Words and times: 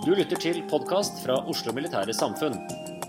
Du 0.00 0.14
lytter 0.16 0.38
til 0.40 0.62
podkast 0.64 1.18
fra 1.20 1.34
Oslo 1.52 1.74
Militære 1.76 2.14
Samfunn. 2.16 2.54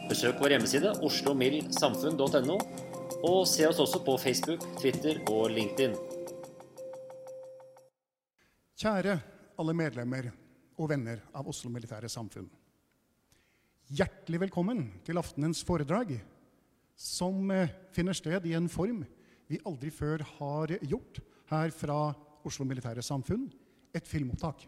Besøk 0.09 0.41
vår 0.43 0.57
hjemmeside 0.57 0.89
oslomildsamfunn.no, 1.07 2.57
og 3.29 3.37
se 3.47 3.63
oss 3.63 3.79
også 3.79 4.01
på 4.03 4.17
Facebook, 4.19 4.65
Twitter 4.75 5.21
og 5.31 5.53
LinkedIn. 5.55 5.93
Kjære 8.75 9.15
alle 9.63 9.75
medlemmer 9.79 10.27
og 10.75 10.91
venner 10.91 11.21
av 11.31 11.47
Oslo 11.47 11.71
Militære 11.71 12.11
Samfunn. 12.11 12.49
Hjertelig 13.87 14.43
velkommen 14.43 14.83
til 15.07 15.23
aftenens 15.23 15.63
foredrag, 15.63 16.17
som 16.99 17.55
eh, 17.55 17.71
finner 17.95 18.19
sted 18.19 18.51
i 18.51 18.57
en 18.59 18.67
form 18.67 19.05
vi 19.47 19.63
aldri 19.63 19.95
før 19.95 20.27
har 20.41 20.75
gjort 20.83 21.23
her 21.55 21.71
fra 21.71 22.03
Oslo 22.43 22.67
Militære 22.67 23.07
Samfunn, 23.07 23.47
et 23.95 24.11
filmopptak. 24.11 24.67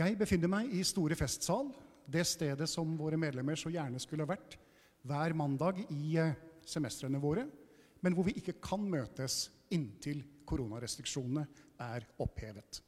Jeg 0.00 0.14
befinner 0.16 0.48
meg 0.48 0.70
i 0.72 0.80
Store 0.86 1.16
festsal, 1.18 1.66
det 2.08 2.22
stedet 2.24 2.64
som 2.70 2.94
våre 2.96 3.18
medlemmer 3.20 3.58
så 3.58 3.68
gjerne 3.68 3.98
skulle 4.00 4.24
ha 4.24 4.30
vært 4.30 4.54
hver 5.04 5.34
mandag 5.36 5.82
i 5.92 6.14
eh, 6.16 6.38
semestrene 6.64 7.20
våre, 7.20 7.42
men 8.00 8.14
hvor 8.16 8.24
vi 8.24 8.32
ikke 8.40 8.54
kan 8.64 8.80
møtes 8.80 9.50
inntil 9.76 10.22
koronarestriksjonene 10.48 11.42
er 11.84 12.06
opphevet. 12.22 12.80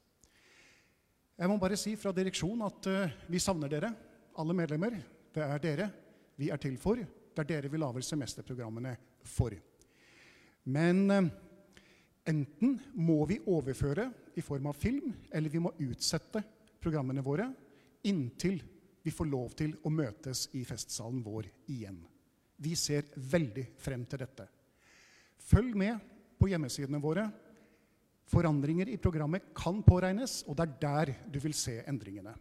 Jeg 1.37 1.51
må 1.51 1.59
bare 1.61 1.77
si 1.77 1.93
fra 2.01 2.15
direksjonen 2.17 2.65
at 2.65 2.89
eh, 2.89 3.13
vi 3.29 3.43
savner 3.43 3.69
dere, 3.69 3.93
alle 4.41 4.57
medlemmer. 4.57 4.97
Det 5.35 5.45
er 5.45 5.61
dere 5.61 5.87
vi 6.39 6.49
er 6.49 6.63
til 6.65 6.79
for. 6.81 6.97
Det 6.97 7.45
er 7.45 7.51
dere 7.51 7.69
vi 7.69 7.83
lager 7.83 8.07
semesterprogrammene 8.09 8.95
for. 9.35 9.53
Men 10.65 11.05
eh, 11.13 11.29
enten 12.33 12.79
må 13.05 13.21
vi 13.29 13.37
overføre 13.45 14.09
i 14.33 14.41
form 14.41 14.73
av 14.73 14.81
film, 14.81 15.13
eller 15.29 15.53
vi 15.53 15.61
må 15.61 15.75
utsette 15.91 16.41
programmene 16.83 17.23
våre 17.23 17.47
inntil 18.03 18.59
vi 19.03 19.11
får 19.11 19.27
lov 19.27 19.55
til 19.59 19.75
å 19.83 19.91
møtes 19.91 20.45
i 20.55 20.63
festsalen 20.67 21.23
vår 21.25 21.49
igjen. 21.71 21.97
Vi 22.63 22.75
ser 22.79 23.09
veldig 23.15 23.65
frem 23.81 24.05
til 24.07 24.21
dette. 24.21 24.45
Følg 25.43 25.75
med 25.75 25.99
på 26.39 26.47
hjemmesidene 26.51 27.01
våre. 27.03 27.25
Forandringer 28.31 28.87
i 28.87 28.99
programmet 29.01 29.49
kan 29.57 29.81
påregnes, 29.83 30.41
og 30.47 30.55
det 30.55 30.65
er 30.65 30.79
der 30.85 31.13
du 31.33 31.39
vil 31.43 31.55
se 31.57 31.81
endringene. 31.89 32.31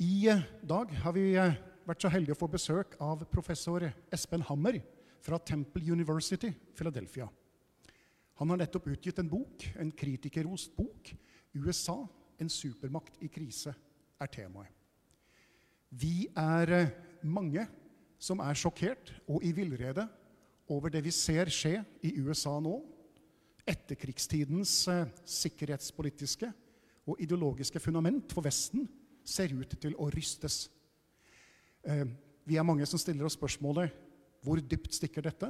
I 0.00 0.26
eh, 0.32 0.46
dag 0.64 0.90
har 1.04 1.14
vi 1.14 1.26
eh, 1.38 1.58
vært 1.84 2.02
så 2.02 2.10
heldige 2.10 2.34
å 2.34 2.40
få 2.40 2.48
besøk 2.50 2.96
av 3.04 3.26
professor 3.30 3.84
Espen 4.12 4.42
Hammer 4.48 4.80
fra 5.22 5.38
Temple 5.38 5.84
University, 5.92 6.50
Philadelphia. 6.74 7.28
Han 8.40 8.50
har 8.50 8.64
nettopp 8.64 8.88
utgitt 8.90 9.20
en 9.20 9.30
bok, 9.30 9.68
en 9.78 9.92
kritikerrost 9.94 10.72
bok. 10.76 11.12
'USA 11.54 12.00
en 12.44 12.52
supermakt 12.52 13.16
i 13.24 13.30
krise' 13.32 13.74
er 14.20 14.30
temaet. 14.30 14.70
Vi 15.94 16.26
er 16.36 16.72
eh, 16.74 16.92
mange 17.22 17.64
som 18.18 18.40
er 18.42 18.56
sjokkert 18.58 19.12
og 19.30 19.44
i 19.44 19.52
villrede 19.54 20.06
over 20.72 20.90
det 20.90 21.04
vi 21.04 21.12
ser 21.14 21.50
skje 21.52 21.78
i 22.02 22.14
USA 22.20 22.56
nå. 22.62 22.76
Etterkrigstidens 23.68 24.72
eh, 24.90 25.10
sikkerhetspolitiske 25.24 26.50
og 27.06 27.20
ideologiske 27.20 27.80
fundament 27.80 28.32
for 28.32 28.44
Vesten 28.44 28.88
ser 29.24 29.54
ut 29.54 29.76
til 29.80 29.94
å 30.00 30.10
rystes. 30.12 30.66
Eh, 31.84 32.06
vi 32.44 32.58
er 32.58 32.66
mange 32.66 32.86
som 32.88 33.00
stiller 33.00 33.28
oss 33.28 33.38
spørsmålet 33.38 34.02
hvor 34.44 34.60
dypt 34.60 34.92
stikker 34.92 35.24
dette? 35.24 35.48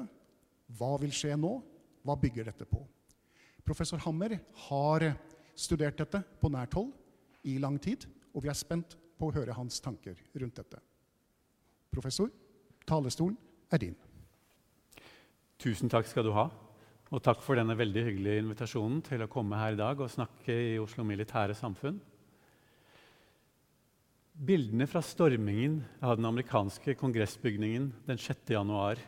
Hva 0.78 0.93
vil 1.03 1.15
skje 1.15 1.34
nå? 1.38 1.56
Hva 2.04 2.15
bygger 2.21 2.47
dette 2.47 2.66
på? 2.69 2.84
Professor 3.65 3.99
Hammer 4.04 4.37
har 4.69 5.09
studert 5.59 5.98
dette 6.00 6.20
på 6.41 6.50
nært 6.53 6.75
hold 6.78 6.92
i 7.48 7.59
lang 7.62 7.78
tid, 7.82 8.06
og 8.34 8.44
vi 8.44 8.50
er 8.50 8.59
spent 8.59 8.97
på 9.19 9.28
å 9.28 9.34
høre 9.34 9.54
hans 9.56 9.81
tanker 9.84 10.19
rundt 10.41 10.59
dette. 10.59 10.81
Professor, 11.94 12.31
talerstolen 12.88 13.37
er 13.72 13.82
din. 13.84 13.97
Tusen 15.62 15.91
takk 15.92 16.09
skal 16.10 16.26
du 16.26 16.32
ha. 16.34 16.48
Og 17.15 17.22
takk 17.22 17.42
for 17.44 17.54
denne 17.54 17.76
veldig 17.78 18.03
hyggelige 18.09 18.42
invitasjonen 18.42 19.03
til 19.06 19.22
å 19.22 19.31
komme 19.31 19.59
her 19.60 19.76
i 19.76 19.78
dag 19.78 20.00
og 20.03 20.10
snakke 20.10 20.54
i 20.72 20.78
Oslo 20.82 21.04
Militære 21.06 21.54
Samfunn. 21.54 22.00
Bildene 24.34 24.88
fra 24.91 25.03
stormingen 25.04 25.76
av 26.03 26.16
den 26.19 26.26
amerikanske 26.26 26.97
kongressbygningen 26.98 27.92
den 28.09 28.19
6. 28.19 28.50
januar 28.56 28.98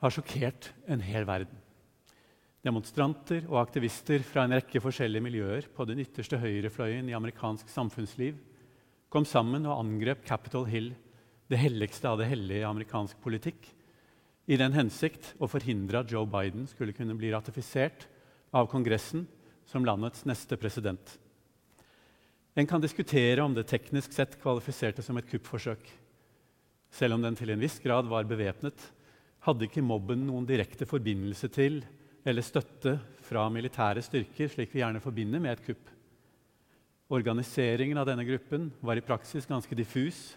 har 0.00 0.14
sjokkert 0.14 0.70
en 0.88 1.02
hel 1.04 1.28
verden. 1.28 1.58
Demonstranter 2.60 3.46
og 3.48 3.62
aktivister 3.62 4.20
fra 4.26 4.44
en 4.44 4.52
rekke 4.58 4.82
forskjellige 4.84 5.24
miljøer 5.24 5.68
på 5.72 5.86
den 5.88 6.02
ytterste 6.02 6.36
høyrefløyen 6.42 7.06
i 7.08 7.14
amerikansk 7.16 7.70
samfunnsliv 7.72 8.36
kom 9.10 9.24
sammen 9.24 9.64
og 9.64 9.78
angrep 9.80 10.26
Capitol 10.28 10.66
Hill, 10.68 10.90
det 11.48 11.58
helligste 11.58 12.10
av 12.10 12.18
det 12.20 12.28
hellige 12.28 12.60
i 12.60 12.68
amerikansk 12.68 13.16
politikk, 13.24 13.64
i 14.44 14.58
den 14.60 14.74
hensikt 14.76 15.32
å 15.40 15.48
forhindre 15.48 16.02
at 16.02 16.12
Joe 16.12 16.28
Biden 16.28 16.66
skulle 16.68 16.92
kunne 16.92 17.16
bli 17.16 17.30
ratifisert 17.32 18.04
av 18.52 18.68
Kongressen 18.68 19.24
som 19.70 19.86
landets 19.86 20.26
neste 20.28 20.58
president. 20.60 21.16
En 22.58 22.68
kan 22.68 22.82
diskutere 22.82 23.40
om 23.40 23.54
det 23.56 23.70
teknisk 23.70 24.12
sett 24.12 24.36
kvalifiserte 24.42 25.02
som 25.06 25.16
et 25.16 25.28
kuppforsøk. 25.30 25.80
Selv 26.92 27.16
om 27.16 27.24
den 27.24 27.38
til 27.38 27.54
en 27.54 27.62
viss 27.62 27.78
grad 27.80 28.10
var 28.10 28.28
bevæpnet, 28.28 28.76
hadde 29.46 29.64
ikke 29.64 29.86
mobben 29.86 30.26
noen 30.26 30.44
direkte 30.44 30.84
forbindelse 30.84 31.48
til 31.54 31.80
eller 32.24 32.44
støtte 32.44 32.96
fra 33.24 33.46
militære 33.52 34.02
styrker, 34.04 34.50
slik 34.52 34.74
vi 34.74 34.82
gjerne 34.82 35.02
forbinder 35.02 35.40
med 35.42 35.54
et 35.54 35.64
kupp. 35.70 35.92
Organiseringen 37.10 37.98
av 37.98 38.06
denne 38.06 38.26
gruppen 38.28 38.68
var 38.84 38.98
i 38.98 39.04
praksis 39.04 39.48
ganske 39.50 39.74
diffus 39.74 40.34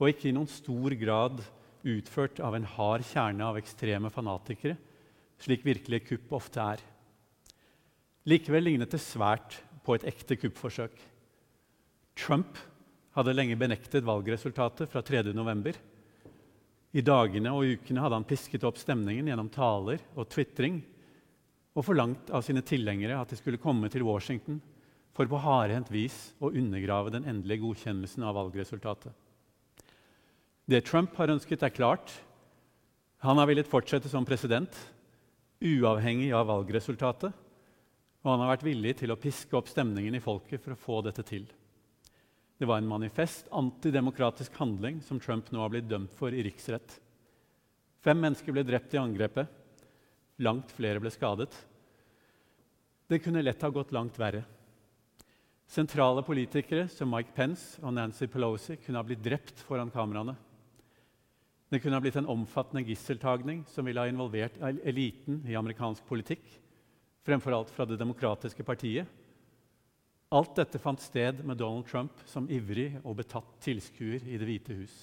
og 0.00 0.10
ikke 0.10 0.28
i 0.28 0.34
noen 0.34 0.50
stor 0.50 0.96
grad 1.00 1.40
utført 1.84 2.40
av 2.44 2.56
en 2.56 2.66
hard 2.74 3.04
kjerne 3.06 3.46
av 3.46 3.58
ekstreme 3.60 4.10
fanatikere, 4.12 4.76
slik 5.40 5.64
virkelige 5.66 6.08
kupp 6.10 6.34
ofte 6.40 6.64
er. 6.74 6.82
Likevel 8.28 8.64
lignet 8.70 8.92
det 8.94 9.02
svært 9.04 9.58
på 9.84 9.96
et 9.96 10.06
ekte 10.08 10.38
kuppforsøk. 10.40 10.94
Trump 12.16 12.58
hadde 13.14 13.34
lenge 13.34 13.58
benektet 13.60 14.06
valgresultatet 14.06 14.90
fra 14.90 15.02
3.11. 15.04 15.76
I 16.94 17.02
dagene 17.04 17.52
og 17.52 17.68
ukene 17.76 18.02
hadde 18.02 18.18
han 18.18 18.26
pisket 18.26 18.64
opp 18.66 18.78
stemningen 18.80 19.28
gjennom 19.28 19.50
taler 19.52 20.02
og 20.14 20.28
tvitring 20.32 20.80
og 21.74 21.84
forlangt 21.86 22.30
av 22.30 22.44
sine 22.46 22.62
tilhengere 22.66 23.18
at 23.18 23.30
de 23.30 23.38
skulle 23.38 23.60
komme 23.62 23.90
til 23.90 24.06
Washington 24.06 24.60
for 25.14 25.30
på 25.30 25.38
hardhendt 25.42 25.90
vis 25.94 26.16
å 26.42 26.50
undergrave 26.50 27.12
den 27.14 27.26
endelige 27.30 27.62
godkjennelsen 27.64 28.24
av 28.26 28.36
valgresultatet. 28.38 29.12
Det 30.64 30.80
Trump 30.86 31.14
har 31.20 31.30
ønsket, 31.34 31.62
er 31.62 31.74
klart. 31.74 32.10
Han 33.22 33.38
har 33.38 33.50
villet 33.50 33.68
fortsette 33.68 34.08
som 34.08 34.24
president, 34.26 34.72
uavhengig 35.60 36.30
av 36.34 36.48
valgresultatet, 36.48 37.34
og 38.24 38.30
han 38.30 38.40
har 38.40 38.54
vært 38.54 38.64
villig 38.66 38.94
til 39.02 39.12
å 39.12 39.20
piske 39.20 39.56
opp 39.58 39.68
stemningen 39.68 40.16
i 40.16 40.22
folket 40.24 40.62
for 40.64 40.72
å 40.72 40.80
få 40.80 41.02
dette 41.04 41.26
til. 41.28 41.44
Det 42.56 42.68
var 42.70 42.80
en 42.80 42.88
manifest 42.88 43.50
antidemokratisk 43.52 44.54
handling 44.56 45.02
som 45.04 45.20
Trump 45.20 45.50
nå 45.52 45.60
har 45.60 45.72
blitt 45.74 45.90
dømt 45.90 46.14
for 46.16 46.32
i 46.32 46.42
riksrett. 46.46 46.96
Fem 48.04 48.20
mennesker 48.20 48.54
ble 48.54 48.64
drept 48.64 48.94
i 48.94 49.00
angrepet. 49.00 49.50
Langt 50.42 50.72
flere 50.74 50.98
ble 50.98 51.12
skadet. 51.14 51.52
Det 53.06 53.20
kunne 53.22 53.42
lett 53.44 53.62
ha 53.62 53.70
gått 53.70 53.92
langt 53.94 54.16
verre. 54.18 54.42
Sentrale 55.70 56.22
politikere 56.26 56.88
som 56.92 57.10
Mike 57.12 57.32
Pence 57.36 57.78
og 57.82 57.94
Nancy 57.94 58.26
Pelosi 58.30 58.76
kunne 58.82 59.00
ha 59.00 59.06
blitt 59.06 59.22
drept 59.22 59.62
foran 59.66 59.92
kameraene. 59.94 60.34
Det 61.70 61.80
kunne 61.82 61.96
ha 61.96 62.02
blitt 62.04 62.18
en 62.20 62.28
omfattende 62.30 62.84
gisseltagning 62.86 63.64
som 63.70 63.86
ville 63.86 64.02
ha 64.02 64.10
involvert 64.10 64.58
eliten 64.62 65.40
i 65.48 65.56
amerikansk 65.58 66.04
politikk, 66.06 66.44
fremfor 67.24 67.56
alt 67.56 67.72
fra 67.74 67.86
Det 67.88 67.98
demokratiske 67.98 68.66
partiet. 68.66 69.08
Alt 70.34 70.56
dette 70.58 70.78
fant 70.82 71.00
sted 71.00 71.44
med 71.46 71.58
Donald 71.58 71.86
Trump 71.86 72.22
som 72.26 72.50
ivrig 72.50 72.92
og 73.04 73.16
betatt 73.22 73.56
tilskuer 73.64 74.22
i 74.26 74.38
Det 74.38 74.48
hvite 74.48 74.76
hus. 74.78 74.94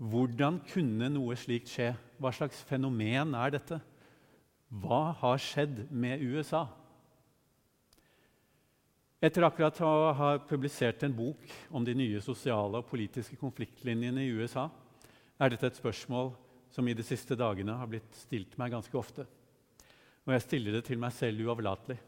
Hvordan 0.00 0.62
kunne 0.70 1.10
noe 1.12 1.36
slikt 1.36 1.68
skje? 1.68 1.90
Hva 2.16 2.32
slags 2.32 2.62
fenomen 2.64 3.34
er 3.36 3.52
dette? 3.52 3.76
Hva 4.80 5.10
har 5.20 5.40
skjedd 5.42 5.82
med 5.92 6.22
USA? 6.24 6.64
Etter 9.20 9.44
akkurat 9.44 9.76
å 9.84 10.12
ha 10.16 10.30
publisert 10.48 11.02
en 11.04 11.12
bok 11.12 11.42
om 11.76 11.84
de 11.84 11.92
nye 11.92 12.22
sosiale 12.24 12.80
og 12.80 12.88
politiske 12.88 13.36
konfliktlinjene 13.36 14.24
i 14.24 14.32
USA, 14.32 14.70
er 15.36 15.52
dette 15.52 15.68
et 15.68 15.76
spørsmål 15.76 16.32
som 16.72 16.88
i 16.88 16.94
de 16.96 17.04
siste 17.04 17.36
dagene 17.36 17.76
har 17.76 17.90
blitt 17.90 18.16
stilt 18.16 18.56
meg 18.60 18.72
ganske 18.72 18.96
ofte. 18.96 19.26
Og 20.24 20.32
jeg 20.32 20.46
stiller 20.46 20.78
det 20.78 20.86
til 20.88 21.00
meg 21.02 21.12
selv 21.12 21.44
uavlatelig. 21.44 21.98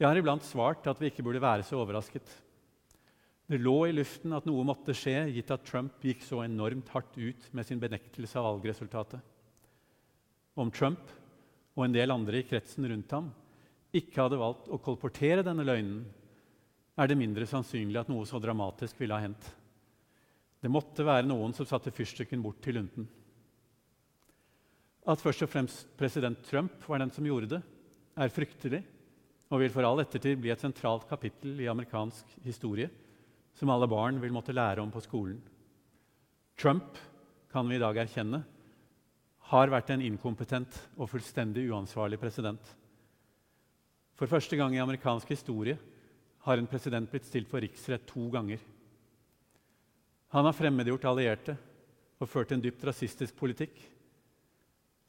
Jeg 0.00 0.08
har 0.08 0.16
iblant 0.16 0.44
svart 0.44 0.88
at 0.88 1.00
vi 1.00 1.10
ikke 1.10 1.24
burde 1.26 1.44
være 1.44 1.64
så 1.66 1.76
overrasket. 1.82 2.24
Det 3.46 3.58
lå 3.62 3.76
i 3.86 3.94
luften 3.94 4.34
at 4.34 4.46
noe 4.48 4.64
måtte 4.66 4.94
skje, 4.96 5.28
gitt 5.30 5.52
at 5.54 5.66
Trump 5.68 6.02
gikk 6.02 6.24
så 6.26 6.40
enormt 6.42 6.88
hardt 6.90 7.14
ut 7.14 7.44
med 7.54 7.66
sin 7.66 7.78
benektelse 7.82 8.40
av 8.40 8.48
valgresultatet. 8.48 9.20
Om 10.58 10.72
Trump 10.74 11.12
og 11.76 11.84
en 11.84 11.94
del 11.94 12.10
andre 12.10 12.40
i 12.40 12.46
kretsen 12.48 12.88
rundt 12.90 13.12
ham 13.14 13.28
ikke 13.94 14.18
hadde 14.18 14.40
valgt 14.40 14.66
å 14.72 14.80
kolportere 14.82 15.44
denne 15.46 15.66
løgnen, 15.66 16.02
er 16.96 17.06
det 17.06 17.18
mindre 17.20 17.46
sannsynlig 17.46 18.00
at 18.00 18.10
noe 18.10 18.26
så 18.26 18.40
dramatisk 18.42 18.98
ville 18.98 19.14
ha 19.14 19.22
hendt. 19.22 19.46
Det 20.58 20.72
måtte 20.72 21.04
være 21.06 21.28
noen 21.28 21.54
som 21.54 21.68
satte 21.68 21.92
fyrstikken 21.94 22.42
bort 22.42 22.58
til 22.64 22.80
lunten. 22.80 23.06
At 25.06 25.22
først 25.22 25.44
og 25.46 25.52
fremst 25.52 25.92
president 26.00 26.40
Trump 26.48 26.82
var 26.88 26.98
den 26.98 27.12
som 27.14 27.26
gjorde 27.28 27.52
det, 27.54 27.62
er 28.16 28.32
fryktelig 28.32 28.82
og 29.52 29.60
vil 29.62 29.70
for 29.70 29.86
all 29.86 30.00
ettertid 30.02 30.40
bli 30.40 30.50
et 30.50 30.64
sentralt 30.64 31.04
kapittel 31.06 31.60
i 31.62 31.68
amerikansk 31.70 32.40
historie 32.42 32.90
som 33.56 33.72
alle 33.72 33.88
barn 33.88 34.20
vil 34.20 34.34
måtte 34.34 34.54
lære 34.54 34.82
om 34.84 34.92
på 34.92 35.00
skolen. 35.04 35.40
Trump, 36.60 36.98
kan 37.52 37.68
vi 37.68 37.76
i 37.76 37.80
dag 37.80 37.96
erkjenne, 37.96 38.42
har 39.50 39.72
vært 39.72 39.92
en 39.94 40.02
inkompetent 40.04 40.76
og 40.96 41.08
fullstendig 41.08 41.68
uansvarlig 41.70 42.18
president. 42.20 42.60
For 44.16 44.28
første 44.28 44.56
gang 44.58 44.74
i 44.74 44.82
amerikansk 44.82 45.30
historie 45.32 45.76
har 46.46 46.58
en 46.58 46.68
president 46.70 47.10
blitt 47.10 47.28
stilt 47.28 47.48
for 47.50 47.62
riksrett 47.62 48.06
to 48.08 48.28
ganger. 48.32 48.60
Han 50.34 50.48
har 50.48 50.56
fremmedgjort 50.56 51.06
allierte 51.08 51.56
og 52.20 52.30
ført 52.30 52.52
en 52.52 52.62
dypt 52.64 52.84
rasistisk 52.88 53.36
politikk. 53.38 53.76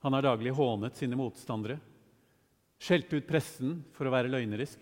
Han 0.06 0.14
har 0.14 0.28
daglig 0.28 0.54
hånet 0.56 1.00
sine 1.00 1.18
motstandere, 1.18 1.80
skjelt 2.78 3.12
ut 3.16 3.28
pressen 3.28 3.80
for 3.96 4.08
å 4.08 4.14
være 4.14 4.32
løgnerisk, 4.32 4.78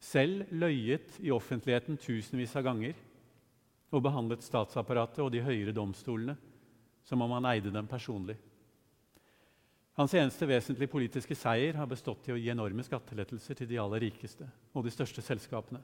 selv 0.00 0.48
løyet 0.50 1.18
i 1.20 1.32
offentligheten 1.34 1.98
tusenvis 2.00 2.56
av 2.56 2.64
ganger 2.64 2.96
og 3.90 4.04
behandlet 4.06 4.44
statsapparatet 4.44 5.20
og 5.24 5.32
de 5.34 5.42
høyere 5.44 5.74
domstolene 5.76 6.36
som 7.04 7.20
om 7.22 7.34
han 7.36 7.48
eide 7.52 7.72
dem 7.74 7.88
personlig. 7.90 8.36
Hans 9.98 10.14
eneste 10.16 10.46
vesentlige 10.48 10.88
politiske 10.88 11.36
seier 11.36 11.76
har 11.76 11.88
bestått 11.90 12.28
i 12.28 12.32
å 12.32 12.38
gi 12.38 12.48
enorme 12.52 12.84
skattelettelser 12.86 13.58
til 13.58 13.68
de 13.68 13.80
aller 13.82 14.06
rikeste 14.06 14.46
og 14.72 14.86
de 14.86 14.92
største 14.94 15.24
selskapene. 15.24 15.82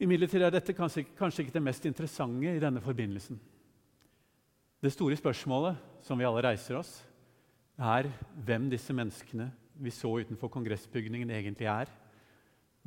Imidlertid 0.00 0.42
er 0.42 0.54
dette 0.54 0.74
kanskje, 0.74 1.04
kanskje 1.18 1.44
ikke 1.44 1.58
det 1.58 1.62
mest 1.62 1.86
interessante 1.86 2.56
i 2.56 2.62
denne 2.62 2.80
forbindelsen. 2.82 3.36
Det 4.80 4.90
store 4.94 5.18
spørsmålet 5.20 5.76
som 6.02 6.18
vi 6.18 6.24
alle 6.24 6.42
reiser 6.46 6.78
oss, 6.80 6.94
er 7.76 8.08
hvem 8.44 8.70
disse 8.72 8.96
menneskene 8.96 9.50
vi 9.80 9.92
så 9.92 10.10
utenfor 10.20 10.50
kongressbygningen, 10.52 11.30
egentlig 11.32 11.68
er, 11.68 11.92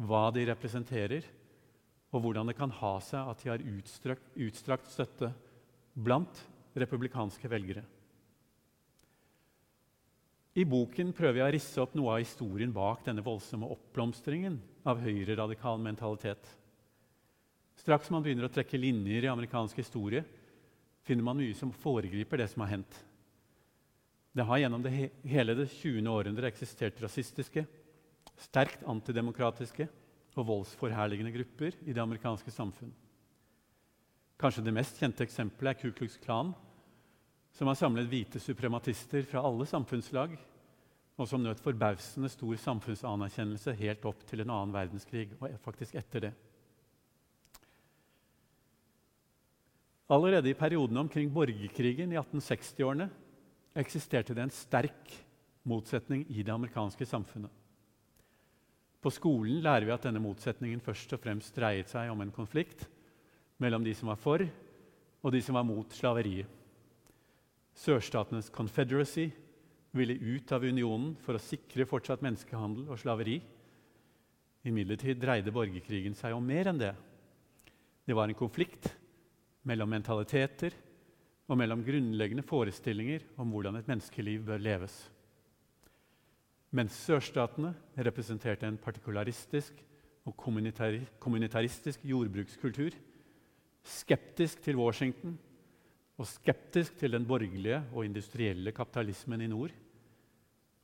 hva 0.03 0.27
de 0.35 0.45
representerer, 0.50 1.25
og 2.13 2.21
hvordan 2.21 2.50
det 2.50 2.57
kan 2.57 2.71
ha 2.77 2.94
seg 3.01 3.29
at 3.31 3.41
de 3.41 3.50
har 3.50 3.65
utstrakt, 3.73 4.25
utstrakt 4.38 4.91
støtte 4.91 5.31
blant 5.94 6.44
republikanske 6.77 7.50
velgere. 7.50 7.83
I 10.53 10.65
boken 10.69 11.15
prøver 11.17 11.39
jeg 11.39 11.47
å 11.47 11.53
risse 11.55 11.81
opp 11.81 11.95
noe 11.97 12.13
av 12.13 12.21
historien 12.21 12.73
bak 12.73 13.01
denne 13.07 13.23
voldsomme 13.25 13.69
oppblomstringen 13.73 14.59
av 14.85 15.01
høyreradikal 15.01 15.79
mentalitet. 15.81 16.45
Straks 17.81 18.11
man 18.13 18.21
begynner 18.21 18.45
å 18.45 18.53
trekke 18.53 18.77
linjer 18.77 19.25
i 19.25 19.31
amerikansk 19.31 19.79
historie, 19.81 20.21
finner 21.03 21.25
man 21.25 21.39
mye 21.39 21.55
som 21.57 21.73
foregriper 21.73 22.44
det 22.44 22.51
som 22.51 22.61
har 22.63 22.75
hendt. 22.75 23.00
Det 24.33 24.45
har 24.45 24.61
gjennom 24.61 24.83
det 24.85 24.91
he 24.94 25.07
hele 25.29 25.55
det 25.57 25.67
20. 25.74 26.05
århundret 26.10 26.51
eksistert 26.51 27.01
rasistiske, 27.01 27.65
sterkt 28.40 28.84
antidemokratiske 28.90 29.88
og 30.34 30.48
voldsforherligende 30.48 31.34
grupper 31.36 31.75
i 31.86 31.94
det 31.94 32.02
amerikanske 32.02 32.52
samfunn. 32.52 32.94
Kanskje 34.40 34.63
det 34.66 34.74
mest 34.75 34.98
kjente 35.00 35.24
eksempelet 35.25 35.75
er 35.75 35.80
Ku 35.80 35.92
Klux 35.96 36.18
Klan, 36.24 36.54
som 37.54 37.70
har 37.70 37.78
samlet 37.78 38.10
hvite 38.10 38.42
suprematister 38.42 39.25
fra 39.30 39.44
alle 39.46 39.68
samfunnslag, 39.70 40.34
og 41.13 41.30
som 41.30 41.44
nøt 41.46 41.62
forbausende 41.62 42.32
stor 42.34 42.58
samfunnsanerkjennelse 42.58 43.75
helt 43.78 44.06
opp 44.10 44.24
til 44.25 44.42
en 44.42 44.50
annen 44.50 44.74
verdenskrig, 44.74 45.30
og 45.38 45.54
faktisk 45.62 46.00
etter 46.02 46.28
det. 46.28 46.34
Allerede 50.13 50.50
i 50.50 50.58
perioden 50.58 50.98
omkring 50.98 51.30
borgerkrigen 51.34 52.12
i 52.12 52.18
1860-årene 52.20 53.08
eksisterte 53.80 54.36
det 54.36 54.44
en 54.44 54.54
sterk 54.54 55.13
motsetning 55.70 56.25
i 56.30 56.44
det 56.44 56.52
amerikanske 56.54 57.06
samfunnet. 57.08 57.52
På 59.03 59.12
skolen 59.12 59.60
lærer 59.63 59.83
vi 59.83 59.91
at 59.91 60.05
denne 60.07 60.22
motsetningen 60.24 60.79
først 60.83 61.12
og 61.15 61.19
fremst 61.19 61.55
dreiet 61.57 61.89
seg 61.91 62.12
om 62.13 62.22
en 62.24 62.31
konflikt 62.31 62.86
mellom 63.60 63.83
de 63.83 63.91
som 63.95 64.07
var 64.07 64.19
for, 64.19 64.43
og 65.24 65.31
de 65.36 65.41
som 65.43 65.57
var 65.60 65.65
mot 65.67 65.91
slaveriet. 65.91 66.48
Sørstatenes 67.75 68.51
Confederacy 68.53 69.27
ville 69.93 70.15
ut 70.15 70.51
av 70.55 70.63
unionen 70.63 71.13
for 71.19 71.36
å 71.36 71.41
sikre 71.41 71.88
fortsatt 71.89 72.24
menneskehandel 72.24 72.88
og 72.91 73.00
slaveri. 73.01 73.39
Imidlertid 74.63 75.19
dreide 75.19 75.51
borgerkrigen 75.53 76.15
seg 76.17 76.36
om 76.38 76.45
mer 76.48 76.72
enn 76.72 76.79
det. 76.79 76.93
Det 78.07 78.15
var 78.15 78.29
en 78.29 78.38
konflikt 78.38 78.88
mellom 79.67 79.91
mentaliteter 79.91 80.75
og 81.50 81.60
mellom 81.60 81.83
grunnleggende 81.83 82.45
forestillinger 82.45 83.25
om 83.41 83.51
hvordan 83.51 83.79
et 83.79 83.89
menneskeliv 83.89 84.48
bør 84.48 84.63
leves. 84.63 84.95
Mens 86.74 86.96
sørstatene 87.06 87.70
representerte 88.01 88.65
en 88.65 88.80
partikularistisk 88.82 89.77
og 90.25 90.34
kommunitaristisk 90.39 92.06
jordbrukskultur, 92.08 92.96
skeptisk 93.84 94.63
til 94.63 94.80
Washington 94.80 95.36
og 96.18 96.30
skeptisk 96.30 96.98
til 96.98 97.13
den 97.13 97.27
borgerlige 97.30 97.84
og 97.94 98.06
industrielle 98.08 98.72
kapitalismen 98.74 99.44
i 99.44 99.50
nord, 99.51 99.74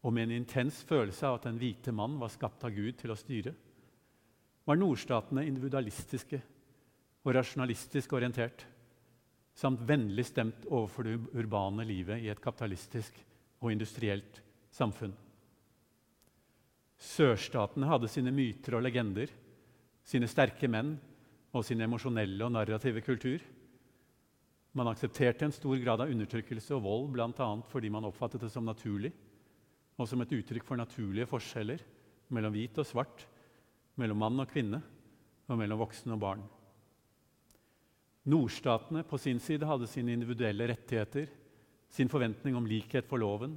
og 0.03 0.13
med 0.13 0.27
en 0.27 0.36
intens 0.41 0.84
følelse 0.88 1.25
av 1.27 1.39
at 1.39 1.48
den 1.50 1.58
hvite 1.60 1.91
mann 1.96 2.19
var 2.22 2.31
skapt 2.31 2.63
av 2.67 2.75
Gud 2.75 3.00
til 3.00 3.12
å 3.12 3.17
styre, 3.19 3.53
var 4.69 4.77
nordstatene 4.77 5.48
individualistiske 5.48 6.41
og 7.25 7.34
rasjonalistisk 7.36 8.13
orientert. 8.13 8.65
samt 9.60 9.81
vennlig 9.84 10.24
stemt 10.25 10.65
overfor 10.69 11.03
det 11.03 11.17
urbane 11.36 11.84
livet 11.84 12.22
i 12.24 12.29
et 12.29 12.39
kapitalistisk 12.39 13.12
og 13.60 13.72
industrielt 13.72 14.41
samfunn. 14.72 15.12
Sørstatene 17.00 17.88
hadde 17.88 18.10
sine 18.12 18.32
myter 18.36 18.75
og 18.75 18.84
legender, 18.84 19.32
sine 20.03 20.27
sterke 20.27 20.68
menn 20.68 20.98
og 21.56 21.63
sin 21.65 21.79
emosjonelle 21.82 22.44
og 22.44 22.51
narrative 22.53 23.01
kultur. 23.06 23.39
Man 24.75 24.89
aksepterte 24.91 25.48
en 25.48 25.56
stor 25.56 25.79
grad 25.82 26.03
av 26.03 26.12
undertrykkelse 26.12 26.75
og 26.75 26.84
vold 26.86 27.08
bl.a. 27.15 27.50
fordi 27.72 27.89
man 27.94 28.06
oppfattet 28.10 28.44
det 28.44 28.51
som 28.53 28.68
naturlig, 28.68 29.13
og 30.00 30.08
som 30.08 30.22
et 30.24 30.36
uttrykk 30.36 30.68
for 30.68 30.79
naturlige 30.79 31.27
forskjeller 31.27 31.82
mellom 32.36 32.53
hvit 32.53 32.77
og 32.79 32.88
svart, 32.88 33.25
mellom 34.00 34.20
mann 34.22 34.44
og 34.44 34.51
kvinne 34.51 34.79
og 35.50 35.58
mellom 35.60 35.82
voksne 35.82 36.15
og 36.15 36.22
barn. 36.22 36.44
Nordstatene 38.29 39.06
på 39.08 39.18
sin 39.18 39.39
side 39.41 39.68
hadde 39.68 39.88
sine 39.89 40.13
individuelle 40.13 40.68
rettigheter, 40.70 41.32
sin 41.89 42.12
forventning 42.12 42.56
om 42.60 42.68
likhet 42.70 43.08
for 43.10 43.22
loven 43.22 43.56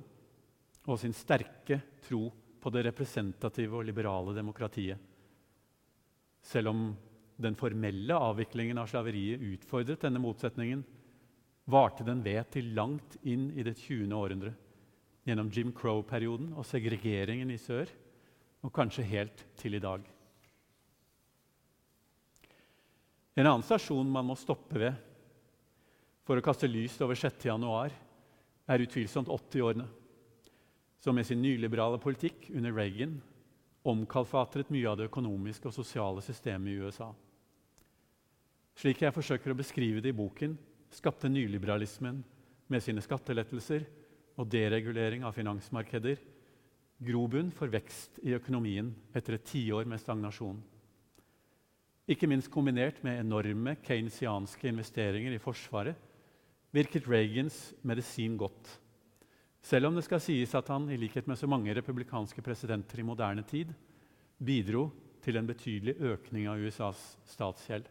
og 0.87 0.97
sin 0.99 1.13
sterke 1.15 1.83
tro 2.07 2.31
på 2.62 2.71
det 2.71 2.85
representative 2.87 3.81
og 3.81 3.87
liberale 3.88 4.35
demokratiet. 4.37 4.99
Selv 6.42 6.71
om 6.71 6.85
den 7.42 7.57
formelle 7.59 8.14
avviklingen 8.14 8.78
av 8.78 8.90
slaveriet 8.90 9.42
utfordret 9.42 10.02
denne 10.04 10.23
motsetningen, 10.23 10.83
varte 11.71 12.07
den 12.07 12.23
ved 12.23 12.50
til 12.54 12.73
langt 12.76 13.16
inn 13.23 13.50
i 13.54 13.64
det 13.66 13.75
20. 13.81 14.11
århundre, 14.14 14.52
gjennom 15.26 15.50
Jim 15.54 15.71
Crow-perioden 15.75 16.52
og 16.59 16.66
segregeringen 16.66 17.50
i 17.54 17.59
sør, 17.59 17.90
og 18.62 18.75
kanskje 18.75 19.07
helt 19.07 19.45
til 19.59 19.78
i 19.78 19.83
dag. 19.83 20.02
En 23.35 23.49
annen 23.49 23.64
stasjon 23.64 24.11
man 24.12 24.26
må 24.28 24.37
stoppe 24.38 24.78
ved 24.78 24.99
for 26.23 26.38
å 26.38 26.45
kaste 26.45 26.69
lys 26.71 26.99
over 27.02 27.19
6. 27.19 27.47
januar, 27.49 27.95
er 28.71 28.85
utvilsomt 28.85 29.31
80-årene, 29.33 29.88
som 31.02 31.14
med 31.18 31.26
sin 31.26 31.42
nyliberale 31.42 31.99
politikk 31.99 32.47
under 32.54 32.73
Reagan 32.73 33.16
omkalfatret 33.82 34.71
mye 34.71 34.87
av 34.87 35.00
det 35.00 35.09
økonomiske 35.11 35.66
og 35.66 35.75
sosiale 35.75 36.23
systemet 36.23 36.71
i 36.71 36.82
USA. 36.85 37.09
Slik 38.78 39.02
jeg 39.02 39.14
forsøker 39.14 39.52
å 39.52 39.59
beskrive 39.59 40.00
det 40.00 40.12
i 40.12 40.16
boken, 40.16 40.54
skapte 40.94 41.28
nyliberalismen 41.28 42.23
med 42.71 42.85
sine 42.85 43.02
skattelettelser 43.02 43.85
og 44.38 44.49
deregulering 44.52 45.26
av 45.26 45.35
finansmarkeder 45.37 46.23
grobunn 47.02 47.50
for 47.54 47.73
vekst 47.73 48.21
i 48.23 48.37
økonomien 48.37 48.92
etter 49.16 49.37
et 49.37 49.49
tiår 49.49 49.88
med 49.90 50.00
stagnasjon. 50.00 50.61
Ikke 52.11 52.28
minst 52.30 52.50
kombinert 52.52 53.02
med 53.02 53.21
enorme 53.21 53.75
keynesianske 53.82 54.71
investeringer 54.71 55.35
i 55.35 55.42
Forsvaret 55.42 55.99
virket 56.75 57.09
Reagans 57.11 57.73
medisin 57.87 58.38
godt. 58.38 58.78
Selv 59.62 59.87
om 59.88 59.97
det 59.97 60.02
skal 60.02 60.21
sies 60.23 60.52
at 60.59 60.69
han, 60.73 60.88
i 60.90 60.99
likhet 60.99 61.28
med 61.31 61.38
så 61.38 61.47
mange 61.47 61.75
republikanske 61.76 62.42
presidenter 62.42 62.99
i 62.99 63.07
moderne 63.07 63.45
tid, 63.47 63.71
bidro 64.42 64.88
til 65.23 65.38
en 65.38 65.47
betydelig 65.47 65.95
økning 66.02 66.49
av 66.50 66.59
USAs 66.59 67.02
statsgjeld. 67.31 67.87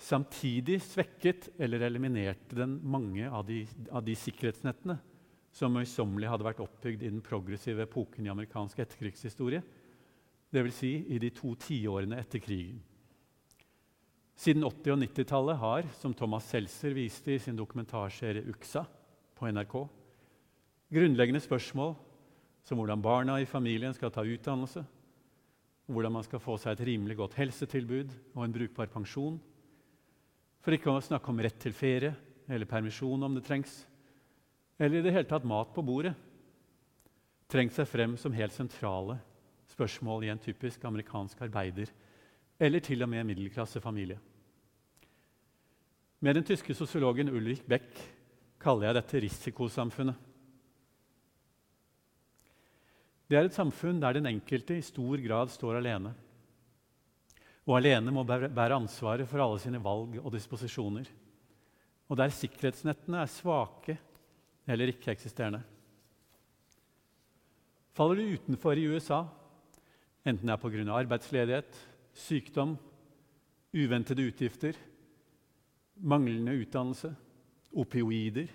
Samtidig 0.00 0.78
svekket 0.80 1.50
eller 1.60 1.84
eliminerte 1.84 2.56
den 2.56 2.78
mange 2.88 3.28
av 3.28 3.44
de, 3.44 3.66
av 3.92 4.00
de 4.06 4.14
sikkerhetsnettene 4.16 4.96
som 5.52 5.74
møysommelig 5.76 6.30
hadde 6.30 6.46
vært 6.46 6.62
oppbygd 6.64 7.02
i 7.04 7.10
den 7.10 7.20
progressive 7.24 7.84
epoken 7.84 8.24
i 8.24 8.32
amerikansk 8.32 8.80
etterkrigshistorie, 8.80 9.60
dvs. 10.50 10.78
Si 10.78 10.94
i 11.12 11.18
de 11.20 11.28
to 11.36 11.52
tiårene 11.60 12.16
etter 12.22 12.40
krigen. 12.40 12.80
Siden 14.40 14.64
80- 14.64 14.94
og 14.94 15.02
90-tallet 15.02 15.60
har, 15.60 15.90
som 16.00 16.14
Thomas 16.16 16.48
Seltzer 16.48 16.96
viste 16.96 17.34
i 17.34 17.42
sin 17.42 17.58
dokumentarserie 17.58 18.46
Uksa 18.48 18.86
på 19.40 19.48
NRK, 19.48 19.74
grunnleggende 20.92 21.40
spørsmål 21.40 21.94
som 22.66 22.76
hvordan 22.76 23.00
barna 23.00 23.38
i 23.40 23.48
familien 23.48 23.94
skal 23.96 24.12
ta 24.12 24.20
utdannelse, 24.26 24.82
hvordan 25.90 26.12
man 26.12 26.26
skal 26.26 26.42
få 26.44 26.58
seg 26.60 26.76
et 26.76 26.84
rimelig 26.90 27.16
godt 27.18 27.38
helsetilbud 27.40 28.12
og 28.34 28.44
en 28.44 28.52
brukbar 28.54 28.90
pensjon, 28.92 29.38
for 30.60 30.76
ikke 30.76 30.92
å 30.92 31.00
snakke 31.00 31.32
om 31.32 31.40
rett 31.40 31.56
til 31.62 31.72
ferie 31.72 32.12
eller 32.50 32.68
permisjon 32.68 33.24
om 33.24 33.38
det 33.38 33.46
trengs, 33.46 33.80
eller 34.76 35.00
i 35.00 35.06
det 35.06 35.14
hele 35.16 35.28
tatt 35.30 35.48
mat 35.48 35.72
på 35.72 35.84
bordet, 35.84 36.12
trengt 37.50 37.74
seg 37.74 37.88
frem 37.88 38.14
som 38.20 38.36
helt 38.36 38.54
sentrale 38.54 39.16
spørsmål 39.72 40.28
i 40.28 40.32
en 40.34 40.42
typisk 40.42 40.84
amerikansk 40.84 41.40
arbeider- 41.48 41.90
eller 42.60 42.84
til 42.84 43.02
og 43.02 43.08
med 43.08 43.24
middelklassefamilie. 43.24 44.18
Med 46.20 46.36
den 46.36 46.44
tyske 46.44 46.74
sosiologen 46.76 47.32
Ulrik 47.32 47.64
Beck 47.64 48.19
kaller 48.60 48.90
jeg 48.90 48.98
dette 48.98 49.22
risikosamfunnet. 49.24 50.26
Det 53.30 53.38
er 53.38 53.46
et 53.46 53.54
samfunn 53.54 54.00
der 54.02 54.18
den 54.18 54.26
enkelte 54.26 54.76
i 54.76 54.84
stor 54.84 55.20
grad 55.22 55.52
står 55.54 55.78
alene. 55.78 56.12
Og 57.68 57.76
alene 57.78 58.10
må 58.10 58.24
bære 58.26 58.74
ansvaret 58.74 59.28
for 59.30 59.42
alle 59.42 59.60
sine 59.62 59.78
valg 59.82 60.16
og 60.18 60.32
disposisjoner. 60.34 61.06
Og 62.10 62.18
der 62.18 62.32
sikkerhetsnettene 62.34 63.20
er 63.22 63.30
svake 63.30 63.94
eller 64.66 64.90
ikke-eksisterende. 64.90 65.62
Faller 67.94 68.18
du 68.18 68.34
utenfor 68.34 68.78
i 68.78 68.88
USA, 68.90 69.22
enten 70.26 70.50
det 70.50 70.54
er 70.56 70.62
pga. 70.62 70.84
arbeidsledighet, 70.98 71.78
sykdom, 72.14 72.76
uventede 73.74 74.26
utgifter, 74.26 74.74
manglende 75.94 76.58
utdannelse, 76.64 77.14
opioider, 77.78 78.48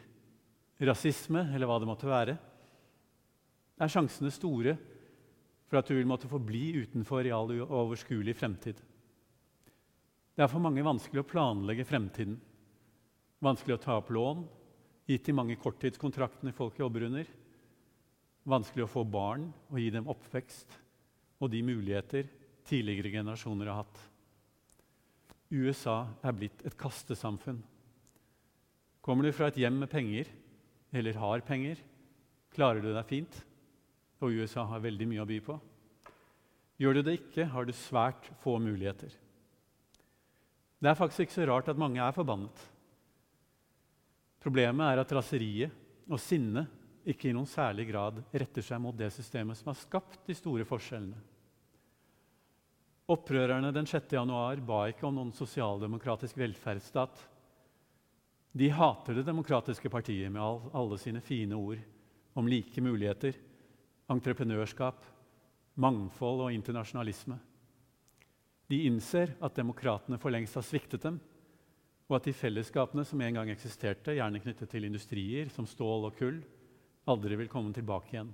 rasisme 0.85 1.45
eller 1.55 1.69
hva 1.69 1.79
det 1.79 1.87
måtte 1.89 2.09
være, 2.09 2.35
er 3.75 3.91
sjansene 3.91 4.31
store 4.31 4.75
for 5.65 5.79
at 5.79 5.87
du 5.89 5.95
vil 5.97 6.07
måtte 6.07 6.29
forbli 6.31 6.67
utenfor 6.83 7.25
i 7.27 7.33
all 7.35 7.51
overskuelig 7.65 8.35
fremtid. 8.37 8.77
Det 10.35 10.43
er 10.43 10.51
for 10.51 10.63
mange 10.63 10.83
vanskelig 10.83 11.23
å 11.23 11.27
planlegge 11.27 11.87
fremtiden. 11.87 12.35
Vanskelig 13.43 13.77
å 13.77 13.83
ta 13.83 13.97
opp 13.99 14.11
lån, 14.11 14.43
gitt 15.07 15.27
de 15.27 15.35
mange 15.35 15.57
korttidskontraktene 15.61 16.53
folk 16.55 16.79
jobber 16.79 17.07
under. 17.07 17.29
Vanskelig 18.45 18.85
å 18.85 18.91
få 18.91 19.05
barn 19.07 19.47
og 19.71 19.79
gi 19.79 19.91
dem 19.95 20.09
oppvekst 20.11 20.75
og 21.39 21.51
de 21.51 21.61
muligheter 21.65 22.27
tidligere 22.67 23.13
generasjoner 23.17 23.71
har 23.71 23.83
hatt. 23.83 24.01
USA 25.55 26.01
er 26.25 26.35
blitt 26.35 26.63
et 26.65 26.77
kastesamfunn. 26.77 27.61
Kommer 29.05 29.27
du 29.27 29.35
fra 29.37 29.51
et 29.51 29.59
hjem 29.61 29.77
med 29.83 29.91
penger, 29.91 30.29
eller 30.95 31.19
har 31.21 31.43
penger, 31.45 31.77
klarer 32.55 32.81
du 32.81 32.89
deg 32.89 33.05
fint, 33.05 33.35
og 34.23 34.33
USA 34.33 34.63
har 34.65 34.81
veldig 34.81 35.07
mye 35.11 35.21
å 35.21 35.29
by 35.29 35.37
på. 35.45 35.57
Gjør 36.81 36.97
du 36.97 37.01
det 37.05 37.19
ikke, 37.19 37.45
har 37.51 37.67
du 37.67 37.73
svært 37.75 38.31
få 38.41 38.57
muligheter. 38.59 39.13
Det 40.81 40.89
er 40.89 40.97
faktisk 40.97 41.27
ikke 41.27 41.37
så 41.37 41.45
rart 41.51 41.69
at 41.71 41.79
mange 41.79 42.01
er 42.01 42.15
forbannet. 42.15 42.63
Problemet 44.41 44.89
er 44.89 45.03
at 45.03 45.13
raseriet 45.15 46.09
og 46.09 46.19
sinnet 46.21 46.73
ikke 47.09 47.29
i 47.29 47.35
noen 47.37 47.49
særlig 47.49 47.87
grad 47.91 48.19
retter 48.33 48.65
seg 48.65 48.81
mot 48.81 48.97
det 48.97 49.11
systemet 49.13 49.57
som 49.57 49.71
har 49.71 49.79
skapt 49.79 50.25
de 50.25 50.35
store 50.37 50.65
forskjellene. 50.65 51.21
Opprørerne 53.13 53.69
den 53.69 53.85
6. 53.85 54.09
januar 54.17 54.57
ba 54.65 54.87
ikke 54.89 55.05
om 55.05 55.13
noen 55.19 55.33
sosialdemokratisk 55.37 56.37
velferdsstat. 56.41 57.19
De 58.55 58.69
hater 58.71 59.17
det 59.17 59.25
demokratiske 59.27 59.89
partiet 59.91 60.31
med 60.31 60.39
all, 60.39 60.61
alle 60.71 60.97
sine 61.01 61.19
fine 61.19 61.57
ord 61.59 61.81
om 62.39 62.47
like 62.47 62.79
muligheter, 62.81 63.35
entreprenørskap, 64.07 65.01
mangfold 65.75 66.45
og 66.45 66.53
internasjonalisme. 66.55 67.35
De 68.71 68.79
innser 68.87 69.33
at 69.43 69.57
demokratene 69.59 70.19
for 70.21 70.31
lengst 70.31 70.55
har 70.55 70.63
sviktet 70.63 71.03
dem, 71.03 71.19
og 72.07 72.15
at 72.15 72.29
de 72.29 72.35
fellesskapene 72.37 73.03
som 73.03 73.21
en 73.21 73.41
gang 73.41 73.51
eksisterte, 73.51 74.15
gjerne 74.15 74.39
knyttet 74.39 74.71
til 74.71 74.87
industrier 74.87 75.51
som 75.51 75.67
stål 75.67 76.07
og 76.07 76.15
kull, 76.15 76.39
aldri 77.11 77.35
vil 77.41 77.51
komme 77.51 77.75
tilbake 77.75 78.15
igjen. 78.15 78.31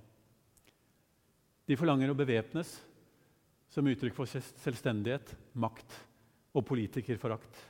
De 1.66 1.78
forlanger 1.78 2.12
å 2.12 2.18
bevæpnes 2.18 2.76
som 3.72 3.90
uttrykk 3.90 4.14
for 4.14 4.30
selvstendighet, 4.30 5.34
makt 5.58 5.98
og 6.54 6.66
politikerforakt. 6.68 7.62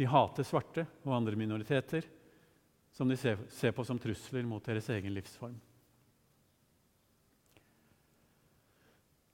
De 0.00 0.06
hater 0.08 0.46
svarte 0.48 0.86
og 1.04 1.12
andre 1.12 1.36
minoriteter, 1.36 2.06
som 2.96 3.10
de 3.10 3.18
ser 3.20 3.74
på 3.76 3.84
som 3.84 3.98
trusler 4.00 4.46
mot 4.48 4.64
deres 4.64 4.88
egen 4.94 5.12
livsform. 5.12 5.58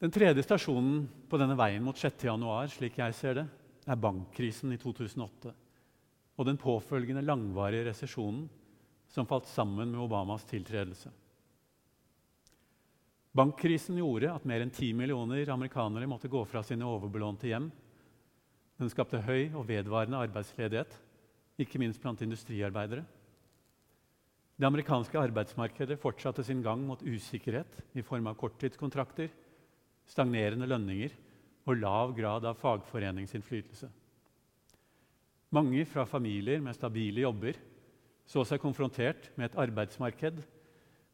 Den 0.02 0.12
tredje 0.12 0.42
stasjonen 0.42 1.04
på 1.30 1.38
denne 1.38 1.54
veien 1.56 1.86
mot 1.86 1.96
6. 1.96 2.18
januar, 2.26 2.66
slik 2.68 2.98
jeg 2.98 3.14
ser 3.14 3.38
det, 3.38 3.46
er 3.86 4.02
bankkrisen 4.02 4.74
i 4.74 4.80
2008 4.82 5.54
og 6.36 6.44
den 6.44 6.58
påfølgende 6.60 7.22
langvarige 7.22 7.86
resesjonen 7.86 8.42
som 9.08 9.28
falt 9.30 9.46
sammen 9.48 9.94
med 9.94 10.02
Obamas 10.02 10.44
tiltredelse. 10.50 11.14
Bankkrisen 13.36 14.02
gjorde 14.02 14.34
at 14.34 14.44
mer 14.50 14.66
enn 14.66 14.74
10 14.74 14.92
millioner 14.98 15.54
amerikanere 15.54 16.10
måtte 16.10 16.28
gå 16.32 16.42
fra 16.50 16.66
sine 16.66 16.90
overbelånte 16.90 17.48
hjem 17.54 17.70
Den 18.76 18.90
skapte 18.92 19.22
høy 19.24 19.54
og 19.56 19.64
vedvarende 19.68 20.20
arbeidsledighet, 20.26 20.92
ikke 21.56 21.80
minst 21.80 22.02
blant 22.02 22.20
industriarbeidere. 22.24 23.06
Det 24.56 24.68
amerikanske 24.68 25.20
arbeidsmarkedet 25.20 25.98
fortsatte 26.00 26.44
sin 26.44 26.62
gang 26.64 26.80
mot 26.84 27.02
usikkerhet 27.04 27.80
i 27.96 28.04
form 28.04 28.28
av 28.28 28.36
korttidskontrakter, 28.40 29.28
stagnerende 30.08 30.68
lønninger 30.68 31.16
og 31.66 31.80
lav 31.80 32.12
grad 32.16 32.44
av 32.48 32.56
fagforeningsinnflytelse. 32.60 33.88
Mange 35.56 35.84
fra 35.88 36.04
familier 36.08 36.60
med 36.60 36.76
stabile 36.76 37.24
jobber 37.24 37.58
så 38.26 38.42
seg 38.44 38.60
konfrontert 38.62 39.30
med 39.36 39.50
et 39.50 39.58
arbeidsmarked 39.66 40.40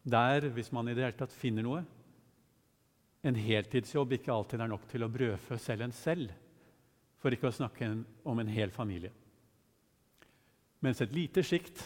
der, 0.02 0.48
hvis 0.54 0.72
man 0.74 0.88
i 0.88 0.94
det 0.96 1.04
hele 1.04 1.18
tatt 1.18 1.34
finner 1.34 1.66
noe, 1.66 1.82
en 3.22 3.38
heltidsjobb 3.38 4.16
ikke 4.16 4.32
alltid 4.34 4.62
er 4.64 4.70
nok 4.72 4.86
til 4.90 5.04
å 5.06 5.10
brødfø 5.12 5.58
selv 5.62 5.86
en 5.86 5.94
selv, 5.94 6.32
for 7.22 7.34
ikke 7.34 7.50
å 7.52 7.54
snakke 7.54 7.88
om 8.26 8.40
en 8.42 8.50
hel 8.50 8.72
familie. 8.74 9.12
Mens 10.82 11.00
et 11.00 11.14
lite 11.14 11.44
sjikt 11.46 11.78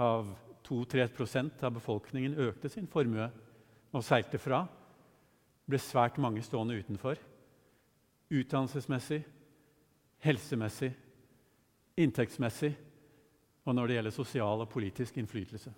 av 0.00 0.30
2-3% 0.64 1.60
av 1.66 1.74
befolkningen 1.76 2.38
økte 2.40 2.70
sin 2.72 2.88
formue 2.88 3.26
og 3.90 4.06
seilte 4.06 4.40
fra, 4.40 4.62
ble 5.68 5.80
svært 5.82 6.16
mange 6.22 6.42
stående 6.42 6.78
utenfor. 6.80 7.20
Utdannelsesmessig, 8.30 9.20
helsemessig, 10.24 10.90
inntektsmessig 12.00 12.72
og 13.66 13.76
når 13.76 13.86
det 13.86 13.96
gjelder 13.98 14.14
sosial 14.16 14.64
og 14.64 14.70
politisk 14.72 15.18
innflytelse. 15.20 15.72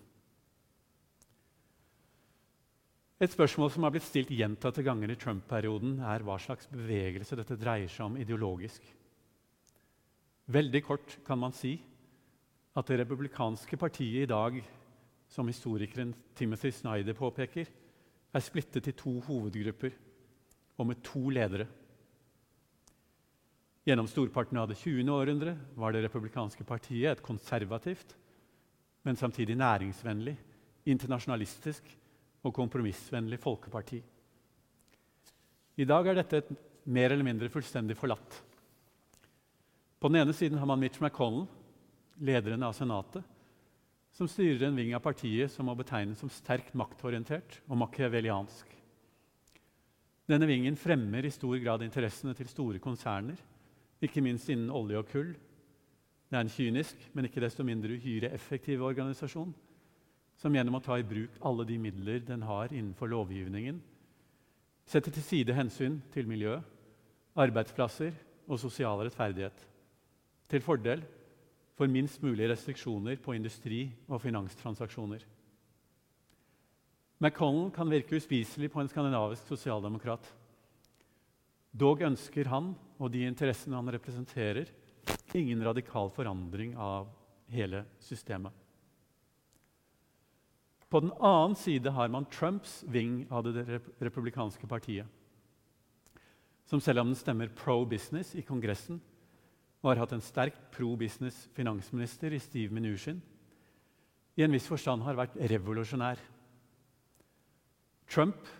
Et 3.23 3.31
spørsmål 3.31 3.69
som 3.71 3.85
har 3.87 3.93
blitt 3.95 4.03
stilt 4.03 4.33
gjentatte 4.35 4.83
ganger 4.83 5.13
i 5.13 5.17
Trump-perioden, 5.21 6.01
er 6.03 6.25
hva 6.27 6.35
slags 6.43 6.67
bevegelse 6.73 7.37
dette 7.39 7.55
dreier 7.55 7.87
seg 7.87 8.09
om 8.09 8.17
ideologisk. 8.19 8.83
Veldig 10.51 10.81
kort 10.83 11.15
kan 11.23 11.39
man 11.39 11.55
si 11.55 11.77
at 12.75 12.91
det 12.91 12.99
republikanske 12.99 13.79
partiet 13.79 14.25
i 14.25 14.31
dag, 14.33 14.59
som 15.31 15.47
historikeren 15.47 16.11
Timothy 16.35 16.75
Snyder 16.75 17.15
påpeker, 17.15 17.71
er 18.33 18.43
splittet 18.43 18.91
i 18.91 18.97
to 18.99 19.15
hovedgrupper 19.29 19.95
og 20.83 20.91
med 20.91 21.07
to 21.07 21.23
ledere. 21.31 21.69
Gjennom 23.87 24.11
storparten 24.11 24.59
av 24.59 24.67
det 24.73 24.81
20. 24.83 25.07
århundre 25.15 25.55
var 25.79 25.95
det 25.95 26.03
republikanske 26.09 26.67
partiet 26.67 27.13
et 27.15 27.23
konservativt, 27.23 28.17
men 29.07 29.15
samtidig 29.15 29.55
næringsvennlig, 29.63 30.41
internasjonalistisk 30.91 32.02
og 32.43 32.55
kompromissvennlig 32.55 33.39
folkeparti. 33.43 34.01
I 35.79 35.87
dag 35.89 36.09
er 36.09 36.19
dette 36.19 36.43
et 36.43 36.51
mer 36.85 37.15
eller 37.15 37.27
mindre 37.27 37.51
fullstendig 37.53 37.97
forlatt. 37.97 38.41
På 40.03 40.11
den 40.11 40.21
ene 40.23 40.35
siden 40.35 40.59
har 40.59 40.67
man 40.67 40.81
Mitch 40.83 41.01
McConnell, 41.01 41.47
lederen 42.19 42.67
av 42.67 42.75
Senatet, 42.77 43.23
som 44.13 44.29
styrer 44.29 44.67
en 44.67 44.77
ving 44.77 44.91
av 44.93 45.01
partiet 45.05 45.51
som 45.51 45.69
må 45.71 45.77
betegnes 45.79 46.21
som 46.21 46.31
sterkt 46.31 46.75
maktorientert 46.77 47.61
og 47.69 47.79
machiavelliansk. 47.81 48.67
Denne 50.29 50.47
vingen 50.47 50.77
fremmer 50.79 51.25
i 51.25 51.33
stor 51.33 51.57
grad 51.63 51.83
interessene 51.87 52.35
til 52.37 52.51
store 52.51 52.83
konserner, 52.83 53.39
ikke 54.03 54.23
minst 54.25 54.51
innen 54.51 54.71
olje 54.75 54.99
og 55.01 55.09
kull. 55.09 55.33
Det 56.29 56.37
er 56.37 56.45
en 56.45 56.53
kynisk, 56.53 56.99
men 57.15 57.29
ikke 57.29 57.43
desto 57.45 57.65
mindre 57.65 57.95
uhyre 57.97 58.33
effektiv 58.35 58.83
organisasjon 58.85 59.55
som 60.43 60.55
gjennom 60.55 60.75
å 60.81 60.83
ta 60.83 60.97
i 60.99 61.07
bruk 61.07 61.37
alle 61.47 61.65
de 61.69 61.79
midler 61.79 62.23
den 62.27 62.43
har 62.43 62.73
innenfor 62.75 63.11
lovgivningen, 63.13 63.79
setter 64.91 65.15
til 65.15 65.23
side 65.23 65.55
hensyn 65.55 66.01
til 66.11 66.27
miljø, 66.27 66.57
arbeidsplasser 67.39 68.11
og 68.51 68.59
sosial 68.59 69.05
rettferdighet, 69.07 69.61
til 70.51 70.65
fordel 70.65 71.05
for 71.79 71.89
minst 71.89 72.21
mulig 72.27 72.49
restriksjoner 72.51 73.21
på 73.23 73.37
industri 73.39 73.85
og 74.11 74.21
finanstransaksjoner. 74.25 75.23
McConnell 77.23 77.71
kan 77.71 77.91
virke 77.93 78.19
uspiselig 78.19 78.73
på 78.73 78.83
en 78.83 78.91
skandinavisk 78.91 79.47
sosialdemokrat. 79.47 80.27
Dog 81.71 82.03
ønsker 82.03 82.51
han 82.51 82.73
og 82.99 83.15
de 83.15 83.23
interessene 83.29 83.79
han 83.79 83.95
representerer, 83.95 84.67
ingen 85.39 85.63
radikal 85.65 86.11
forandring 86.13 86.75
av 86.75 87.07
hele 87.55 87.87
systemet. 88.03 88.62
På 90.93 91.01
den 91.01 91.13
annen 91.25 91.55
side 91.57 91.91
har 91.91 92.09
man 92.13 92.27
Trumps 92.29 92.83
ving 92.85 93.23
av 93.33 93.47
det 93.47 93.81
republikanske 93.99 94.67
partiet. 94.69 95.07
Som 96.69 96.81
selv 96.85 97.01
om 97.01 97.09
den 97.09 97.17
stemmer 97.17 97.49
pro-business 97.57 98.35
i 98.37 98.43
Kongressen 98.45 98.99
og 99.81 99.89
har 99.89 100.03
hatt 100.03 100.13
en 100.13 100.25
sterkt 100.25 100.59
pro-business 100.75 101.47
finansminister 101.57 102.37
i 102.37 102.41
Steve 102.45 102.77
Mnuchin, 102.77 103.23
i 104.37 104.45
en 104.45 104.53
viss 104.53 104.69
forstand 104.69 105.05
har 105.07 105.17
vært 105.17 105.39
revolusjonær. 105.51 106.21
Trump 108.13 108.51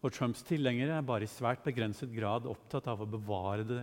og 0.00 0.12
Trumps 0.12 0.40
tilhengere 0.48 0.96
er 0.96 1.04
bare 1.04 1.28
i 1.28 1.30
svært 1.30 1.66
begrenset 1.66 2.12
grad 2.16 2.48
opptatt 2.48 2.88
av 2.88 3.02
å 3.04 3.08
bevare 3.08 3.66
det 3.68 3.82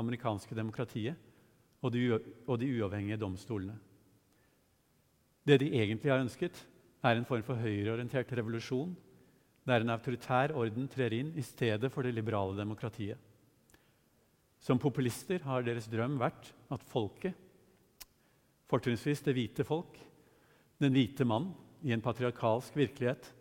amerikanske 0.00 0.56
demokratiet 0.56 1.20
og 1.84 1.92
de, 1.92 2.08
uavhengige 2.48 3.20
domstolene. 3.20 3.76
Det 5.46 5.60
de 5.60 5.70
egentlig 5.78 6.10
har 6.10 6.24
ønsket, 6.24 6.64
er 7.04 7.16
en 7.18 7.26
form 7.28 7.44
for 7.46 7.60
høyreorientert 7.60 8.32
revolusjon 8.38 8.94
der 9.66 9.82
en 9.82 9.90
autoritær 9.90 10.54
orden 10.54 10.86
trer 10.90 11.14
inn 11.16 11.32
i 11.34 11.42
stedet 11.44 11.90
for 11.92 12.06
det 12.06 12.14
liberale 12.14 12.54
demokratiet. 12.58 13.18
Som 14.62 14.78
populister 14.82 15.42
har 15.46 15.64
deres 15.66 15.88
drøm 15.90 16.16
vært 16.20 16.52
at 16.72 16.84
folket, 16.90 17.34
fortrinnsvis 18.70 19.22
det 19.26 19.34
hvite 19.34 19.66
folk, 19.66 19.98
den 20.82 20.94
hvite 20.94 21.26
mann 21.26 21.50
i 21.86 21.92
en 21.94 22.02
patriarkalsk 22.02 22.78
virkelighet, 22.78 23.32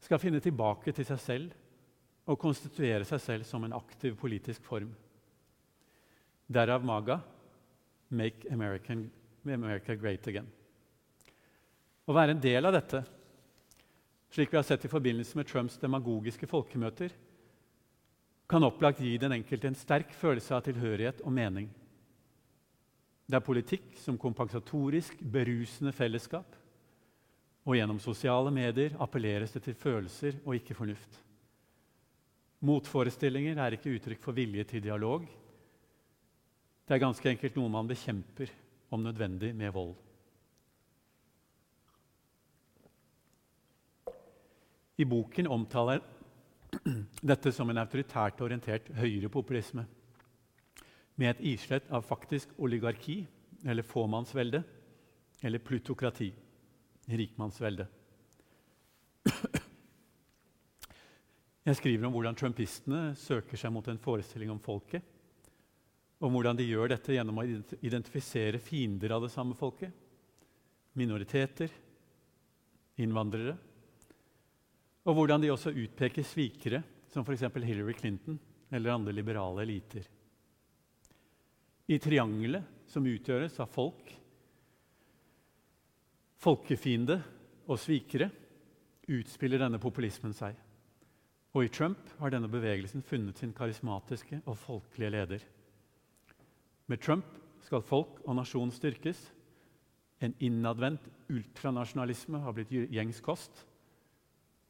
skal 0.00 0.20
finne 0.20 0.42
tilbake 0.44 0.92
til 0.92 1.08
seg 1.08 1.20
selv 1.22 1.56
og 2.26 2.40
konstituere 2.42 3.06
seg 3.08 3.22
selv 3.22 3.48
som 3.48 3.64
en 3.64 3.76
aktiv 3.76 4.16
politisk 4.18 4.64
form. 4.66 4.92
Derav 6.46 6.84
MAGA, 6.84 7.20
Make 8.10 8.46
America 8.52 9.94
Great 9.94 10.26
Again. 10.28 10.46
Å 12.06 12.14
være 12.14 12.36
en 12.36 12.42
del 12.42 12.68
av 12.68 12.74
dette, 12.76 13.00
slik 14.30 14.52
vi 14.52 14.58
har 14.58 14.66
sett 14.66 14.84
i 14.86 14.90
forbindelse 14.90 15.38
med 15.38 15.48
Trumps 15.50 15.78
demagogiske 15.82 16.46
folkemøter, 16.46 17.10
kan 18.46 18.62
opplagt 18.62 19.02
gi 19.02 19.16
den 19.18 19.34
enkelte 19.34 19.66
en 19.66 19.78
sterk 19.78 20.12
følelse 20.14 20.54
av 20.54 20.62
tilhørighet 20.68 21.24
og 21.26 21.34
mening. 21.34 21.66
Det 23.26 23.34
er 23.34 23.42
politikk 23.42 23.96
som 23.98 24.18
kompensatorisk, 24.22 25.18
berusende 25.18 25.90
fellesskap. 25.90 26.46
Og 27.66 27.74
gjennom 27.74 27.98
sosiale 27.98 28.52
medier 28.54 28.94
appelleres 29.02 29.56
det 29.56 29.64
til 29.64 29.74
følelser 29.74 30.38
og 30.44 30.54
ikke 30.54 30.76
fornuft. 30.78 31.18
Motforestillinger 32.62 33.58
er 33.58 33.74
ikke 33.74 33.96
uttrykk 33.96 34.22
for 34.22 34.36
vilje 34.36 34.62
til 34.70 34.84
dialog. 34.86 35.26
Det 36.86 36.94
er 36.94 37.02
ganske 37.02 37.32
enkelt 37.32 37.58
noe 37.58 37.72
man 37.74 37.90
bekjemper, 37.90 38.52
om 38.94 39.02
nødvendig 39.02 39.50
med 39.58 39.74
vold. 39.74 39.96
I 44.96 45.04
boken 45.04 45.48
omtaler 45.52 46.00
dette 47.20 47.52
som 47.52 47.70
en 47.70 47.80
autoritært 47.80 48.40
orientert 48.44 48.88
høyrepopulisme 48.96 49.84
med 51.16 51.30
et 51.30 51.42
islett 51.54 51.90
av 51.92 52.04
faktisk 52.04 52.52
oligarki 52.60 53.22
eller 53.64 53.84
fåmannsvelde 53.86 54.62
eller 55.44 55.62
plutokrati, 55.64 56.30
rikmannsvelde. 57.06 57.86
Jeg 61.66 61.78
skriver 61.80 62.06
om 62.06 62.14
hvordan 62.14 62.36
trumpistene 62.38 63.10
søker 63.18 63.58
seg 63.58 63.72
mot 63.74 63.88
en 63.90 64.00
forestilling 64.00 64.52
om 64.52 64.60
folket, 64.62 65.02
og 66.22 66.32
hvordan 66.32 66.56
de 66.56 66.68
gjør 66.68 66.92
dette 66.94 67.12
gjennom 67.16 67.42
å 67.42 67.46
identifisere 67.84 68.60
fiender 68.62 69.12
av 69.16 69.26
det 69.26 69.32
samme 69.34 69.56
folket, 69.58 69.90
minoriteter, 70.96 71.72
innvandrere 73.02 73.56
og 75.06 75.14
hvordan 75.14 75.42
de 75.42 75.52
også 75.54 75.70
utpeker 75.70 76.26
svikere, 76.26 76.82
som 77.12 77.24
f.eks. 77.24 77.46
Hillary 77.62 77.94
Clinton 77.94 78.38
eller 78.74 78.94
andre 78.94 79.14
liberale 79.14 79.62
eliter. 79.62 80.06
I 81.86 81.98
triangelet, 82.02 82.64
som 82.90 83.06
utgjøres 83.06 83.60
av 83.62 83.70
folk, 83.70 84.10
folkefiende 86.42 87.20
og 87.66 87.78
svikere, 87.78 88.28
utspiller 89.06 89.62
denne 89.62 89.78
populismen 89.82 90.34
seg. 90.34 90.56
Og 91.54 91.64
i 91.64 91.70
Trump 91.72 92.10
har 92.18 92.34
denne 92.34 92.50
bevegelsen 92.50 93.04
funnet 93.06 93.38
sin 93.38 93.54
karismatiske 93.56 94.42
og 94.44 94.58
folkelige 94.58 95.12
leder. 95.14 95.46
Med 96.90 97.00
Trump 97.02 97.30
skal 97.64 97.86
folk 97.86 98.18
og 98.26 98.36
nasjon 98.38 98.74
styrkes. 98.74 99.22
En 100.22 100.34
innadvendt 100.42 101.06
ultranasjonalisme 101.30 102.42
har 102.42 102.54
blitt 102.56 102.74
gjengs 102.74 103.22
kost 103.24 103.64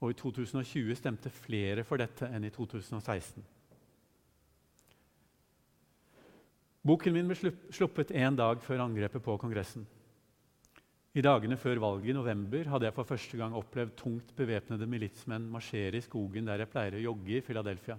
og 0.00 0.12
i 0.12 0.16
2020 0.18 0.96
stemte 0.98 1.32
flere 1.32 1.84
for 1.86 2.00
dette 2.00 2.28
enn 2.28 2.44
i 2.44 2.52
2016. 2.52 3.44
Boken 6.86 7.16
min 7.16 7.26
ble 7.26 7.52
sluppet 7.74 8.12
én 8.14 8.36
dag 8.38 8.60
før 8.62 8.84
angrepet 8.84 9.24
på 9.24 9.34
Kongressen. 9.42 9.86
I 11.16 11.24
dagene 11.24 11.56
før 11.56 11.80
valget 11.80 12.12
i 12.12 12.14
november 12.14 12.68
hadde 12.68 12.86
jeg 12.86 12.94
for 12.94 13.08
første 13.08 13.38
gang 13.40 13.54
opplevd 13.56 13.94
tungt 13.96 14.34
bevæpnede 14.36 14.86
militsmenn 14.86 15.48
marsjere 15.50 15.96
i 15.96 16.04
skogen 16.04 16.46
der 16.46 16.60
jeg 16.62 16.70
pleier 16.70 16.98
å 16.98 17.06
jogge 17.06 17.38
i 17.38 17.42
Philadelphia. 17.42 17.96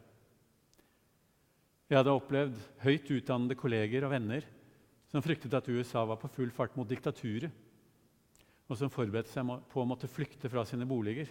Jeg 1.89 1.97
hadde 1.97 2.13
opplevd 2.13 2.62
høyt 2.83 3.12
utdannede 3.17 3.57
kolleger 3.57 4.05
og 4.05 4.13
venner 4.13 4.45
som 5.12 5.23
fryktet 5.23 5.55
at 5.57 5.67
USA 5.71 6.03
var 6.05 6.19
på 6.21 6.29
full 6.36 6.51
fart 6.53 6.75
mot 6.77 6.88
diktaturet, 6.88 7.51
og 8.67 8.75
som 8.75 8.91
forberedte 8.91 9.31
seg 9.31 9.49
på 9.71 9.81
å 9.81 9.88
måtte 9.88 10.10
flykte 10.12 10.51
fra 10.51 10.65
sine 10.67 10.86
boliger. 10.88 11.29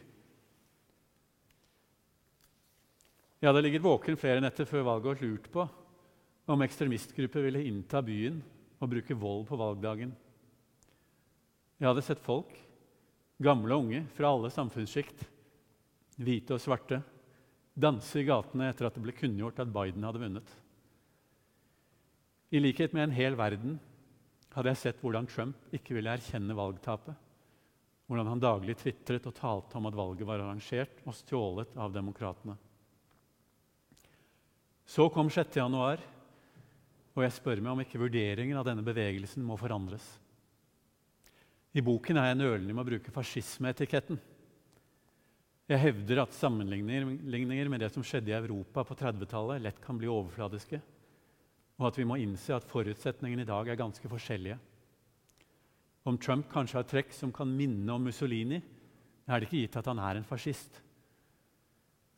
Jeg 3.37 3.51
hadde 3.51 3.63
ligget 3.67 3.85
våken 3.85 4.17
flere 4.17 4.41
netter 4.41 4.69
før 4.69 4.87
valget 4.87 5.19
og 5.19 5.25
lurt 5.27 5.51
på 5.53 5.67
om 6.47 6.63
ekstremistgrupper 6.65 7.45
ville 7.45 7.65
innta 7.69 8.01
byen 8.05 8.39
og 8.81 8.91
bruke 8.93 9.17
vold 9.19 9.45
på 9.49 9.59
valgdagen. 9.61 10.13
Jeg 11.77 11.89
hadde 11.91 12.05
sett 12.07 12.23
folk, 12.25 12.53
gamle 13.43 13.75
og 13.75 13.85
unge, 13.85 14.05
fra 14.17 14.31
alle 14.33 14.49
samfunnssjikt, 14.53 15.27
hvite 16.17 16.57
og 16.57 16.63
svarte, 16.63 17.03
danse 17.77 18.23
i 18.23 18.25
gatene 18.25 18.71
etter 18.71 18.89
at 18.89 18.97
det 18.97 19.03
ble 19.05 19.13
kunngjort 19.17 19.61
at 19.61 19.73
Biden 19.75 20.07
hadde 20.07 20.23
vunnet. 20.23 20.55
I 22.55 22.63
likhet 22.63 22.95
med 22.97 23.09
en 23.09 23.17
hel 23.17 23.37
verden 23.37 23.77
hadde 24.55 24.73
jeg 24.73 24.81
sett 24.81 25.03
hvordan 25.03 25.29
Trump 25.29 25.75
ikke 25.77 25.99
ville 25.99 26.15
erkjenne 26.15 26.57
valgtapet, 26.57 27.13
hvordan 28.07 28.31
han 28.33 28.41
daglig 28.41 28.79
tvitret 28.81 29.27
og 29.29 29.37
talte 29.37 29.77
om 29.77 29.91
at 29.91 29.99
valget 29.99 30.29
var 30.29 30.41
arrangert 30.41 31.03
og 31.05 31.19
stjålet 31.19 31.77
av 31.77 31.93
demokratene. 31.93 32.57
Så 34.87 35.09
kom 35.11 35.27
6. 35.27 35.57
januar, 35.59 35.99
og 37.17 37.25
jeg 37.25 37.35
spør 37.35 37.59
meg 37.59 37.73
om 37.73 37.81
ikke 37.83 37.99
vurderingen 37.99 38.59
av 38.61 38.69
denne 38.69 38.85
bevegelsen 38.87 39.43
må 39.43 39.57
forandres. 39.59 40.05
I 41.75 41.83
boken 41.85 42.21
er 42.21 42.31
jeg 42.31 42.39
nølende 42.39 42.73
med 42.73 42.85
å 42.85 42.89
bruke 42.93 43.13
fascismeetiketten. 43.13 44.21
Jeg 45.67 45.83
hevder 45.83 46.23
at 46.23 46.37
sammenligninger 46.39 47.69
med 47.73 47.83
det 47.83 47.91
som 47.91 48.05
skjedde 48.07 48.31
i 48.31 48.37
Europa 48.39 48.85
på 48.87 48.95
30-tallet, 49.03 49.65
lett 49.65 49.83
kan 49.83 49.99
bli 49.99 50.07
overfladiske, 50.07 50.79
og 51.77 51.91
at 51.91 51.99
vi 51.99 52.07
må 52.07 52.21
innse 52.23 52.55
at 52.55 52.71
forutsetningene 52.71 53.43
i 53.43 53.51
dag 53.51 53.69
er 53.69 53.83
ganske 53.83 54.09
forskjellige. 54.09 54.61
Om 56.07 56.23
Trump 56.23 56.47
kanskje 56.53 56.79
har 56.79 56.87
trekk 56.87 57.11
som 57.11 57.35
kan 57.35 57.51
minne 57.51 57.91
om 57.91 58.07
Mussolini, 58.07 58.63
er 59.27 59.43
det 59.43 59.51
ikke 59.51 59.65
gitt 59.65 59.83
at 59.83 59.91
han 59.91 59.99
er 59.99 60.21
en 60.21 60.31
fascist. 60.31 60.79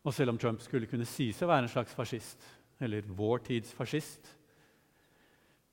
Og 0.04 0.12
selv 0.14 0.36
om 0.36 0.38
Trump 0.38 0.60
skulle 0.62 0.86
kunne 0.86 1.08
sies 1.08 1.40
å 1.42 1.48
være 1.48 1.64
en 1.64 1.72
slags 1.72 1.96
fascist, 1.96 2.44
eller 2.80 3.06
vår 3.18 3.42
tids 3.46 3.72
fascist, 3.74 4.34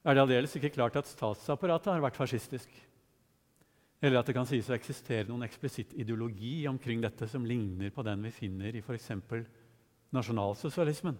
er 0.05 0.13
det 0.13 0.21
aldeles 0.21 0.53
ikke 0.57 0.73
klart 0.75 0.97
at 0.99 1.09
statsapparatet 1.09 1.95
har 1.95 2.03
vært 2.03 2.17
fascistisk. 2.19 2.69
Eller 4.05 4.19
at 4.19 4.27
det 4.29 4.35
kan 4.37 4.45
sies 4.45 4.67
å 4.69 4.75
eksistere 4.75 5.25
noen 5.29 5.47
eksplisitt 5.47 5.95
ideologi 5.97 6.67
omkring 6.69 7.01
dette 7.01 7.25
som 7.31 7.45
ligner 7.47 7.93
på 7.93 8.03
den 8.05 8.21
vi 8.27 8.33
finner 8.35 8.75
i 8.75 8.83
f.eks. 8.85 9.09
nasjonalsosialismen. 10.13 11.17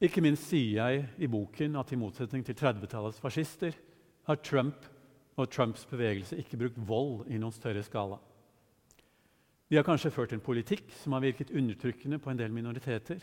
Ikke 0.00 0.22
minst 0.24 0.46
sier 0.48 0.78
jeg 0.78 1.04
i 1.18 1.28
boken 1.28 1.76
at 1.76 1.92
i 1.92 1.98
motsetning 1.98 2.44
til 2.46 2.56
30-tallets 2.56 3.20
fascister 3.20 3.76
har 4.28 4.40
Trump 4.46 4.86
og 5.38 5.50
Trumps 5.50 5.84
bevegelse 5.90 6.38
ikke 6.38 6.58
brukt 6.60 6.78
vold 6.88 7.26
i 7.28 7.38
noen 7.38 7.54
større 7.54 7.82
skala. 7.84 8.16
De 9.68 9.76
har 9.76 9.84
kanskje 9.84 10.12
ført 10.14 10.32
en 10.32 10.42
politikk 10.42 10.88
som 11.02 11.12
har 11.12 11.26
virket 11.26 11.52
undertrykkende 11.52 12.20
på 12.22 12.30
en 12.32 12.38
del 12.40 12.54
minoriteter, 12.54 13.20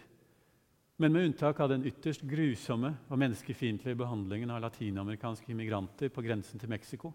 men 0.97 1.11
med 1.11 1.27
unntak 1.27 1.59
av 1.59 1.69
den 1.73 1.83
ytterst 1.89 2.23
grusomme 2.23 2.93
og 3.09 3.19
menneskefiendtlige 3.19 3.99
behandlingen 3.99 4.53
av 4.55 4.61
latinamerikanske 4.63 5.51
immigranter 5.51 6.11
på 6.13 6.23
grensen 6.23 6.61
til 6.61 6.71
Mexico, 6.71 7.11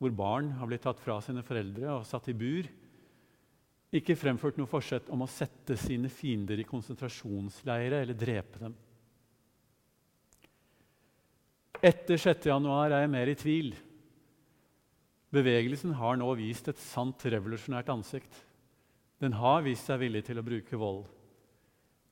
hvor 0.00 0.12
barn 0.16 0.50
har 0.58 0.68
blitt 0.68 0.84
tatt 0.84 1.00
fra 1.00 1.16
sine 1.24 1.44
foreldre 1.44 1.94
og 1.94 2.06
satt 2.08 2.28
i 2.28 2.36
bur, 2.36 2.68
ikke 3.90 4.18
fremført 4.18 4.60
noe 4.60 4.70
forsett 4.70 5.08
om 5.10 5.24
å 5.24 5.30
sette 5.30 5.74
sine 5.80 6.10
fiender 6.12 6.60
i 6.60 6.66
konsentrasjonsleire 6.68 8.04
eller 8.04 8.18
drepe 8.18 8.60
dem. 8.62 8.76
Etter 11.80 12.20
6. 12.20 12.44
januar 12.52 12.92
er 12.92 13.06
jeg 13.06 13.10
mer 13.10 13.30
i 13.32 13.38
tvil. 13.40 13.70
Bevegelsen 15.32 15.94
har 15.96 16.18
nå 16.20 16.28
vist 16.36 16.68
et 16.68 16.82
sant 16.82 17.24
revolusjonært 17.24 17.88
ansikt. 17.92 18.42
Den 19.20 19.32
har 19.40 19.64
vist 19.64 19.88
seg 19.88 20.02
villig 20.02 20.22
til 20.26 20.40
å 20.40 20.44
bruke 20.44 20.80
vold. 20.80 21.06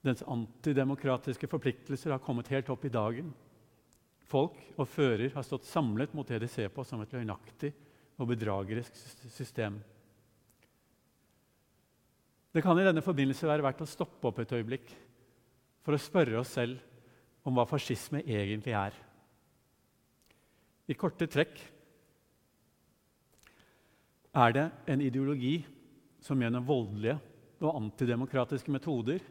Dens 0.06 0.22
antidemokratiske 0.22 1.48
forpliktelser 1.50 2.14
har 2.14 2.22
kommet 2.22 2.50
helt 2.52 2.68
opp 2.70 2.84
i 2.86 2.92
dagen. 2.92 3.32
Folk 4.28 4.58
og 4.76 4.88
fører 4.92 5.32
har 5.34 5.46
stått 5.46 5.66
samlet 5.66 6.12
mot 6.14 6.28
det 6.28 6.42
de 6.44 6.50
ser 6.50 6.70
på 6.72 6.84
som 6.86 7.00
et 7.02 7.14
løgnaktig 7.16 7.72
og 8.18 8.28
bedragerisk 8.30 8.94
system. 9.32 9.78
Det 12.52 12.62
kan 12.64 12.78
i 12.80 12.84
denne 12.86 13.04
forbindelse 13.04 13.48
være 13.48 13.64
verdt 13.66 13.84
å 13.84 13.88
stoppe 13.88 14.30
opp 14.30 14.38
et 14.42 14.52
øyeblikk 14.56 14.92
for 15.84 15.96
å 15.96 16.00
spørre 16.00 16.40
oss 16.40 16.54
selv 16.56 16.80
om 17.46 17.56
hva 17.56 17.66
fascisme 17.68 18.22
egentlig 18.24 18.74
er. 18.76 18.94
I 20.88 20.96
korte 20.96 21.28
trekk 21.28 21.58
er 24.38 24.54
det 24.56 24.66
en 24.88 25.02
ideologi 25.04 25.58
som 26.24 26.40
gjennom 26.40 26.66
voldelige 26.68 27.18
og 27.60 27.76
antidemokratiske 27.76 28.72
metoder 28.72 29.22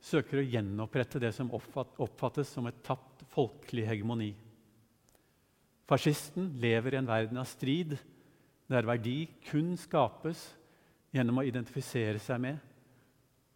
søker 0.00 0.40
å 0.40 0.46
gjenopprette 0.46 1.20
det 1.22 1.32
som 1.36 1.50
oppfattes 1.54 2.52
som 2.54 2.68
et 2.68 2.78
tapt 2.86 3.24
folkelig 3.34 3.86
hegemoni. 3.88 4.30
Fascisten 5.88 6.52
lever 6.60 6.94
i 6.94 7.00
en 7.00 7.08
verden 7.08 7.40
av 7.40 7.48
strid, 7.48 7.96
der 8.68 8.86
verdi 8.86 9.22
kun 9.48 9.72
skapes 9.80 10.50
gjennom 11.14 11.40
å 11.40 11.46
identifisere 11.48 12.20
seg 12.20 12.42
med 12.44 12.64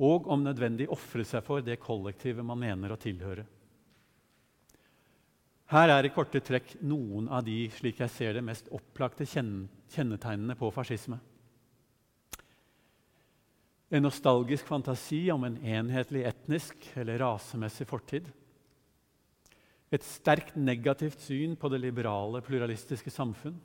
og 0.02 0.26
om 0.32 0.40
nødvendig 0.42 0.88
ofre 0.90 1.24
seg 1.28 1.44
for 1.46 1.64
det 1.64 1.78
kollektivet 1.82 2.44
man 2.44 2.58
mener 2.58 2.94
å 2.94 3.00
tilhøre. 3.00 3.44
Her 5.72 5.92
er 5.94 6.04
i 6.04 6.12
korte 6.12 6.40
trekk 6.44 6.74
noen 6.84 7.30
av 7.32 7.44
de 7.46 7.64
slik 7.72 8.02
jeg 8.02 8.12
ser 8.12 8.34
det, 8.36 8.44
mest 8.44 8.68
opplagte 8.74 9.24
kjennetegnene 9.24 10.56
på 10.58 10.68
fascisme. 10.74 11.16
En 13.92 14.06
nostalgisk 14.06 14.64
fantasi 14.64 15.26
om 15.34 15.44
en 15.44 15.58
enhetlig 15.60 16.24
etnisk 16.24 16.86
eller 16.96 17.20
rasemessig 17.20 17.84
fortid. 17.90 18.30
Et 19.92 20.04
sterkt 20.06 20.56
negativt 20.56 21.20
syn 21.20 21.58
på 21.60 21.68
det 21.68 21.82
liberale, 21.82 22.40
pluralistiske 22.40 23.12
samfunn. 23.12 23.58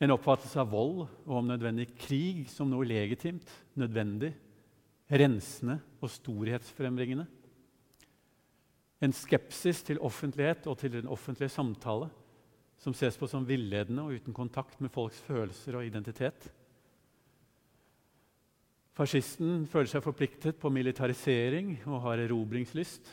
En 0.00 0.14
oppfattelse 0.14 0.62
av 0.62 0.70
vold 0.72 1.02
og 1.26 1.34
om 1.42 1.50
nødvendig 1.50 1.90
krig 2.00 2.46
som 2.48 2.70
noe 2.70 2.86
legitimt, 2.88 3.50
nødvendig, 3.76 4.32
rensende 5.10 5.80
og 6.00 6.12
storhetsfrembringende. 6.12 7.26
En 9.04 9.14
skepsis 9.14 9.82
til 9.86 10.00
offentlighet 10.02 10.66
og 10.70 10.78
til 10.80 10.96
den 10.96 11.10
offentlige 11.10 11.52
samtale 11.52 12.08
som 12.80 12.94
ses 12.94 13.18
på 13.18 13.28
som 13.28 13.46
villedende 13.46 14.04
og 14.06 14.16
uten 14.16 14.34
kontakt 14.34 14.80
med 14.80 14.92
folks 14.94 15.20
følelser 15.26 15.76
og 15.76 15.86
identitet. 15.86 16.48
Fascisten 18.98 19.62
føler 19.70 19.86
seg 19.92 20.02
forpliktet 20.02 20.56
på 20.58 20.72
militarisering 20.74 21.76
og 21.86 22.00
har 22.02 22.18
erobringslyst. 22.24 23.06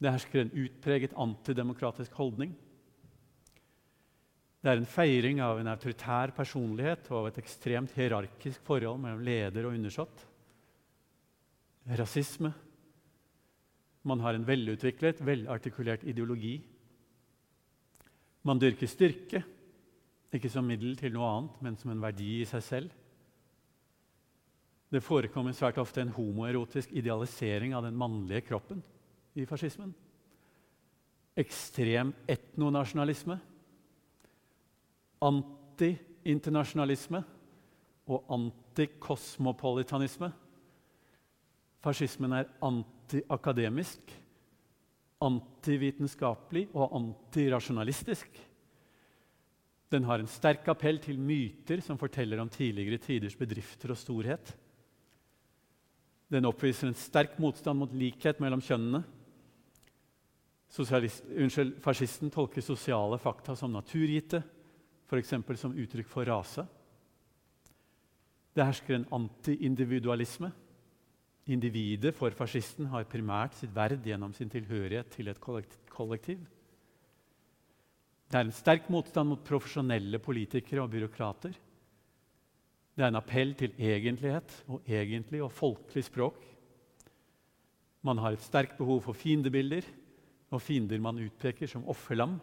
Det 0.00 0.12
hersker 0.12 0.42
en 0.42 0.52
utpreget 0.66 1.14
antidemokratisk 1.16 2.12
holdning. 2.20 2.52
Det 4.60 4.68
er 4.68 4.76
en 4.76 4.88
feiring 4.88 5.40
av 5.40 5.62
en 5.62 5.70
autoritær 5.72 6.34
personlighet 6.36 7.08
og 7.08 7.22
av 7.22 7.30
et 7.30 7.40
ekstremt 7.40 7.94
hierarkisk 7.96 8.60
forhold 8.66 9.00
mellom 9.00 9.24
leder 9.24 9.64
og 9.64 9.78
undersått. 9.78 10.26
Rasisme. 11.96 12.52
Man 14.04 14.20
har 14.20 14.36
en 14.36 14.44
velutviklet, 14.44 15.24
velartikulert 15.24 16.04
ideologi. 16.04 16.58
Man 18.44 18.60
dyrker 18.60 18.88
styrke, 18.88 19.42
ikke 20.36 20.52
som 20.52 20.68
middel 20.68 20.92
til 21.00 21.16
noe 21.16 21.32
annet, 21.32 21.60
men 21.64 21.80
som 21.80 21.92
en 21.92 22.04
verdi 22.04 22.42
i 22.42 22.48
seg 22.48 22.64
selv. 22.64 22.99
Det 24.90 25.02
forekommer 25.06 25.54
svært 25.54 25.78
ofte 25.78 26.02
en 26.02 26.10
homoerotisk 26.14 26.90
idealisering 26.98 27.76
av 27.78 27.84
den 27.86 27.98
mannlige 27.98 28.48
kroppen 28.48 28.80
i 29.38 29.44
fascismen. 29.46 29.92
Ekstrem 31.38 32.10
etnonasjonalisme, 32.28 33.36
anti-internasjonalisme 35.22 37.22
og 38.10 38.32
antikosmopolitanisme. 38.34 40.32
Fascismen 41.80 42.34
er 42.40 42.50
antiakademisk, 42.66 44.10
antivitenskapelig 45.22 46.66
og 46.74 46.96
antirasjonalistisk. 46.98 48.26
Den 49.90 50.06
har 50.06 50.22
en 50.22 50.30
sterk 50.30 50.68
appell 50.70 51.00
til 51.02 51.18
myter 51.18 51.80
som 51.82 51.98
forteller 51.98 52.38
om 52.42 52.50
tidligere 52.50 53.00
tiders 53.02 53.36
bedrifter 53.38 53.94
og 53.94 53.98
storhet. 53.98 54.52
Den 56.30 56.46
oppviser 56.46 56.90
en 56.90 56.98
sterk 56.98 57.38
motstand 57.42 57.80
mot 57.80 57.94
likhet 57.94 58.38
mellom 58.42 58.62
kjønnene. 58.62 59.02
unnskyld, 60.70 61.80
fascisten 61.82 62.30
tolker 62.30 62.62
sosiale 62.62 63.18
fakta 63.18 63.56
som 63.58 63.72
naturgitte, 63.74 64.42
f.eks. 65.10 65.34
som 65.58 65.74
uttrykk 65.74 66.06
for 66.06 66.24
rase. 66.24 66.62
Det 68.54 68.66
hersker 68.66 68.94
en 68.94 69.08
antiindividualisme. 69.14 70.52
Individet 71.50 72.14
for 72.14 72.30
fascisten 72.36 72.86
har 72.92 73.08
primært 73.10 73.56
sitt 73.58 73.74
verd 73.74 74.06
gjennom 74.06 74.32
sin 74.36 74.50
tilhørighet 74.52 75.10
til 75.10 75.30
et 75.32 75.40
kollektiv. 75.40 76.44
Det 78.30 78.38
er 78.38 78.46
en 78.46 78.54
sterk 78.54 78.86
motstand 78.92 79.32
mot 79.32 79.42
profesjonelle 79.42 80.20
politikere 80.22 80.84
og 80.84 80.92
byråkrater. 80.92 81.56
Det 83.00 83.06
er 83.06 83.14
en 83.14 83.16
appell 83.16 83.54
til 83.56 83.72
egentlighet 83.80 84.50
og 84.68 84.82
egentlig 84.84 85.38
og 85.40 85.54
folkelig 85.56 86.02
språk. 86.04 86.42
Man 88.04 88.20
har 88.20 88.36
et 88.36 88.44
sterkt 88.44 88.76
behov 88.76 89.00
for 89.06 89.16
fiendebilder 89.16 89.88
og 90.52 90.60
fiender 90.60 91.00
man 91.00 91.22
utpeker 91.24 91.70
som 91.70 91.88
offerlam. 91.88 92.36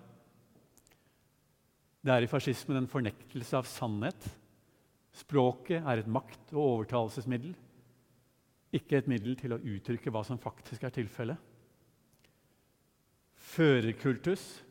Det 2.02 2.10
er 2.10 2.26
i 2.26 2.32
fascismen 2.32 2.82
en 2.82 2.90
fornektelse 2.90 3.62
av 3.62 3.70
sannhet. 3.70 4.28
Språket 5.14 5.86
er 5.86 6.02
et 6.02 6.10
makt- 6.10 6.56
og 6.56 6.64
overtalelsesmiddel, 6.64 7.54
ikke 8.74 8.98
et 8.98 9.14
middel 9.14 9.38
til 9.38 9.54
å 9.54 9.62
uttrykke 9.62 10.10
hva 10.10 10.26
som 10.26 10.42
faktisk 10.42 10.90
er 10.90 10.98
tilfellet. 10.98 11.38
Førerkultus, 13.54 14.64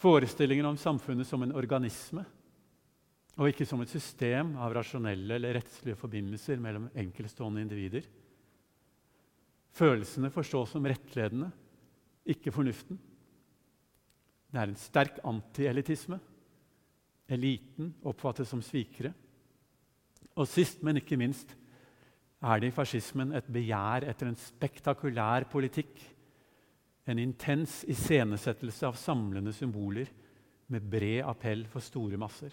forestillingen 0.00 0.72
om 0.72 0.80
samfunnet 0.80 1.28
som 1.28 1.44
en 1.44 1.52
organisme 1.52 2.24
og 3.40 3.48
ikke 3.48 3.64
som 3.68 3.80
et 3.80 3.92
system 3.92 4.52
av 4.60 4.74
rasjonelle 4.76 5.38
eller 5.38 5.56
rettslige 5.56 5.96
forbindelser 5.98 6.60
mellom 6.60 6.90
enkeltstående 7.00 7.62
individer. 7.64 8.04
Følelsene 9.72 10.28
forstås 10.32 10.74
som 10.74 10.84
rettledende, 10.84 11.48
ikke 12.28 12.52
fornuften. 12.52 12.98
Det 14.52 14.60
er 14.60 14.68
en 14.68 14.78
sterk 14.78 15.22
antielitisme. 15.24 16.18
Eliten 17.32 17.94
oppfattes 18.04 18.50
som 18.52 18.60
svikere. 18.64 19.14
Og 20.36 20.48
sist, 20.48 20.82
men 20.84 21.00
ikke 21.00 21.16
minst, 21.16 21.54
er 22.42 22.60
det 22.60 22.68
i 22.68 22.74
fascismen 22.74 23.32
et 23.38 23.48
begjær 23.52 24.04
etter 24.10 24.28
en 24.28 24.36
spektakulær 24.36 25.46
politikk. 25.48 25.94
En 27.08 27.18
intens 27.18 27.80
iscenesettelse 27.90 28.86
av 28.86 28.98
samlende 29.00 29.54
symboler 29.56 30.10
med 30.72 30.84
bred 30.84 31.24
appell 31.24 31.64
for 31.70 31.84
store 31.84 32.20
masser. 32.20 32.52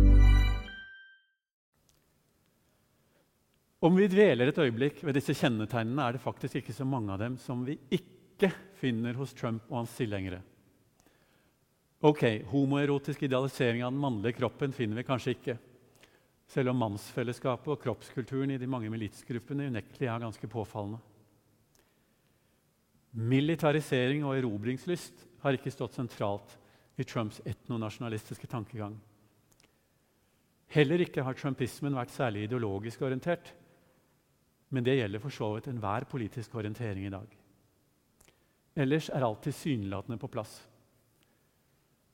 Om 3.81 3.95
vi 3.97 4.05
dveler 4.11 4.51
et 4.51 4.59
øyeblikk 4.61 4.99
ved 5.01 5.15
disse 5.17 5.33
kjennetegnene, 5.33 6.03
er 6.05 6.13
det 6.13 6.21
faktisk 6.21 6.59
ikke 6.59 6.75
så 6.75 6.85
mange 6.85 7.09
av 7.13 7.21
dem 7.21 7.37
som 7.41 7.63
vi 7.65 7.79
ikke 7.89 8.51
finner 8.77 9.17
hos 9.17 9.33
Trump 9.33 9.65
og 9.71 9.79
hans 9.79 9.95
tilhengere. 9.97 10.43
Ok, 12.05 12.43
Homoerotisk 12.49 13.23
idealisering 13.25 13.81
av 13.81 13.93
den 13.93 14.01
mannlige 14.01 14.37
kroppen 14.37 14.73
finner 14.73 15.01
vi 15.01 15.05
kanskje 15.05 15.33
ikke 15.33 15.57
selv 16.51 16.73
om 16.73 16.81
mannsfellesskapet 16.81 17.71
og 17.71 17.79
kroppskulturen 17.81 18.51
i 18.53 18.59
de 18.59 18.69
mange 18.69 18.89
militsgruppene 18.91 19.69
unektelig 19.71 20.09
er 20.09 20.23
ganske 20.25 20.49
påfallende. 20.51 20.99
Militarisering 23.11 24.25
og 24.27 24.35
erobringslyst 24.37 25.25
har 25.43 25.57
ikke 25.57 25.73
stått 25.73 25.97
sentralt 25.97 26.57
i 26.99 27.05
Trumps 27.07 27.39
etnonasjonalistiske 27.47 28.49
tankegang. 28.51 28.93
Heller 30.71 31.03
ikke 31.03 31.23
har 31.25 31.35
trumpismen 31.35 31.97
vært 31.97 32.13
særlig 32.13 32.45
ideologisk 32.45 33.01
orientert. 33.03 33.51
Men 34.71 34.85
det 34.87 34.97
gjelder 34.97 35.23
for 35.23 35.35
så 35.35 35.49
vidt 35.55 35.69
enhver 35.71 36.07
politisk 36.09 36.55
orientering 36.55 37.05
i 37.07 37.13
dag. 37.13 37.37
Ellers 38.79 39.09
er 39.11 39.25
alt 39.27 39.43
tilsynelatende 39.43 40.19
på 40.19 40.29
plass. 40.31 40.61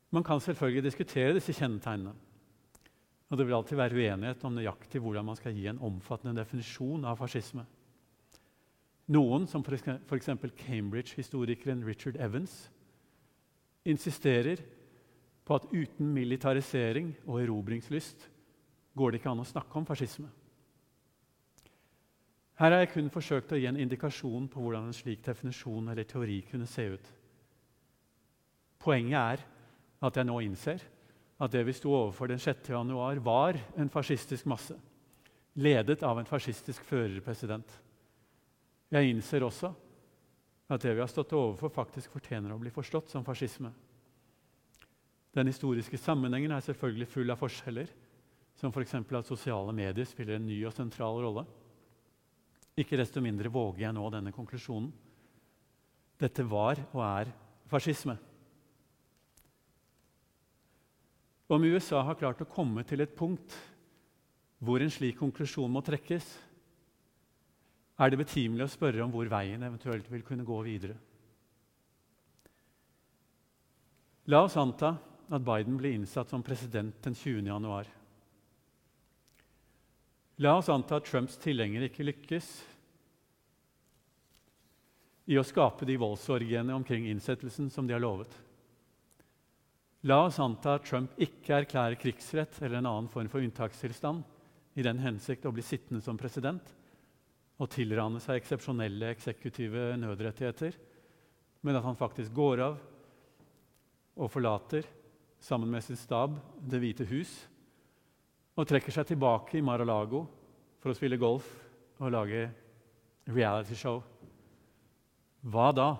Man 0.10 0.24
kan 0.26 0.42
selvfølgelig 0.42 0.88
diskutere 0.88 1.36
disse 1.36 1.54
kjennetegnene. 1.54 2.16
Og 3.28 3.38
det 3.38 3.46
vil 3.46 3.58
alltid 3.58 3.78
være 3.78 3.98
uenighet 4.00 4.46
om 4.48 4.56
nøyaktig 4.56 5.02
hvordan 5.04 5.26
man 5.28 5.36
skal 5.36 5.54
gi 5.54 5.68
en 5.68 5.82
omfattende 5.84 6.40
definisjon 6.40 7.06
av 7.06 7.20
fascisme. 7.20 7.66
Noen, 9.12 9.46
som 9.48 9.64
f.eks. 9.64 10.30
Cambridge-historikeren 10.64 11.84
Richard 11.88 12.18
Evans, 12.20 12.70
insisterer 13.88 14.64
på 15.48 15.56
at 15.56 15.68
uten 15.72 16.10
militarisering 16.12 17.14
og 17.26 17.42
erobringslyst 17.44 18.26
går 18.98 19.12
det 19.12 19.22
ikke 19.22 19.32
an 19.32 19.44
å 19.44 19.48
snakke 19.48 19.80
om 19.80 19.88
fascisme. 19.88 20.28
Her 22.58 22.74
har 22.74 22.82
jeg 22.82 22.94
kun 22.96 23.10
forsøkt 23.14 23.52
å 23.54 23.60
gi 23.60 23.68
en 23.70 23.78
indikasjon 23.78 24.48
på 24.50 24.62
hvordan 24.62 24.88
en 24.90 24.96
slik 24.96 25.22
definisjon 25.26 25.92
eller 25.92 26.08
teori 26.10 26.40
kunne 26.50 26.66
se 26.70 26.88
ut. 26.96 27.10
Poenget 28.82 29.18
er 29.20 29.44
at 30.08 30.18
jeg 30.18 30.26
nå 30.26 30.38
innser 30.46 30.82
at 31.38 31.54
det 31.54 31.62
vi 31.68 31.76
sto 31.78 31.92
overfor 31.94 32.32
den 32.32 32.42
6. 32.42 32.72
januar, 32.74 33.20
var 33.22 33.60
en 33.78 33.92
fascistisk 33.94 34.48
masse, 34.50 34.74
ledet 35.54 36.02
av 36.02 36.18
en 36.18 36.26
fascistisk 36.26 36.82
førerpresident. 36.90 37.76
Jeg 38.90 39.12
innser 39.12 39.46
også 39.46 39.70
at 40.68 40.82
det 40.82 40.96
vi 40.96 41.04
har 41.04 41.12
stått 41.12 41.36
overfor, 41.38 41.70
faktisk 41.70 42.16
fortjener 42.18 42.56
å 42.56 42.60
bli 42.60 42.74
forstått 42.74 43.14
som 43.14 43.26
fascisme. 43.28 43.70
Den 45.38 45.52
historiske 45.52 46.00
sammenhengen 46.02 46.56
er 46.56 46.66
selvfølgelig 46.66 47.10
full 47.12 47.30
av 47.30 47.38
forskjeller, 47.38 47.94
som 48.58 48.74
f.eks. 48.74 48.96
at 48.98 49.30
sosiale 49.30 49.74
medier 49.78 50.10
spiller 50.10 50.40
en 50.40 50.50
ny 50.50 50.58
og 50.66 50.74
sentral 50.74 51.22
rolle. 51.22 51.46
Ikke 52.78 52.98
desto 53.00 53.22
mindre 53.24 53.50
våger 53.50 53.88
jeg 53.88 53.96
nå 53.98 54.06
denne 54.14 54.34
konklusjonen. 54.36 54.92
Dette 56.22 56.46
var 56.50 56.80
og 56.92 57.02
er 57.06 57.32
fascisme. 57.70 58.18
Om 61.48 61.64
USA 61.64 62.02
har 62.04 62.18
klart 62.20 62.42
å 62.44 62.50
komme 62.50 62.84
til 62.86 63.02
et 63.02 63.16
punkt 63.18 63.56
hvor 64.60 64.82
en 64.82 64.92
slik 64.92 65.20
konklusjon 65.20 65.72
må 65.72 65.84
trekkes, 65.86 66.26
er 67.98 68.12
det 68.12 68.20
betimelig 68.20 68.66
å 68.66 68.74
spørre 68.74 69.04
om 69.06 69.14
hvor 69.14 69.30
veien 69.32 69.64
eventuelt 69.66 70.10
vil 70.12 70.26
kunne 70.26 70.46
gå 70.46 70.58
videre. 70.66 70.98
La 74.28 74.44
oss 74.44 74.58
anta 74.60 74.92
at 75.32 75.46
Biden 75.46 75.78
blir 75.80 75.96
innsatt 75.96 76.30
som 76.30 76.44
president 76.44 76.98
den 77.04 77.16
20. 77.16 77.48
januar. 77.48 77.88
La 80.38 80.58
oss 80.58 80.70
anta 80.70 81.00
at 81.00 81.08
Trumps 81.10 81.40
tilhengere 81.42 81.90
ikke 81.90 82.06
lykkes 82.06 82.50
i 85.28 85.38
å 85.40 85.44
skape 85.44 85.88
de 85.90 85.96
voldsorgiene 86.00 86.76
omkring 86.76 87.08
innsettelsen 87.10 87.72
som 87.74 87.88
de 87.88 87.96
har 87.96 88.04
lovet. 88.04 88.30
La 90.06 90.22
oss 90.28 90.38
anta 90.40 90.76
at 90.78 90.86
Trump 90.86 91.18
ikke 91.20 91.64
erklærer 91.64 91.98
krigsrett 92.00 92.62
eller 92.62 92.80
en 92.80 92.90
annen 92.92 93.10
form 93.12 93.32
for 93.34 93.42
unntakstilstand 93.42 94.22
i 94.78 94.86
den 94.86 95.02
hensikt 95.02 95.48
å 95.50 95.52
bli 95.56 95.66
sittende 95.66 96.04
som 96.06 96.20
president, 96.22 96.62
og 97.58 97.72
tilrane 97.74 98.22
seg 98.22 98.38
eksepsjonelle 98.38 99.10
eksekutive 99.16 99.90
nødrettigheter, 99.98 100.78
men 101.66 101.80
at 101.80 101.86
han 101.88 101.98
faktisk 101.98 102.36
går 102.38 102.62
av 102.62 102.78
og 104.22 104.30
forlater, 104.30 104.86
sammen 105.42 105.70
med 105.70 105.84
sin 105.86 105.98
stab, 105.98 106.38
Det 106.62 106.80
hvite 106.82 107.06
hus 107.10 107.34
og 108.58 108.66
trekker 108.66 108.94
seg 108.94 109.12
tilbake 109.12 109.60
i 109.60 109.64
Mar-a-Lago 109.64 110.24
for 110.82 110.92
å 110.92 110.98
spille 110.98 111.20
golf 111.22 111.46
og 112.02 112.14
lage 112.14 112.48
realityshow. 113.30 114.02
Hva 115.48 115.70
da? 115.76 115.92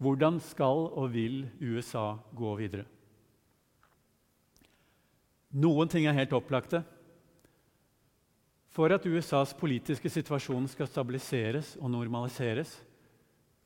Hvordan 0.00 0.38
skal 0.40 0.86
og 0.88 1.10
vil 1.12 1.42
USA 1.60 2.14
gå 2.32 2.54
videre? 2.60 2.86
Noen 5.60 5.90
ting 5.90 6.06
er 6.06 6.14
helt 6.14 6.32
opplagte. 6.36 6.84
For 8.70 8.94
at 8.94 9.04
USAs 9.04 9.50
politiske 9.58 10.08
situasjon 10.12 10.68
skal 10.70 10.86
stabiliseres 10.86 11.74
og 11.80 11.90
normaliseres, 11.90 12.76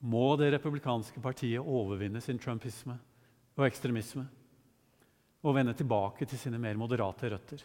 må 0.00 0.32
det 0.40 0.50
republikanske 0.54 1.20
partiet 1.22 1.60
overvinne 1.60 2.20
sin 2.24 2.40
trumpisme 2.40 2.96
og 3.54 3.66
ekstremisme 3.68 4.24
og 5.44 5.54
vende 5.58 5.74
tilbake 5.76 6.26
til 6.28 6.40
sine 6.40 6.58
mer 6.60 6.78
moderate 6.80 7.28
røtter. 7.30 7.62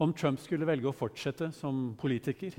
Om 0.00 0.12
Trump 0.16 0.40
skulle 0.42 0.66
velge 0.66 0.88
å 0.90 0.96
fortsette 0.96 1.50
som 1.54 1.92
politiker, 2.00 2.56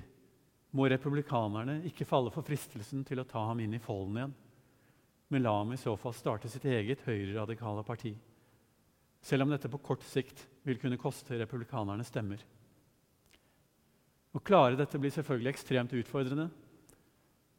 må 0.76 0.88
republikanerne 0.92 1.80
ikke 1.88 2.08
falle 2.08 2.32
for 2.34 2.46
fristelsen 2.46 3.04
til 3.08 3.22
å 3.22 3.28
ta 3.28 3.42
ham 3.50 3.62
inn 3.64 3.74
i 3.76 3.82
folden 3.82 4.20
igjen, 4.20 4.36
men 5.34 5.44
la 5.44 5.56
ham 5.58 5.72
i 5.74 5.80
så 5.80 5.96
fall 5.98 6.14
starte 6.16 6.52
sitt 6.52 6.68
eget 6.70 7.02
høyreradikale 7.08 7.84
parti, 7.88 8.14
selv 9.26 9.46
om 9.46 9.54
dette 9.54 9.72
på 9.72 9.82
kort 9.84 10.04
sikt 10.06 10.46
vil 10.68 10.80
kunne 10.82 11.00
koste 11.02 11.40
republikanerne 11.40 12.06
stemmer. 12.06 12.44
Å 14.36 14.44
klare 14.44 14.78
dette 14.78 15.00
blir 15.00 15.14
selvfølgelig 15.16 15.54
ekstremt 15.54 15.96
utfordrende. 15.96 16.50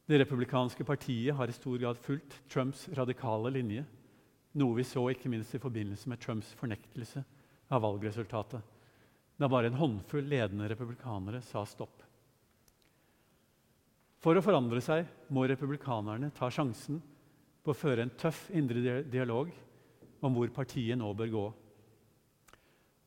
Det 0.07 0.21
republikanske 0.21 0.85
partiet 0.87 1.35
har 1.35 1.49
i 1.49 1.57
stor 1.57 1.81
grad 1.81 1.99
fulgt 2.05 2.37
Trumps 2.53 2.85
radikale 2.95 3.51
linje, 3.55 3.87
noe 4.57 4.79
vi 4.79 4.85
så 4.89 5.05
ikke 5.13 5.31
minst 5.33 5.55
i 5.55 5.61
forbindelse 5.61 6.09
med 6.09 6.21
Trumps 6.23 6.53
fornektelse 6.57 7.23
av 7.73 7.83
valgresultatet, 7.85 8.63
da 9.37 9.49
bare 9.53 9.69
en 9.69 9.79
håndfull 9.79 10.25
ledende 10.31 10.69
republikanere 10.71 11.43
sa 11.45 11.65
stopp. 11.69 12.01
For 14.25 14.39
å 14.39 14.43
forandre 14.43 14.81
seg 14.83 15.07
må 15.35 15.45
republikanerne 15.47 16.33
ta 16.35 16.49
sjansen 16.51 17.03
på 17.63 17.73
å 17.73 17.77
føre 17.77 18.07
en 18.07 18.15
tøff 18.19 18.47
indre 18.57 19.03
dialog 19.05 19.53
om 20.25 20.39
hvor 20.39 20.51
partiet 20.55 20.97
nå 20.99 21.13
bør 21.15 21.33
gå. 21.35 21.45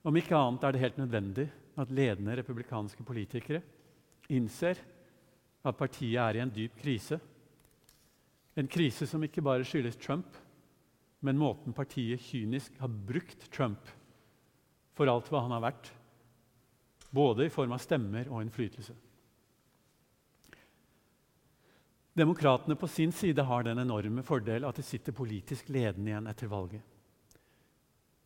Om 0.08 0.20
ikke 0.20 0.38
annet 0.38 0.64
er 0.64 0.76
det 0.76 0.84
helt 0.84 1.02
nødvendig 1.02 1.48
at 1.80 1.92
ledende 1.96 2.38
republikanske 2.40 3.04
politikere 3.08 3.64
innser 4.30 4.80
at 5.66 5.78
partiet 5.80 6.20
er 6.22 6.38
i 6.38 6.44
en 6.44 6.54
dyp 6.54 6.78
krise. 6.80 7.18
En 8.56 8.70
krise 8.70 9.08
som 9.10 9.24
ikke 9.26 9.44
bare 9.44 9.66
skyldes 9.68 9.98
Trump, 10.00 10.28
men 11.20 11.40
måten 11.40 11.76
partiet 11.76 12.22
kynisk 12.24 12.78
har 12.80 12.88
brukt 12.88 13.50
Trump 13.52 13.90
for 14.96 15.12
alt 15.12 15.28
hva 15.32 15.44
han 15.46 15.56
har 15.56 15.64
vært, 15.64 15.92
både 17.10 17.48
i 17.48 17.54
form 17.54 17.74
av 17.76 17.84
stemmer 17.84 18.30
og 18.30 18.44
innflytelse. 18.44 18.96
Demokratene 22.20 22.76
på 22.76 22.88
sin 22.92 23.12
side 23.16 23.44
har 23.48 23.64
den 23.64 23.80
enorme 23.80 24.24
fordel 24.28 24.66
at 24.68 24.76
de 24.76 24.84
sitter 24.84 25.16
politisk 25.16 25.70
ledende 25.72 26.12
igjen 26.12 26.28
etter 26.28 26.52
valget. 26.52 26.82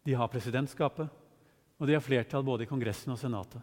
De 0.04 0.16
har 0.18 0.32
presidentskapet, 0.32 1.10
og 1.78 1.88
de 1.88 1.96
har 1.96 2.04
flertall 2.04 2.46
både 2.46 2.66
i 2.66 2.70
Kongressen 2.70 3.14
og 3.14 3.20
Senatet. 3.22 3.62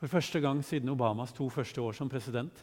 For 0.00 0.08
første 0.08 0.40
gang 0.40 0.62
siden 0.64 0.88
Obamas 0.92 1.34
to 1.36 1.48
første 1.52 1.82
år 1.82 1.96
som 1.98 2.08
president 2.08 2.62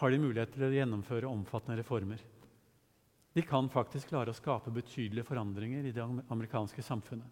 har 0.00 0.10
de 0.10 0.18
mulighet 0.18 0.50
til 0.54 0.66
å 0.66 0.72
gjennomføre 0.72 1.28
omfattende 1.30 1.78
reformer. 1.78 2.22
De 3.36 3.42
kan 3.44 3.68
faktisk 3.68 4.08
klare 4.08 4.32
å 4.32 4.36
skape 4.36 4.72
betydelige 4.72 5.26
forandringer 5.28 5.84
i 5.84 5.92
det 5.92 6.00
amerikanske 6.32 6.80
samfunnet. 6.80 7.28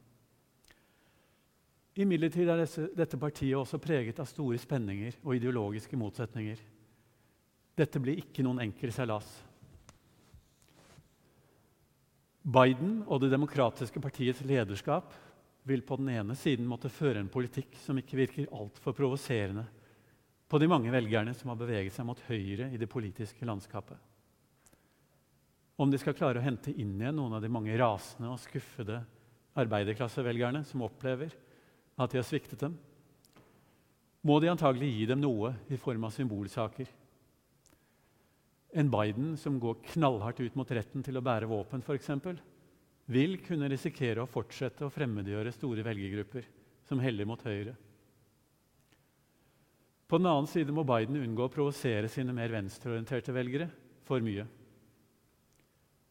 Imidlertid 1.96 2.50
er 2.50 2.60
dette 2.98 3.16
partiet 3.16 3.56
også 3.56 3.78
preget 3.80 4.20
av 4.20 4.28
store 4.28 4.58
spenninger 4.60 5.16
og 5.22 5.38
ideologiske 5.38 5.96
motsetninger. 5.96 6.60
Dette 7.78 8.02
blir 8.02 8.20
ikke 8.20 8.44
noen 8.44 8.60
enkel 8.66 8.92
seilas. 8.92 9.30
Biden 12.44 12.98
og 13.06 13.22
Det 13.22 13.30
demokratiske 13.32 14.02
partiets 14.04 14.42
lederskap 14.44 15.14
vil 15.64 15.86
på 15.88 15.96
den 15.96 16.10
ene 16.12 16.36
siden 16.36 16.68
måtte 16.68 16.92
føre 16.92 17.22
en 17.22 17.32
politikk 17.32 17.78
som 17.80 17.96
ikke 17.96 18.18
virker 18.20 18.52
altfor 18.52 18.92
provoserende 18.92 19.64
på 20.52 20.60
de 20.60 20.68
mange 20.68 20.92
velgerne 20.92 21.32
som 21.32 21.48
har 21.48 21.62
beveget 21.62 21.96
seg 21.96 22.04
mot 22.04 22.20
høyre 22.28 22.68
i 22.68 22.76
det 22.76 22.90
politiske 22.92 23.48
landskapet. 23.48 23.96
Om 25.76 25.90
de 25.90 25.98
skal 25.98 26.14
klare 26.14 26.38
å 26.38 26.44
hente 26.44 26.70
inn 26.70 26.94
igjen 27.00 27.16
noen 27.18 27.34
av 27.34 27.42
de 27.42 27.50
mange 27.50 27.74
rasende 27.78 28.30
og 28.30 28.42
skuffede 28.42 29.00
arbeiderklassevelgerne 29.58 30.62
som 30.66 30.84
opplever 30.86 31.34
at 31.98 32.12
de 32.12 32.20
har 32.20 32.26
sviktet 32.26 32.60
dem, 32.62 32.76
må 34.24 34.38
de 34.40 34.48
antagelig 34.50 34.88
gi 34.94 35.08
dem 35.10 35.20
noe 35.20 35.52
i 35.68 35.78
form 35.78 36.06
av 36.06 36.14
symbolsaker. 36.14 36.88
En 38.74 38.90
Biden 38.90 39.34
som 39.38 39.58
går 39.62 39.82
knallhardt 39.92 40.40
ut 40.42 40.56
mot 40.58 40.70
retten 40.74 41.04
til 41.06 41.18
å 41.18 41.22
bære 41.22 41.50
våpen, 41.50 41.84
f.eks., 41.84 42.10
vil 43.04 43.36
kunne 43.44 43.68
risikere 43.68 44.22
å 44.22 44.30
fortsette 44.30 44.86
å 44.86 44.92
fremmedgjøre 44.92 45.52
store 45.52 45.84
velgergrupper 45.84 46.46
som 46.88 47.02
heller 47.02 47.28
mot 47.28 47.42
høyre. 47.44 47.74
På 50.08 50.18
den 50.18 50.30
annen 50.30 50.48
side 50.48 50.72
må 50.72 50.86
Biden 50.88 51.20
unngå 51.20 51.46
å 51.46 51.52
provosere 51.52 52.08
sine 52.12 52.32
mer 52.36 52.52
venstreorienterte 52.52 53.34
velgere 53.36 53.68
for 54.08 54.24
mye. 54.24 54.46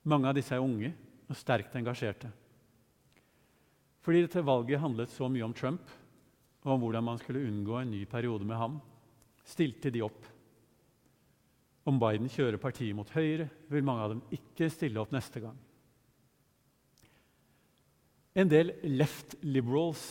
Mange 0.03 0.29
av 0.29 0.35
disse 0.35 0.55
er 0.55 0.63
unge 0.63 0.91
og 1.29 1.37
sterkt 1.39 1.75
engasjerte. 1.79 2.29
Fordi 4.03 4.25
dette 4.25 4.43
valget 4.43 4.81
handlet 4.83 5.11
så 5.13 5.29
mye 5.31 5.45
om 5.47 5.55
Trump 5.55 5.91
og 6.63 6.75
om 6.75 6.83
hvordan 6.83 7.05
man 7.07 7.19
skulle 7.19 7.43
unngå 7.43 7.77
en 7.79 7.91
ny 7.91 8.03
periode 8.07 8.47
med 8.47 8.59
ham, 8.59 8.77
stilte 9.43 9.91
de 9.91 10.03
opp. 10.03 10.25
Om 11.83 11.99
Biden 11.99 12.31
kjører 12.31 12.59
partiet 12.63 12.95
mot 12.95 13.09
høyre, 13.11 13.49
vil 13.67 13.83
mange 13.83 14.03
av 14.05 14.13
dem 14.13 14.21
ikke 14.35 14.69
stille 14.71 15.01
opp 15.01 15.11
neste 15.11 15.43
gang. 15.43 15.57
En 18.33 18.49
del 18.49 18.71
left 18.87 19.35
liberals 19.45 20.05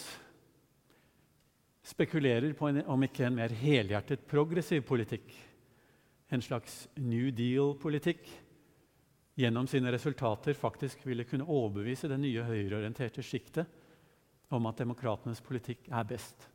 spekulerer 1.83 2.53
på 2.55 2.69
en, 2.69 2.83
om 2.87 3.03
ikke 3.03 3.25
en 3.27 3.39
mer 3.41 3.53
helhjertet 3.57 4.29
progressiv 4.31 4.85
politikk, 4.87 5.33
en 6.33 6.45
slags 6.45 6.85
New 7.01 7.33
Deal-politikk, 7.35 8.29
gjennom 9.43 9.67
sine 9.67 9.93
resultater 9.93 10.55
faktisk 10.55 11.03
ville 11.07 11.27
kunne 11.27 11.47
overbevise 11.49 12.09
det 12.11 12.19
nye 12.23 12.45
høyreorienterte 12.47 13.25
sjiktet 13.27 13.67
om 14.53 14.69
at 14.69 14.79
demokratenes 14.79 15.43
politikk 15.43 15.89
er 15.91 16.07
best. 16.07 16.49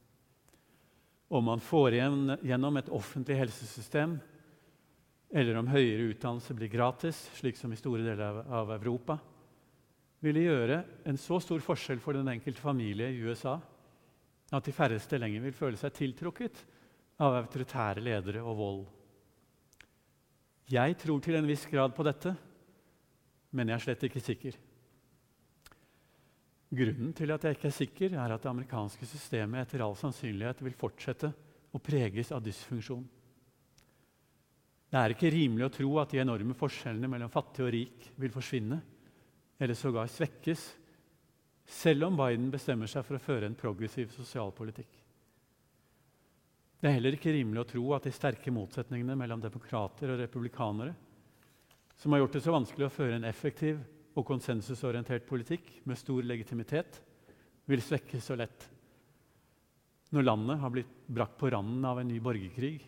Om 1.28 1.43
man 1.50 1.63
får 1.63 1.97
gjennom 1.97 2.80
et 2.80 2.91
offentlig 2.93 3.39
helsesystem, 3.41 4.15
eller 5.36 5.58
om 5.60 5.67
høyere 5.67 6.13
utdannelse 6.13 6.56
blir 6.56 6.71
gratis, 6.71 7.19
slik 7.36 7.58
som 7.60 7.73
i 7.73 7.80
store 7.80 8.06
deler 8.06 8.45
av 8.47 8.71
Europa, 8.78 9.17
ville 10.23 10.45
gjøre 10.45 10.78
en 11.10 11.19
så 11.19 11.41
stor 11.43 11.60
forskjell 11.62 12.00
for 12.02 12.15
den 12.15 12.30
enkelte 12.32 12.63
familie 12.63 13.12
i 13.12 13.19
USA 13.28 13.58
at 14.56 14.63
de 14.63 14.71
færreste 14.71 15.19
lenger 15.19 15.43
vil 15.43 15.56
føle 15.56 15.80
seg 15.80 15.93
tiltrukket 15.97 16.63
av 17.19 17.36
autoritære 17.41 18.04
ledere 18.04 18.43
og 18.45 18.58
vold. 18.58 18.86
Jeg 20.71 20.95
tror 21.00 21.19
til 21.23 21.38
en 21.39 21.47
viss 21.47 21.65
grad 21.69 21.93
på 21.95 22.06
dette, 22.08 22.34
men 23.55 23.69
jeg 23.71 23.77
er 23.77 23.83
slett 23.86 24.07
ikke 24.07 24.23
sikker. 24.23 24.57
Grunnen 26.77 27.13
til 27.15 27.31
at 27.31 27.45
jeg 27.47 27.55
ikke 27.55 27.69
er 27.69 27.75
sikker, 27.75 28.15
er 28.19 28.33
at 28.33 28.43
det 28.43 28.49
amerikanske 28.51 29.07
systemet 29.07 29.63
etter 29.63 29.86
all 29.86 29.95
sannsynlighet 29.95 30.63
vil 30.65 30.76
fortsette 30.76 31.32
å 31.72 31.80
preges 31.84 32.34
av 32.36 32.43
dysfunksjon. 32.43 33.05
Det 34.88 34.99
er 34.99 35.13
ikke 35.13 35.32
rimelig 35.32 35.67
å 35.67 35.74
tro 35.78 35.93
at 36.01 36.11
de 36.11 36.22
enorme 36.24 36.55
forskjellene 36.55 37.09
mellom 37.11 37.32
fattig 37.32 37.63
og 37.63 37.74
rik 37.76 38.11
vil 38.19 38.32
forsvinne 38.32 38.80
eller 39.57 39.76
sågar 39.76 40.11
svekkes, 40.11 40.67
selv 41.67 42.07
om 42.07 42.19
Biden 42.19 42.51
bestemmer 42.51 42.88
seg 42.88 43.03
for 43.03 43.17
å 43.17 43.24
føre 43.24 43.47
en 43.49 43.57
progressiv 43.57 44.11
sosialpolitikk. 44.15 44.91
Det 46.78 46.88
er 46.88 46.99
heller 46.99 47.17
ikke 47.17 47.34
rimelig 47.34 47.63
å 47.63 47.69
tro 47.72 47.84
at 47.97 48.05
de 48.05 48.13
sterke 48.13 48.53
motsetningene 48.53 49.15
mellom 49.17 49.41
demokrater 49.41 50.13
og 50.13 50.22
republikanere, 50.22 50.93
som 51.98 52.14
har 52.14 52.22
gjort 52.22 52.38
det 52.38 52.43
så 52.45 52.54
vanskelig 52.54 52.88
å 52.88 52.93
føre 52.93 53.18
en 53.18 53.28
effektiv 53.28 53.80
og 54.18 54.26
konsensusorientert 54.26 55.26
politikk 55.30 55.70
med 55.86 55.98
stor 55.98 56.26
legitimitet, 56.26 57.00
vil 57.68 57.82
svekkes 57.84 58.30
så 58.30 58.38
lett. 58.39 58.68
Når 60.14 60.24
landet 60.24 60.62
har 60.62 60.72
blitt 60.72 60.93
brakt 61.12 61.36
på 61.39 61.50
randen 61.52 61.86
av 61.86 62.00
en 62.00 62.08
ny 62.08 62.20
borgerkrig, 62.24 62.80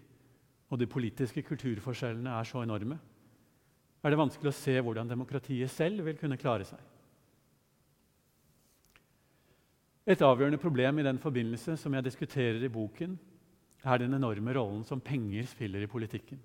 og 0.70 0.80
de 0.80 0.88
politiske 0.90 1.44
kulturforskjellene 1.44 2.38
er 2.38 2.48
så 2.48 2.62
enorme, 2.64 3.00
er 4.00 4.14
det 4.14 4.20
vanskelig 4.22 4.54
å 4.54 4.56
se 4.56 4.78
hvordan 4.80 5.10
demokratiet 5.10 5.72
selv 5.74 6.06
vil 6.08 6.18
kunne 6.22 6.38
klare 6.40 6.68
seg. 6.70 6.80
Et 10.10 10.22
avgjørende 10.26 10.62
problem 10.62 11.02
i 11.02 11.06
den 11.06 11.20
forbindelse 11.22 11.76
som 11.78 11.94
jeg 11.94 12.06
diskuterer 12.08 12.64
i 12.64 12.72
boken, 12.72 13.18
er 13.84 14.00
den 14.02 14.16
enorme 14.18 14.56
rollen 14.56 14.82
som 14.88 15.02
penger 15.04 15.46
spiller 15.52 15.84
i 15.84 15.92
politikken. 15.92 16.40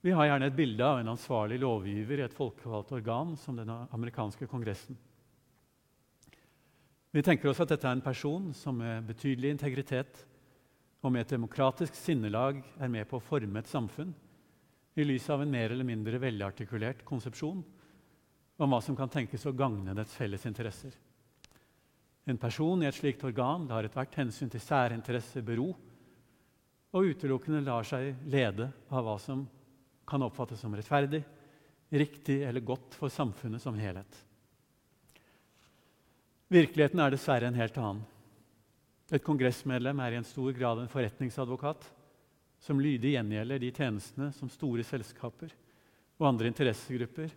Vi 0.00 0.14
har 0.16 0.30
gjerne 0.30 0.48
et 0.48 0.56
bilde 0.56 0.86
av 0.86 0.98
en 1.00 1.12
ansvarlig 1.12 1.58
lovgiver 1.60 2.22
i 2.22 2.24
et 2.24 2.36
folkevalgt 2.36 2.94
organ 2.96 3.34
som 3.36 3.58
den 3.58 3.68
amerikanske 3.68 4.46
kongressen. 4.48 4.96
Vi 7.10 7.22
tenker 7.26 7.50
oss 7.50 7.60
at 7.60 7.68
dette 7.74 7.84
er 7.84 7.98
en 7.98 8.04
person 8.04 8.48
som 8.56 8.78
med 8.80 9.04
betydelig 9.10 9.50
integritet 9.52 10.22
og 11.02 11.12
med 11.12 11.26
et 11.26 11.34
demokratisk 11.34 11.96
sinnelag 11.98 12.62
er 12.80 12.92
med 12.92 13.08
på 13.10 13.18
å 13.18 13.24
forme 13.24 13.60
et 13.60 13.68
samfunn 13.68 14.14
i 14.96 15.04
lys 15.04 15.28
av 15.32 15.44
en 15.44 15.52
mer 15.52 15.74
eller 15.74 15.84
mindre 15.84 16.22
velartikulert 16.22 17.04
konsepsjon 17.04 17.60
om 18.60 18.72
hva 18.72 18.80
som 18.84 18.96
kan 18.96 19.12
tenkes 19.12 19.44
å 19.48 19.56
gagne 19.56 19.92
dets 19.96 20.16
felles 20.16 20.48
interesser. 20.48 20.96
En 22.24 22.40
person 22.40 22.80
i 22.80 22.88
et 22.88 22.96
slikt 22.96 23.24
organ 23.28 23.68
lar 23.68 23.84
ethvert 23.84 24.16
hensyn 24.16 24.48
til 24.52 24.64
særinteresser 24.64 25.44
bero 25.44 25.74
og 26.90 27.12
utelukkende 27.12 27.66
lar 27.68 27.84
seg 27.84 28.14
lede 28.30 28.72
av 28.88 29.04
hva 29.04 29.20
som 29.20 29.44
kan 30.10 30.24
oppfattes 30.26 30.60
som 30.60 30.74
rettferdig, 30.74 31.22
riktig 31.90 32.40
eller 32.42 32.64
godt 32.66 32.96
for 32.98 33.12
samfunnet 33.12 33.62
som 33.62 33.78
helhet. 33.78 34.18
Virkeligheten 36.50 37.02
er 37.02 37.14
dessverre 37.14 37.46
en 37.46 37.58
helt 37.58 37.78
annen. 37.78 38.02
Et 39.10 39.22
kongressmedlem 39.22 40.02
er 40.02 40.14
i 40.14 40.18
en 40.20 40.26
stor 40.26 40.52
grad 40.54 40.82
en 40.82 40.90
forretningsadvokat 40.90 41.86
som 42.62 42.82
lydig 42.82 43.14
gjengjelder 43.14 43.62
de 43.62 43.70
tjenestene 43.74 44.30
som 44.36 44.50
store 44.52 44.84
selskaper 44.86 45.54
og 46.20 46.28
andre 46.28 46.50
interessegrupper 46.50 47.30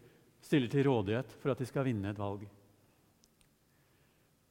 stiller 0.44 0.70
til 0.70 0.86
rådighet 0.90 1.38
for 1.40 1.54
at 1.54 1.62
de 1.62 1.68
skal 1.70 1.88
vinne 1.88 2.12
et 2.12 2.20
valg. 2.20 2.44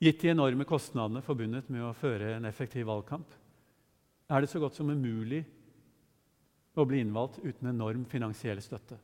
Gitt 0.02 0.22
de 0.22 0.32
enorme 0.32 0.66
kostnadene 0.66 1.22
forbundet 1.22 1.68
med 1.70 1.84
å 1.86 1.94
føre 1.94 2.32
en 2.36 2.48
effektiv 2.48 2.88
valgkamp, 2.88 3.26
er 4.32 4.42
det 4.42 4.50
så 4.50 4.62
godt 4.62 4.78
som 4.78 4.90
umulig 4.90 5.44
å 6.76 6.86
bli 6.88 7.02
innvalgt 7.02 7.40
uten 7.42 7.68
enorm 7.70 8.04
finansiell 8.08 8.60
støtte. 8.64 8.98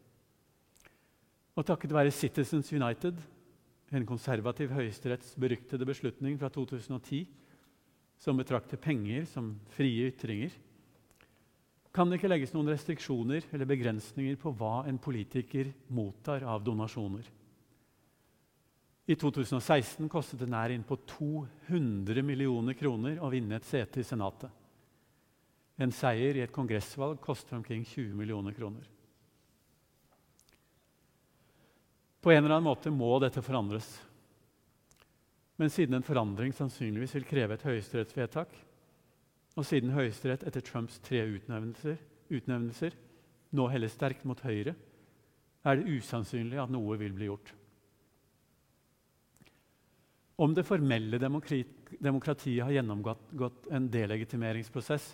Og 1.58 1.66
takket 1.66 1.92
være 1.92 2.14
Citizens 2.14 2.70
United, 2.72 3.18
en 3.90 4.06
konservativ 4.06 4.72
høyesteretts 4.76 5.34
beryktede 5.40 5.86
beslutning 5.88 6.36
fra 6.40 6.50
2010, 6.52 7.26
som 8.18 8.38
betrakter 8.38 8.80
penger 8.80 9.24
som 9.30 9.54
frie 9.74 10.10
ytringer, 10.10 10.52
kan 11.94 12.10
det 12.10 12.18
ikke 12.18 12.30
legges 12.30 12.52
noen 12.54 12.68
restriksjoner 12.70 13.46
eller 13.50 13.66
begrensninger 13.66 14.36
på 14.38 14.52
hva 14.54 14.84
en 14.86 15.00
politiker 15.02 15.72
mottar 15.90 16.44
av 16.46 16.62
donasjoner. 16.62 17.24
I 19.08 19.16
2016 19.16 20.04
kostet 20.12 20.42
det 20.42 20.50
nær 20.52 20.70
innpå 20.74 20.98
200 21.08 22.22
millioner 22.22 22.76
kroner 22.76 23.22
å 23.24 23.30
vinne 23.32 23.56
et 23.56 23.66
sete 23.66 24.02
i 24.02 24.06
Senatet. 24.06 24.52
En 25.78 25.94
seier 25.94 26.36
i 26.36 26.42
et 26.42 26.54
kongressvalg 26.54 27.20
koster 27.22 27.56
omkring 27.56 27.84
20 27.86 28.16
millioner 28.18 28.54
kroner. 28.56 28.86
På 32.20 32.32
en 32.32 32.42
eller 32.42 32.56
annen 32.56 32.66
måte 32.66 32.90
må 32.90 33.12
dette 33.22 33.42
forandres. 33.46 33.86
Men 35.58 35.70
siden 35.70 35.98
en 35.98 36.06
forandring 36.06 36.52
sannsynligvis 36.54 37.14
vil 37.16 37.26
kreve 37.26 37.54
et 37.54 37.66
høyesterettsvedtak, 37.66 38.50
og 39.58 39.66
siden 39.66 39.90
Høyesterett 39.90 40.44
etter 40.46 40.62
Trumps 40.62 41.00
tre 41.02 41.24
utnevnelser, 41.26 41.96
utnevnelser 42.30 42.94
nå 43.58 43.64
heller 43.72 43.90
sterkt 43.90 44.26
mot 44.28 44.38
Høyre, 44.44 44.74
er 45.66 45.78
det 45.78 45.96
usannsynlig 45.98 46.60
at 46.62 46.70
noe 46.70 46.98
vil 47.00 47.14
bli 47.16 47.26
gjort. 47.26 47.54
Om 50.38 50.54
det 50.54 50.66
formelle 50.66 51.18
demokratiet 51.18 52.62
har 52.62 52.76
gjennomgått 52.76 53.66
en 53.74 53.88
delegitimeringsprosess, 53.90 55.08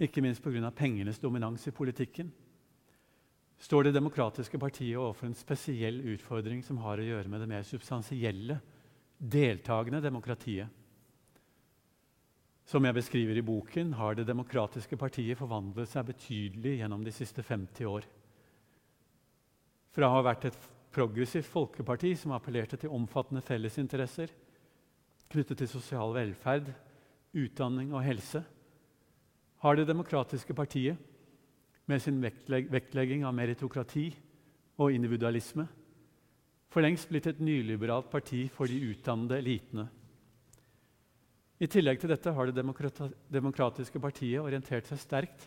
ikke 0.00 0.22
minst 0.22 0.42
pga. 0.42 0.70
pengenes 0.70 1.18
dominans 1.18 1.66
i 1.68 1.70
politikken, 1.70 2.32
står 3.58 3.84
Det 3.84 3.94
demokratiske 3.94 4.58
partiet 4.58 4.98
overfor 4.98 5.26
en 5.26 5.34
spesiell 5.34 6.00
utfordring 6.14 6.62
som 6.62 6.78
har 6.78 6.98
å 6.98 7.04
gjøre 7.06 7.28
med 7.28 7.40
det 7.40 7.48
mer 7.48 7.62
substansielle, 7.62 8.60
deltakende 9.18 10.00
demokratiet. 10.02 10.68
Som 12.66 12.84
jeg 12.84 12.94
beskriver 12.94 13.36
i 13.36 13.42
boken, 13.42 13.92
har 13.92 14.14
Det 14.14 14.26
demokratiske 14.26 14.96
partiet 14.96 15.38
forvandlet 15.38 15.88
seg 15.88 16.06
betydelig 16.06 16.78
gjennom 16.80 17.04
de 17.04 17.12
siste 17.12 17.42
50 17.42 17.84
år. 17.86 18.04
Fra 19.94 20.08
å 20.08 20.16
ha 20.16 20.22
vært 20.22 20.44
et 20.46 20.58
progressivt 20.90 21.46
folkeparti 21.46 22.16
som 22.16 22.32
appellerte 22.32 22.76
til 22.76 22.90
omfattende 22.90 23.42
fellesinteresser 23.42 24.30
knyttet 25.30 25.58
til 25.58 25.68
sosial 25.68 26.12
velferd, 26.14 26.68
utdanning 27.34 27.94
og 27.94 28.04
helse, 28.06 28.44
har 29.64 29.76
Det 29.76 29.88
demokratiske 29.88 30.54
partiet 30.54 30.98
med 31.88 32.02
sin 32.02 32.20
vektlegging 32.20 33.24
av 33.24 33.32
meritokrati 33.32 34.10
og 34.76 34.92
individualisme 34.92 35.64
for 36.74 36.84
lengst 36.84 37.08
blitt 37.08 37.30
et 37.30 37.40
nyliberalt 37.40 38.10
parti 38.10 38.48
for 38.52 38.68
de 38.68 38.76
utdannede 38.90 39.38
elitene. 39.38 39.86
I 41.62 41.68
tillegg 41.70 42.00
til 42.02 42.10
dette 42.10 42.32
har 42.34 42.50
Det 42.50 42.64
demokratiske 43.32 44.00
partiet 44.02 44.42
orientert 44.42 44.90
seg 44.90 45.00
sterkt 45.00 45.46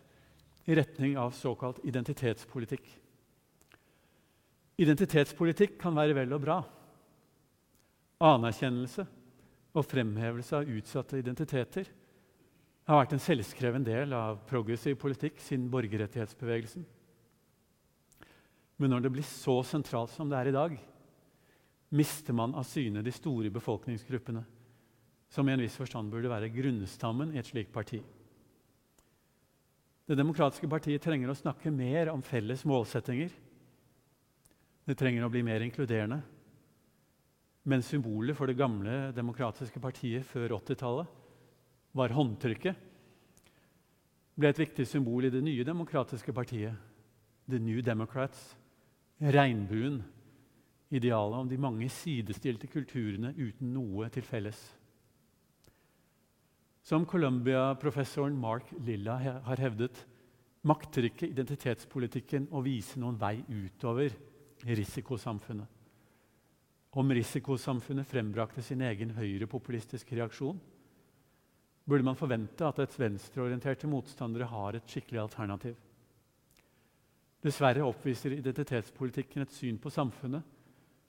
i 0.66 0.76
retning 0.76 1.18
av 1.20 1.36
såkalt 1.36 1.84
identitetspolitikk. 1.86 2.88
Identitetspolitikk 4.80 5.78
kan 5.82 5.96
være 5.96 6.16
vel 6.16 6.34
og 6.34 6.42
bra. 6.42 6.58
Anerkjennelse 8.24 9.06
og 9.78 9.86
fremhevelse 9.86 10.58
av 10.58 10.74
utsatte 10.74 11.20
identiteter 11.20 11.92
har 12.88 13.02
vært 13.02 13.18
en 13.18 13.24
selvskreven 13.24 13.84
del 13.84 14.14
av 14.16 14.40
progressiv 14.48 14.96
politikk 15.02 15.42
siden 15.44 15.68
borgerrettighetsbevegelsen. 15.72 16.86
Men 18.80 18.94
når 18.94 19.04
det 19.04 19.12
blir 19.18 19.28
så 19.28 19.58
sentralt 19.68 20.14
som 20.14 20.30
det 20.32 20.38
er 20.40 20.52
i 20.52 20.56
dag, 20.56 20.78
mister 21.98 22.36
man 22.36 22.56
av 22.56 22.64
syne 22.68 23.04
de 23.04 23.12
store 23.12 23.52
befolkningsgruppene, 23.52 24.44
som 25.28 25.50
i 25.50 25.56
en 25.56 25.64
viss 25.66 25.76
forstand 25.76 26.14
burde 26.14 26.32
være 26.32 26.52
grunnstammen 26.54 27.34
i 27.36 27.42
et 27.42 27.50
slikt 27.50 27.74
parti. 27.76 28.00
Det 30.08 30.16
demokratiske 30.16 30.70
partiet 30.72 31.04
trenger 31.04 31.34
å 31.34 31.36
snakke 31.36 31.74
mer 31.74 32.14
om 32.14 32.24
felles 32.24 32.64
målsettinger. 32.64 33.34
Det 34.88 34.96
trenger 34.96 35.28
å 35.28 35.32
bli 35.34 35.44
mer 35.44 35.66
inkluderende. 35.66 36.22
Men 37.68 37.84
symbolet 37.84 38.38
for 38.38 38.48
det 38.48 38.56
gamle 38.56 39.10
demokratiske 39.12 39.82
partiet 39.84 40.24
før 40.30 40.62
80-tallet 40.62 41.27
var 41.98 42.14
håndtrykket, 42.16 42.84
ble 44.38 44.52
et 44.54 44.62
viktig 44.62 44.86
symbol 44.86 45.26
i 45.26 45.34
det 45.34 45.42
nye 45.42 45.66
demokratiske 45.66 46.34
partiet, 46.36 46.76
The 47.50 47.60
New 47.64 47.82
Democrats, 47.82 48.52
regnbuen, 49.24 50.02
idealet 50.94 51.40
om 51.42 51.48
de 51.50 51.58
mange 51.60 51.88
sidestilte 51.92 52.70
kulturene 52.72 53.34
uten 53.36 53.74
noe 53.74 54.10
til 54.14 54.24
felles. 54.28 54.60
Som 56.88 57.04
Columbia-professoren 57.10 58.38
Mark 58.40 58.70
Lilla 58.86 59.18
har 59.44 59.60
hevdet, 59.60 59.98
makter 60.68 61.10
ikke 61.10 61.28
identitetspolitikken 61.32 62.48
å 62.56 62.62
vise 62.64 63.00
noen 63.00 63.18
vei 63.20 63.42
utover 63.48 64.14
risikosamfunnet. 64.68 65.68
Om 66.98 67.12
risikosamfunnet 67.14 68.08
frembrakte 68.08 68.64
sin 68.64 68.82
egen 68.88 69.12
høyrepopulistiske 69.18 70.16
reaksjon, 70.18 70.60
burde 71.88 72.04
man 72.04 72.20
forvente 72.20 72.68
at 72.68 72.82
et 72.84 72.96
venstreorienterte 73.00 73.88
motstandere 73.88 74.50
har 74.52 74.76
et 74.76 74.92
skikkelig 74.92 75.22
alternativ. 75.24 75.76
Dessverre 77.44 77.86
oppviser 77.88 78.36
identitetspolitikken 78.36 79.46
et 79.46 79.54
syn 79.56 79.78
på 79.80 79.92
samfunnet 79.94 80.44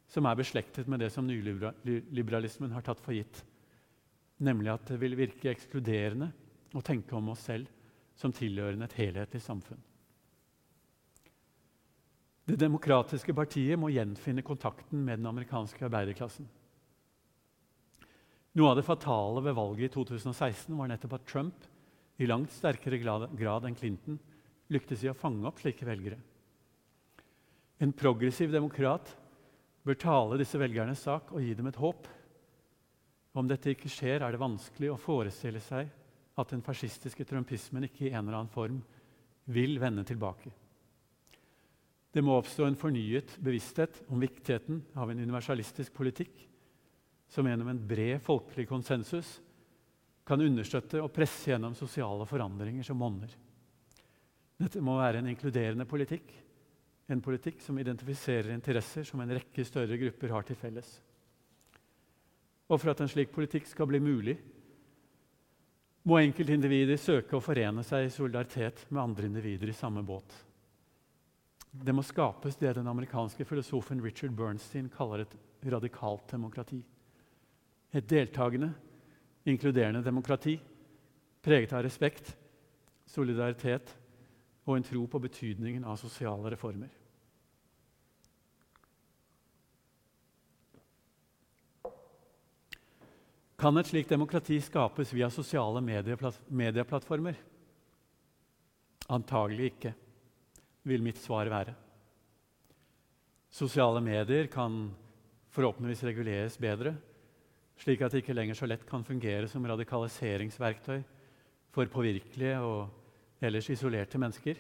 som 0.09 0.26
er 0.29 0.39
beslektet 0.39 0.89
med 0.89 1.03
det 1.03 1.11
som 1.12 1.26
nyliberalismen 1.26 2.72
har 2.72 2.85
tatt 2.87 3.01
for 3.05 3.16
gitt, 3.16 3.43
nemlig 4.39 4.70
at 4.72 4.87
det 4.93 5.01
vil 5.03 5.18
virke 5.18 5.51
ekskluderende 5.51 6.31
å 6.79 6.85
tenke 6.85 7.16
om 7.16 7.33
oss 7.35 7.43
selv 7.49 7.68
som 8.18 8.33
tilhørende 8.35 8.87
et 8.89 8.97
helhetlig 9.01 9.43
samfunn. 9.43 9.81
Det 12.49 12.57
demokratiske 12.57 13.35
partiet 13.37 13.76
må 13.76 13.91
gjenfinne 13.93 14.45
kontakten 14.47 15.03
med 15.05 15.20
den 15.20 15.29
amerikanske 15.29 15.85
arbeiderklassen. 15.85 16.47
Noe 18.59 18.73
av 18.73 18.79
det 18.81 18.83
fatale 18.83 19.39
ved 19.47 19.55
valget 19.55 19.87
i 19.87 19.95
2016 19.95 20.75
var 20.75 20.89
nettopp 20.91 21.13
at 21.15 21.27
Trump 21.31 21.67
i 22.19 22.27
langt 22.27 22.51
sterkere 22.51 22.99
grad 22.99 23.67
enn 23.69 23.77
Clinton 23.79 24.17
lyktes 24.75 25.05
i 25.05 25.11
å 25.13 25.15
fange 25.15 25.47
opp 25.47 25.61
slike 25.63 25.87
velgere. 25.87 26.19
En 27.79 27.95
progressiv 27.95 28.51
demokrat 28.51 29.13
bør 29.87 30.01
tale 30.03 30.41
disse 30.41 30.59
velgernes 30.59 31.05
sak 31.07 31.31
og 31.31 31.45
gi 31.45 31.55
dem 31.55 31.71
et 31.71 31.79
håp. 31.79 32.11
Om 33.39 33.47
dette 33.47 33.71
ikke 33.77 33.93
skjer, 33.93 34.27
er 34.27 34.35
det 34.35 34.43
vanskelig 34.43 34.91
å 34.91 34.99
forestille 34.99 35.63
seg 35.63 35.95
at 36.39 36.51
den 36.51 36.67
fascistiske 36.67 37.29
trumpismen 37.31 37.87
ikke 37.87 38.09
i 38.09 38.13
en 38.13 38.25
eller 38.25 38.41
annen 38.41 38.51
form 38.51 38.83
vil 39.55 39.79
vende 39.79 40.03
tilbake. 40.09 40.51
Det 42.11 42.27
må 42.27 42.35
oppstå 42.41 42.67
en 42.67 42.81
fornyet 42.81 43.39
bevissthet 43.39 44.03
om 44.11 44.19
viktigheten 44.19 44.83
av 44.99 45.13
en 45.13 45.23
universalistisk 45.23 45.95
politikk 45.95 46.49
som 47.29 47.47
gjennom 47.47 47.68
en 47.68 47.83
bred 47.89 48.22
folkelig 48.24 48.68
konsensus 48.68 49.39
kan 50.29 50.43
understøtte 50.45 51.01
og 51.01 51.12
presse 51.14 51.51
gjennom 51.51 51.76
sosiale 51.76 52.26
forandringer 52.29 52.85
som 52.85 52.99
monner. 53.01 53.31
Dette 54.59 54.83
må 54.85 54.97
være 54.99 55.22
en 55.22 55.31
inkluderende 55.31 55.87
politikk, 55.89 56.33
en 57.09 57.22
politikk 57.24 57.62
som 57.64 57.79
identifiserer 57.81 58.53
interesser 58.53 59.07
som 59.09 59.22
en 59.22 59.33
rekke 59.39 59.64
større 59.64 59.97
grupper 60.01 60.35
har 60.35 60.45
til 60.45 60.59
felles. 60.59 60.91
Og 62.68 62.76
for 62.81 62.93
at 62.93 63.01
en 63.01 63.09
slik 63.09 63.33
politikk 63.33 63.68
skal 63.70 63.89
bli 63.89 64.01
mulig, 64.03 64.37
må 66.09 66.18
enkeltindivider 66.20 67.01
søke 67.01 67.37
å 67.37 67.45
forene 67.45 67.85
seg 67.85 68.07
i 68.07 68.12
solidaritet 68.12 68.85
med 68.89 69.03
andre 69.03 69.29
individer 69.29 69.72
i 69.72 69.76
samme 69.76 70.05
båt. 70.05 70.37
Det 71.68 71.93
må 71.95 72.05
skapes 72.05 72.57
det 72.57 72.74
den 72.79 72.89
amerikanske 72.89 73.45
filosofen 73.45 74.01
Richard 74.05 74.33
Bernstein 74.37 74.89
kaller 74.93 75.24
et 75.24 75.35
radikalt 75.68 76.29
demokrati. 76.33 76.81
Et 77.93 78.05
deltakende, 78.05 78.72
inkluderende 79.49 80.03
demokrati 80.05 80.59
preget 81.43 81.72
av 81.72 81.84
respekt, 81.86 82.34
solidaritet 83.09 83.95
og 84.68 84.76
en 84.76 84.84
tro 84.84 85.07
på 85.09 85.20
betydningen 85.22 85.86
av 85.89 85.97
sosiale 86.01 86.53
reformer. 86.53 86.91
Kan 93.59 93.80
et 93.80 93.89
slikt 93.91 94.12
demokrati 94.12 94.61
skapes 94.62 95.11
via 95.16 95.30
sosiale 95.34 95.80
medieplattformer? 95.82 97.41
Antagelig 99.11 99.72
ikke, 99.72 99.95
vil 100.86 101.03
mitt 101.03 101.18
svar 101.18 101.49
være. 101.51 101.74
Sosiale 103.51 104.03
medier 104.05 104.47
kan 104.53 104.93
forhåpentligvis 105.51 106.05
reguleres 106.07 106.59
bedre, 106.61 106.93
slik 107.79 108.03
at 108.03 108.12
det 108.12 108.22
ikke 108.22 108.35
lenger 108.37 108.59
så 108.59 108.66
lett 108.66 108.87
kan 108.89 109.07
fungere 109.07 109.49
som 109.51 109.66
radikaliseringsverktøy 109.66 110.99
for 111.74 111.91
påvirkelige 111.93 112.57
og 112.64 113.45
ellers 113.45 113.68
isolerte 113.70 114.18
mennesker. 114.18 114.59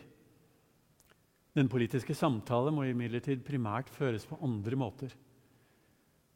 Den 1.58 1.70
politiske 1.70 2.14
samtale 2.14 2.70
må 2.74 2.84
imidlertid 2.86 3.42
primært 3.46 3.90
føres 3.90 4.26
på 4.28 4.38
andre 4.44 4.78
måter. 4.78 5.14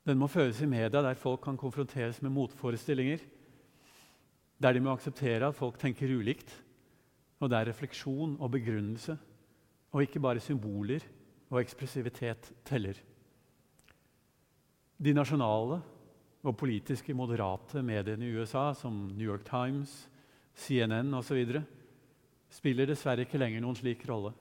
Den 0.02 0.18
må 0.18 0.26
føres 0.26 0.58
i 0.64 0.66
media 0.66 1.02
der 1.04 1.18
folk 1.18 1.44
kan 1.44 1.56
konfronteres 1.56 2.18
med 2.22 2.34
motforestillinger, 2.34 3.22
der 4.62 4.74
de 4.74 4.82
må 4.82 4.90
akseptere 4.94 5.46
at 5.46 5.58
folk 5.58 5.78
tenker 5.78 6.10
ulikt, 6.10 6.50
og 7.42 7.50
der 7.50 7.68
refleksjon 7.70 8.36
og 8.40 8.50
begrunnelse, 8.54 9.16
og 9.92 10.02
ikke 10.02 10.22
bare 10.22 10.42
symboler 10.42 11.02
og 11.50 11.60
ekspressivitet, 11.60 12.52
teller. 12.64 12.98
De 15.02 15.14
nasjonale 15.14 15.82
og 16.42 16.56
politiske 16.58 17.14
moderate 17.14 17.82
mediene 17.86 18.26
i 18.26 18.34
USA, 18.34 18.72
som 18.74 19.06
New 19.14 19.28
York 19.28 19.44
Times, 19.46 19.92
CNN 20.58 21.14
osv., 21.14 21.60
spiller 22.52 22.88
dessverre 22.88 23.24
ikke 23.24 23.40
lenger 23.40 23.62
noen 23.64 23.78
slik 23.78 24.02
rolle. 24.08 24.34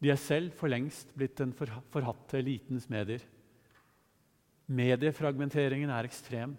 De 0.00 0.12
er 0.12 0.20
selv 0.20 0.54
for 0.56 0.70
lengst 0.70 1.10
blitt 1.16 1.36
den 1.40 1.52
forhatte 1.56 2.38
elitens 2.38 2.86
medier. 2.92 3.22
Mediefragmenteringen 4.66 5.90
er 5.92 6.08
ekstrem. 6.08 6.54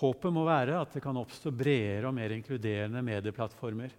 Håpet 0.00 0.34
må 0.34 0.44
være 0.46 0.80
at 0.80 0.96
det 0.96 1.02
kan 1.04 1.16
oppstå 1.20 1.52
bredere 1.54 2.08
og 2.08 2.16
mer 2.16 2.34
inkluderende 2.34 3.02
medieplattformer 3.04 3.94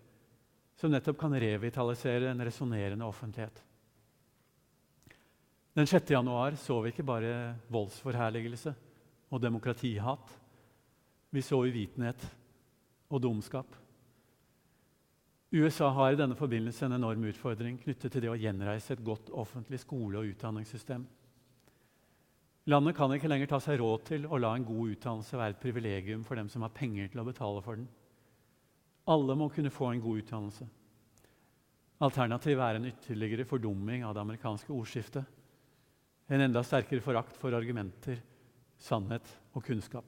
som 0.76 0.92
nettopp 0.92 1.22
kan 1.22 1.36
revitalisere 1.40 2.30
en 2.32 2.44
resonnerende 2.44 3.08
offentlighet. 3.08 3.62
Den 5.76 5.88
6. 5.88 6.10
januar 6.10 6.56
så 6.56 6.78
vi 6.82 6.94
ikke 6.94 7.04
bare 7.04 7.56
voldsforherligelse 7.68 8.72
og 9.28 9.42
demokratihat. 9.44 10.30
Vi 11.36 11.42
så 11.44 11.60
uvitenhet 11.60 12.22
og 13.12 13.20
dumskap. 13.22 13.76
USA 15.52 15.90
har 15.92 16.16
i 16.16 16.22
denne 16.22 16.40
forbindelse 16.40 16.88
en 16.88 16.96
enorm 16.96 17.28
utfordring 17.28 17.76
knyttet 17.84 18.08
til 18.12 18.24
det 18.24 18.32
å 18.32 18.40
gjenreise 18.40 18.96
et 18.96 19.04
godt 19.04 19.34
offentlig 19.36 19.82
skole- 19.84 20.24
og 20.24 20.32
utdanningssystem. 20.32 21.04
Landet 22.72 22.96
kan 22.96 23.12
ikke 23.12 23.28
lenger 23.28 23.52
ta 23.52 23.60
seg 23.60 23.84
råd 23.84 24.08
til 24.08 24.32
å 24.32 24.40
la 24.40 24.56
en 24.56 24.66
god 24.66 24.96
utdannelse 24.96 25.38
være 25.38 25.58
et 25.58 25.64
privilegium 25.68 26.24
for 26.24 26.40
dem 26.40 26.48
som 26.50 26.64
har 26.64 26.72
penger 26.76 27.12
til 27.12 27.20
å 27.20 27.28
betale 27.28 27.62
for 27.62 27.76
den. 27.76 27.92
Alle 29.12 29.36
må 29.36 29.52
kunne 29.52 29.76
få 29.76 29.92
en 29.92 30.02
god 30.02 30.24
utdannelse. 30.24 30.74
Alternativet 32.00 32.64
er 32.64 32.80
en 32.80 32.94
ytterligere 32.96 33.46
fordumming 33.48 34.08
av 34.08 34.16
det 34.16 34.24
amerikanske 34.24 34.72
ordskiftet. 34.72 35.35
En 36.30 36.42
enda 36.42 36.64
sterkere 36.66 37.04
forakt 37.06 37.38
for 37.38 37.54
argumenter, 37.54 38.18
sannhet 38.82 39.28
og 39.54 39.64
kunnskap. 39.66 40.06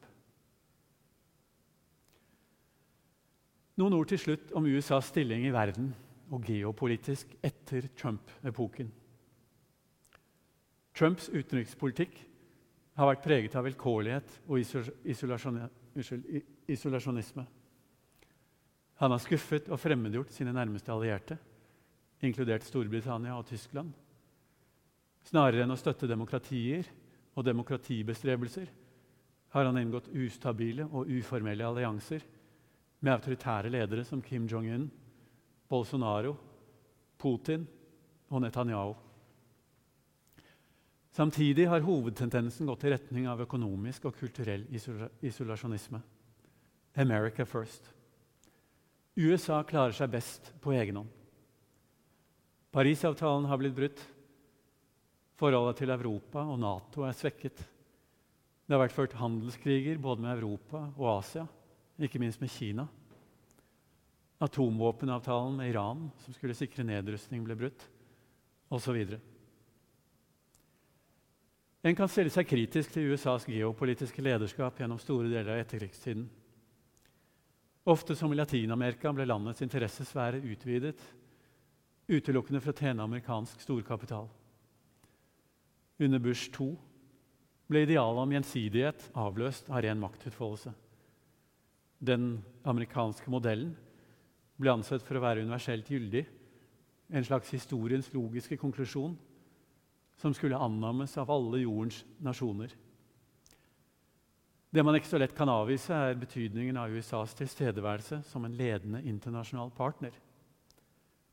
Noen 3.78 3.93
ord 3.93 4.09
til 4.09 4.18
slutt 4.18 4.53
om 4.57 4.65
USAs 4.65 5.11
stilling 5.11 5.45
i 5.45 5.53
verden 5.53 5.91
og 6.34 6.41
geopolitisk 6.47 7.36
etter 7.45 7.86
Trump-epoken. 7.97 8.89
Trumps 10.97 11.30
utenrikspolitikk 11.30 12.18
har 12.97 13.11
vært 13.11 13.22
preget 13.22 13.53
av 13.53 13.68
vilkårlighet 13.68 14.39
og 14.49 14.57
isolasjonisme. 16.74 17.45
Han 18.97 19.13
har 19.13 19.22
skuffet 19.22 19.70
og 19.70 19.78
fremmedgjort 19.78 20.34
sine 20.34 20.49
nærmeste 20.57 20.89
allierte, 20.89 21.38
inkludert 22.26 22.65
Storbritannia 22.65 23.38
og 23.38 23.45
Tyskland. 23.45 23.93
Snarere 25.28 25.65
enn 25.65 25.75
å 25.75 25.80
støtte 25.80 26.07
demokratier 26.07 26.88
og 27.36 27.45
demokratibestrebelser 27.45 28.69
har 29.55 29.67
han 29.67 29.80
inngått 29.80 30.11
ustabile 30.15 30.88
og 30.88 31.09
uformelle 31.11 31.67
allianser 31.67 32.23
med 32.99 33.13
autoritære 33.13 33.71
ledere 33.71 34.05
som 34.07 34.21
Kim 34.23 34.47
Jong-un, 34.49 34.88
Bolsonaro, 35.69 36.34
Putin 37.19 37.67
og 38.30 38.41
Netanyahu. 38.43 38.95
Samtidig 41.17 41.65
har 41.67 41.82
hovedtendensen 41.82 42.67
gått 42.69 42.84
i 42.86 42.91
retning 42.93 43.25
av 43.30 43.41
økonomisk 43.41 44.05
og 44.05 44.17
kulturell 44.19 44.67
isolasjonisme. 45.25 46.01
America 46.97 47.45
first. 47.45 47.89
USA 49.17 49.63
klarer 49.65 49.95
seg 49.97 50.11
best 50.13 50.51
på 50.61 50.75
egen 50.78 51.01
hånd. 51.01 51.09
Parisavtalen 52.73 53.47
har 53.49 53.57
blitt 53.57 53.75
brutt. 53.78 54.03
Forholdet 55.38 55.83
til 55.83 55.93
Europa 55.93 56.41
og 56.41 56.57
Nato 56.59 57.03
er 57.05 57.13
svekket. 57.13 57.59
Det 58.67 58.73
har 58.73 58.81
vært 58.81 58.95
ført 58.95 59.17
handelskriger 59.19 59.99
både 60.01 60.23
med 60.25 60.33
Europa 60.33 60.81
og 60.97 61.11
Asia, 61.19 61.45
ikke 62.01 62.19
minst 62.19 62.41
med 62.41 62.49
Kina. 62.51 62.88
Atomvåpenavtalen 64.41 65.55
med 65.57 65.69
Iran, 65.71 66.07
som 66.23 66.33
skulle 66.33 66.57
sikre 66.57 66.85
nedrustning, 66.85 67.45
ble 67.45 67.55
brutt, 67.57 67.85
osv. 68.73 68.97
En 71.88 71.95
kan 71.95 72.09
stille 72.11 72.33
seg 72.33 72.49
kritisk 72.49 72.91
til 72.93 73.13
USAs 73.13 73.45
geopolitiske 73.47 74.25
lederskap 74.25 74.81
gjennom 74.81 74.99
store 75.01 75.29
deler 75.29 75.53
av 75.53 75.61
etterkrigstiden. 75.61 76.25
Ofte 77.88 78.17
som 78.19 78.33
i 78.33 78.38
Latin-Amerika 78.38 79.13
ble 79.15 79.29
landets 79.29 79.63
interessesfære 79.63 80.41
utvidet 80.43 80.99
utelukkende 82.09 82.59
for 82.59 82.73
å 82.73 82.77
tjene 82.81 83.05
amerikansk 83.05 83.61
storkapital. 83.63 84.27
Under 85.99 86.19
Bush 86.21 86.51
2 86.53 86.67
ble 87.67 87.83
idealet 87.83 88.21
om 88.21 88.33
gjensidighet 88.35 89.07
avløst 89.17 89.69
av 89.71 89.81
ren 89.83 89.99
maktutfoldelse. 89.99 90.71
Den 91.97 92.37
amerikanske 92.67 93.31
modellen 93.33 93.73
ble 94.61 94.73
ansett 94.75 95.01
for 95.05 95.17
å 95.17 95.23
være 95.23 95.41
universelt 95.45 95.89
gyldig, 95.89 96.25
en 97.09 97.25
slags 97.25 97.49
historiens 97.55 98.09
logiske 98.13 98.57
konklusjon 98.59 99.15
som 100.21 100.33
skulle 100.35 100.59
annammes 100.59 101.13
av 101.17 101.31
alle 101.31 101.63
jordens 101.63 102.03
nasjoner. 102.21 102.73
Det 104.69 104.83
man 104.83 104.97
ikke 104.97 105.09
så 105.09 105.19
lett 105.21 105.35
kan 105.37 105.49
avvise, 105.49 105.93
er 105.95 106.19
betydningen 106.19 106.77
av 106.77 106.93
USAs 106.93 107.33
tilstedeværelse 107.39 108.21
som 108.27 108.45
en 108.45 108.57
ledende 108.57 109.01
internasjonal 109.07 109.71
partner. 109.73 110.11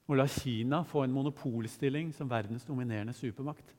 Å 0.06 0.16
la 0.16 0.28
Kina 0.30 0.84
få 0.86 1.02
en 1.04 1.12
monopolstilling 1.12 2.12
som 2.14 2.30
verdens 2.30 2.64
dominerende 2.68 3.16
supermakt 3.16 3.74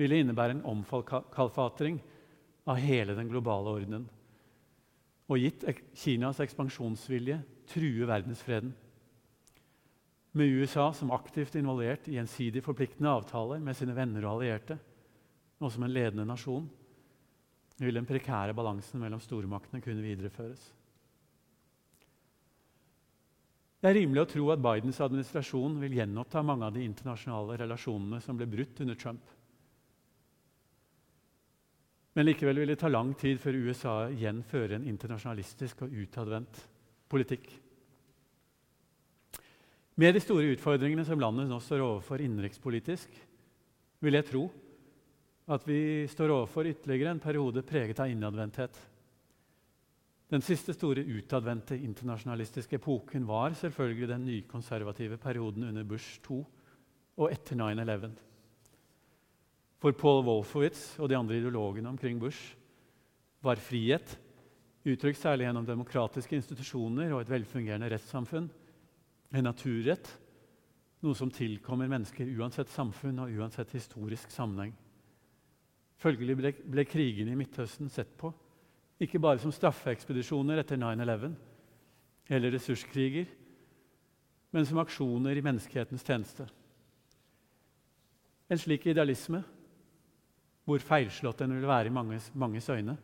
ville 0.00 0.20
innebære 0.20 0.56
en 0.56 0.64
omkalfatring 0.72 2.00
av 2.70 2.80
hele 2.80 3.16
den 3.18 3.28
globale 3.28 3.74
ordenen. 3.76 4.06
Og 5.30 5.38
gitt 5.38 5.66
Kinas 5.94 6.40
ekspansjonsvilje 6.42 7.38
true 7.70 8.08
verdensfreden. 8.08 8.72
Med 10.32 10.56
USA 10.60 10.90
som 10.94 11.10
aktivt 11.14 11.56
involvert 11.58 12.06
i 12.08 12.16
gjensidig 12.16 12.62
forpliktende 12.62 13.12
avtaler 13.12 13.62
med 13.62 13.76
sine 13.78 13.94
venner 13.96 14.26
og 14.26 14.38
allierte, 14.38 14.78
og 15.60 15.72
som 15.74 15.84
en 15.84 15.92
ledende 15.92 16.26
nasjon, 16.26 16.68
vil 17.80 17.96
den 17.96 18.06
prekære 18.06 18.54
balansen 18.54 19.00
mellom 19.02 19.20
stormaktene 19.22 19.82
kunne 19.82 20.04
videreføres. 20.04 20.62
Det 23.80 23.88
er 23.88 23.96
rimelig 23.96 24.22
å 24.22 24.28
tro 24.28 24.48
at 24.52 24.60
Bidens 24.60 25.00
administrasjon 25.00 25.78
vil 25.80 25.94
gjenoppta 25.96 26.42
mange 26.44 26.66
av 26.68 26.74
de 26.74 26.82
internasjonale 26.84 27.56
relasjonene 27.62 28.20
som 28.20 28.36
ble 28.36 28.48
brutt 28.50 28.82
under 28.84 28.98
Trump. 29.00 29.22
Men 32.14 32.26
likevel 32.26 32.58
vil 32.62 32.72
det 32.72 32.80
ta 32.80 32.90
lang 32.90 33.12
tid 33.18 33.38
før 33.38 33.58
USA 33.68 33.94
igjen 34.10 34.42
fører 34.46 34.76
en 34.78 34.86
internasjonalistisk 34.90 35.84
og 35.86 35.92
utadvendt 35.94 36.62
politikk. 37.10 37.46
Med 40.00 40.16
de 40.16 40.22
store 40.22 40.54
utfordringene 40.54 41.04
som 41.06 41.20
landet 41.20 41.50
nå 41.50 41.58
står 41.62 41.84
overfor 41.84 42.22
innenrikspolitisk, 42.24 43.12
vil 44.00 44.16
jeg 44.16 44.26
tro 44.30 44.46
at 45.50 45.66
vi 45.66 46.06
står 46.10 46.32
overfor 46.32 46.68
ytterligere 46.70 47.12
en 47.14 47.22
periode 47.22 47.62
preget 47.66 48.00
av 48.00 48.10
innadvendthet. 48.10 48.78
Den 50.30 50.44
siste 50.46 50.72
store 50.76 51.02
utadvendte 51.02 51.74
internasjonalistiske 51.74 52.78
epoken 52.78 53.26
var 53.26 53.54
selvfølgelig 53.58 54.08
den 54.12 54.26
nykonservative 54.28 55.18
perioden 55.18 55.66
under 55.68 55.84
Bush 55.84 56.20
2 56.22 56.38
og 57.20 57.32
etter 57.32 57.58
9-11. 57.58 58.12
For 59.80 59.96
Paul 59.96 60.24
Wolfowitz 60.26 60.98
og 61.00 61.08
de 61.08 61.16
andre 61.16 61.38
ideologene 61.38 61.88
omkring 61.88 62.18
Bush 62.20 62.56
var 63.40 63.60
frihet, 63.60 64.18
uttrykt 64.84 65.20
særlig 65.20 65.46
gjennom 65.46 65.66
demokratiske 65.68 66.36
institusjoner 66.36 67.14
og 67.14 67.22
et 67.22 67.32
velfungerende 67.32 67.88
rettssamfunn, 67.92 68.50
en 69.32 69.46
naturrett, 69.46 70.10
noe 71.00 71.16
som 71.16 71.32
tilkommer 71.32 71.88
mennesker 71.88 72.28
uansett 72.36 72.68
samfunn 72.68 73.22
og 73.24 73.32
uansett 73.40 73.72
historisk 73.72 74.32
sammenheng. 74.34 74.74
Følgelig 76.00 76.36
ble, 76.36 76.52
ble 76.76 76.84
krigene 76.88 77.32
i 77.32 77.38
Midtøsten 77.40 77.88
sett 77.92 78.12
på 78.20 78.32
ikke 79.00 79.20
bare 79.22 79.40
som 79.40 79.52
straffeekspedisjoner 79.52 80.60
etter 80.60 80.76
9-11 80.76 81.32
eller 82.30 82.52
ressurskriger, 82.52 83.30
men 84.52 84.66
som 84.68 84.80
aksjoner 84.82 85.38
i 85.38 85.44
menneskehetens 85.44 86.04
tjeneste. 86.04 86.44
En 88.50 88.60
slik 88.60 88.84
idealisme, 88.90 89.40
hvor 90.70 90.82
feilslått 90.86 91.42
den 91.42 91.56
ville 91.56 91.66
være 91.66 91.90
i 91.90 91.94
manges, 91.94 92.30
manges 92.38 92.68
øyne, 92.70 92.94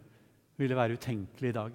ville 0.57 0.77
være 0.79 0.95
utenkelig 0.95 1.51
i 1.51 1.57
dag. 1.57 1.73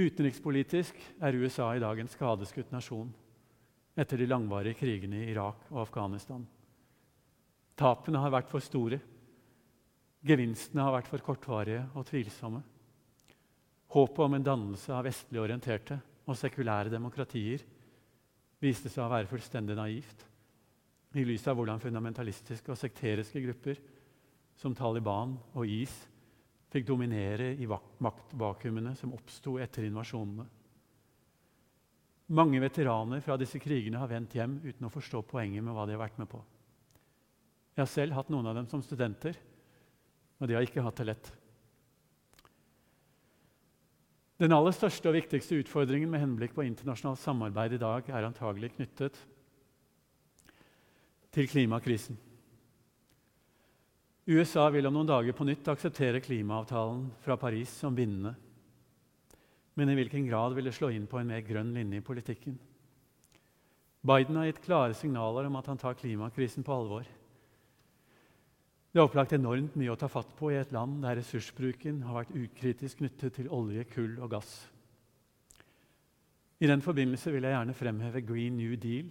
Utenrikspolitisk 0.00 0.96
er 1.20 1.36
USA 1.38 1.68
i 1.76 1.82
dag 1.82 2.00
en 2.00 2.10
skadeskutt 2.10 2.72
nasjon 2.72 3.12
etter 3.94 4.18
de 4.18 4.26
langvarige 4.26 4.80
krigene 4.80 5.20
i 5.20 5.28
Irak 5.30 5.68
og 5.70 5.84
Afghanistan. 5.84 6.42
Tapene 7.78 8.22
har 8.22 8.32
vært 8.34 8.50
for 8.50 8.64
store. 8.64 8.98
Gevinstene 10.24 10.82
har 10.82 10.96
vært 10.96 11.10
for 11.12 11.22
kortvarige 11.22 11.84
og 11.94 12.08
tvilsomme. 12.08 12.62
Håpet 13.94 14.24
om 14.24 14.34
en 14.34 14.46
dannelse 14.46 14.90
av 14.94 15.04
vestlig 15.06 15.42
orienterte 15.42 16.00
og 16.24 16.38
sekulære 16.40 16.90
demokratier 16.90 17.62
viste 18.64 18.88
seg 18.88 19.04
å 19.04 19.12
være 19.12 19.30
fullstendig 19.30 19.76
naivt 19.78 20.24
i 21.14 21.22
lys 21.28 21.44
av 21.46 21.58
hvordan 21.58 21.82
fundamentalistiske 21.82 22.72
og 22.72 22.80
sekteriske 22.80 23.42
grupper 23.44 23.82
som 24.58 24.74
Taliban 24.76 25.36
og 25.54 25.66
IS 25.66 25.94
fikk 26.74 26.86
dominere 26.88 27.52
i 27.54 27.68
maktvakuumene 27.68 28.94
som 28.98 29.12
oppsto 29.14 29.58
etter 29.62 29.86
invasjonene. 29.86 30.46
Mange 32.34 32.58
veteraner 32.62 33.20
fra 33.22 33.36
disse 33.38 33.60
krigene 33.60 34.00
har 34.00 34.10
vendt 34.10 34.34
hjem 34.34 34.56
uten 34.64 34.88
å 34.88 34.92
forstå 34.92 35.20
poenget 35.28 35.62
med 35.62 35.76
hva 35.76 35.84
de 35.86 35.94
har 35.94 36.02
vært 36.02 36.18
med 36.18 36.30
på. 36.30 36.40
Jeg 37.74 37.82
har 37.82 37.90
selv 37.90 38.16
hatt 38.16 38.30
noen 38.32 38.48
av 38.48 38.56
dem 38.56 38.68
som 38.70 38.82
studenter, 38.82 39.36
og 40.40 40.48
de 40.48 40.56
har 40.56 40.64
ikke 40.64 40.82
hatt 40.82 40.98
det 41.02 41.08
lett. 41.10 41.30
Den 44.40 44.54
aller 44.56 44.74
største 44.74 45.10
og 45.10 45.14
viktigste 45.14 45.60
utfordringen 45.60 46.10
med 46.10 46.22
henblikk 46.24 46.56
på 46.56 46.64
internasjonalt 46.66 47.22
samarbeid 47.22 47.76
i 47.76 47.82
dag 47.82 48.08
er 48.10 48.26
antagelig 48.26 48.72
knyttet 48.74 49.20
til 51.34 51.50
klimakrisen. 51.50 52.18
USA 54.24 54.70
vil 54.72 54.86
om 54.88 54.94
noen 54.96 55.08
dager 55.10 55.36
på 55.36 55.44
nytt 55.44 55.66
akseptere 55.68 56.20
klimaavtalen 56.24 57.10
fra 57.20 57.36
Paris 57.36 57.68
som 57.82 57.92
bindende. 57.92 58.32
Men 59.76 59.90
i 59.92 59.96
hvilken 59.98 60.24
grad 60.30 60.54
vil 60.56 60.64
det 60.64 60.72
slå 60.72 60.88
inn 60.94 61.04
på 61.10 61.18
en 61.20 61.28
mer 61.28 61.42
grønn 61.44 61.74
linje 61.76 62.00
i 62.00 62.04
politikken? 62.04 62.54
Biden 64.04 64.38
har 64.40 64.48
gitt 64.48 64.62
klare 64.64 64.96
signaler 64.96 65.44
om 65.48 65.58
at 65.60 65.68
han 65.68 65.80
tar 65.80 65.98
klimakrisen 65.98 66.64
på 66.64 66.72
alvor. 66.72 67.04
Det 68.94 69.00
er 69.00 69.04
opplagt 69.04 69.34
enormt 69.36 69.76
mye 69.76 69.92
å 69.92 69.98
ta 70.00 70.08
fatt 70.08 70.30
på 70.38 70.54
i 70.54 70.56
et 70.60 70.72
land 70.72 71.02
der 71.04 71.18
ressursbruken 71.18 72.00
har 72.06 72.22
vært 72.22 72.36
ukritisk 72.38 73.02
knyttet 73.02 73.36
til 73.36 73.50
olje, 73.52 73.84
kull 73.90 74.14
og 74.22 74.30
gass. 74.36 74.54
I 76.64 76.70
den 76.70 76.80
forbindelse 76.80 77.32
vil 77.34 77.44
jeg 77.44 77.56
gjerne 77.58 77.76
fremheve 77.76 78.24
Green 78.24 78.56
New 78.56 78.76
Deal, 78.80 79.10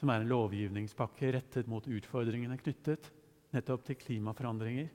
som 0.00 0.10
er 0.10 0.24
en 0.24 0.32
lovgivningspakke 0.32 1.30
rettet 1.36 1.70
mot 1.70 1.86
utfordringene 1.86 2.58
knyttet 2.58 3.12
nettopp 3.56 3.86
til 3.86 3.98
klimaforandringer 4.00 4.90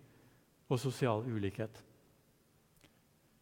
og 0.72 0.80
sosial 0.80 1.26
ulikhet. 1.28 1.74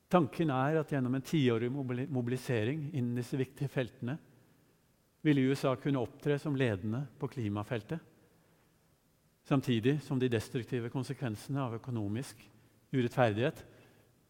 Tanken 0.09 0.49
er 0.49 0.79
at 0.79 0.89
gjennom 0.89 1.19
en 1.19 1.25
tiårig 1.25 1.69
mobilisering 1.69 2.87
innen 2.97 3.19
disse 3.19 3.37
viktige 3.37 3.69
feltene 3.69 4.15
vil 5.25 5.43
USA 5.51 5.75
kunne 5.77 6.01
opptre 6.01 6.39
som 6.41 6.55
ledende 6.57 7.03
på 7.19 7.27
klimafeltet, 7.29 7.99
samtidig 9.45 9.99
som 10.05 10.19
de 10.21 10.31
destruktive 10.31 10.89
konsekvensene 10.93 11.61
av 11.61 11.75
økonomisk 11.77 12.41
urettferdighet 12.95 13.61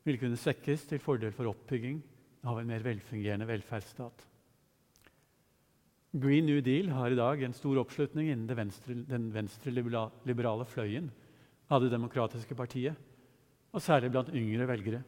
vil 0.07 0.19
kunne 0.19 0.39
svekkes 0.39 0.87
til 0.89 1.03
fordel 1.03 1.31
for 1.35 1.51
oppbygging 1.51 2.01
av 2.49 2.59
en 2.59 2.67
mer 2.67 2.83
velfungerende 2.83 3.47
velferdsstat. 3.47 4.28
Green 6.11 6.47
New 6.47 6.57
Deal 6.65 6.89
har 6.89 7.11
i 7.11 7.17
dag 7.17 7.43
en 7.45 7.53
stor 7.53 7.77
oppslutning 7.83 8.31
innen 8.31 8.57
venstre, 8.57 8.95
den 9.05 9.27
venstreliberale 9.29 10.65
fløyen 10.65 11.11
av 11.69 11.83
det 11.83 11.91
demokratiske 11.93 12.55
partiet, 12.57 12.97
og 13.69 13.83
særlig 13.85 14.09
blant 14.15 14.31
yngre 14.33 14.65
velgere. 14.65 15.03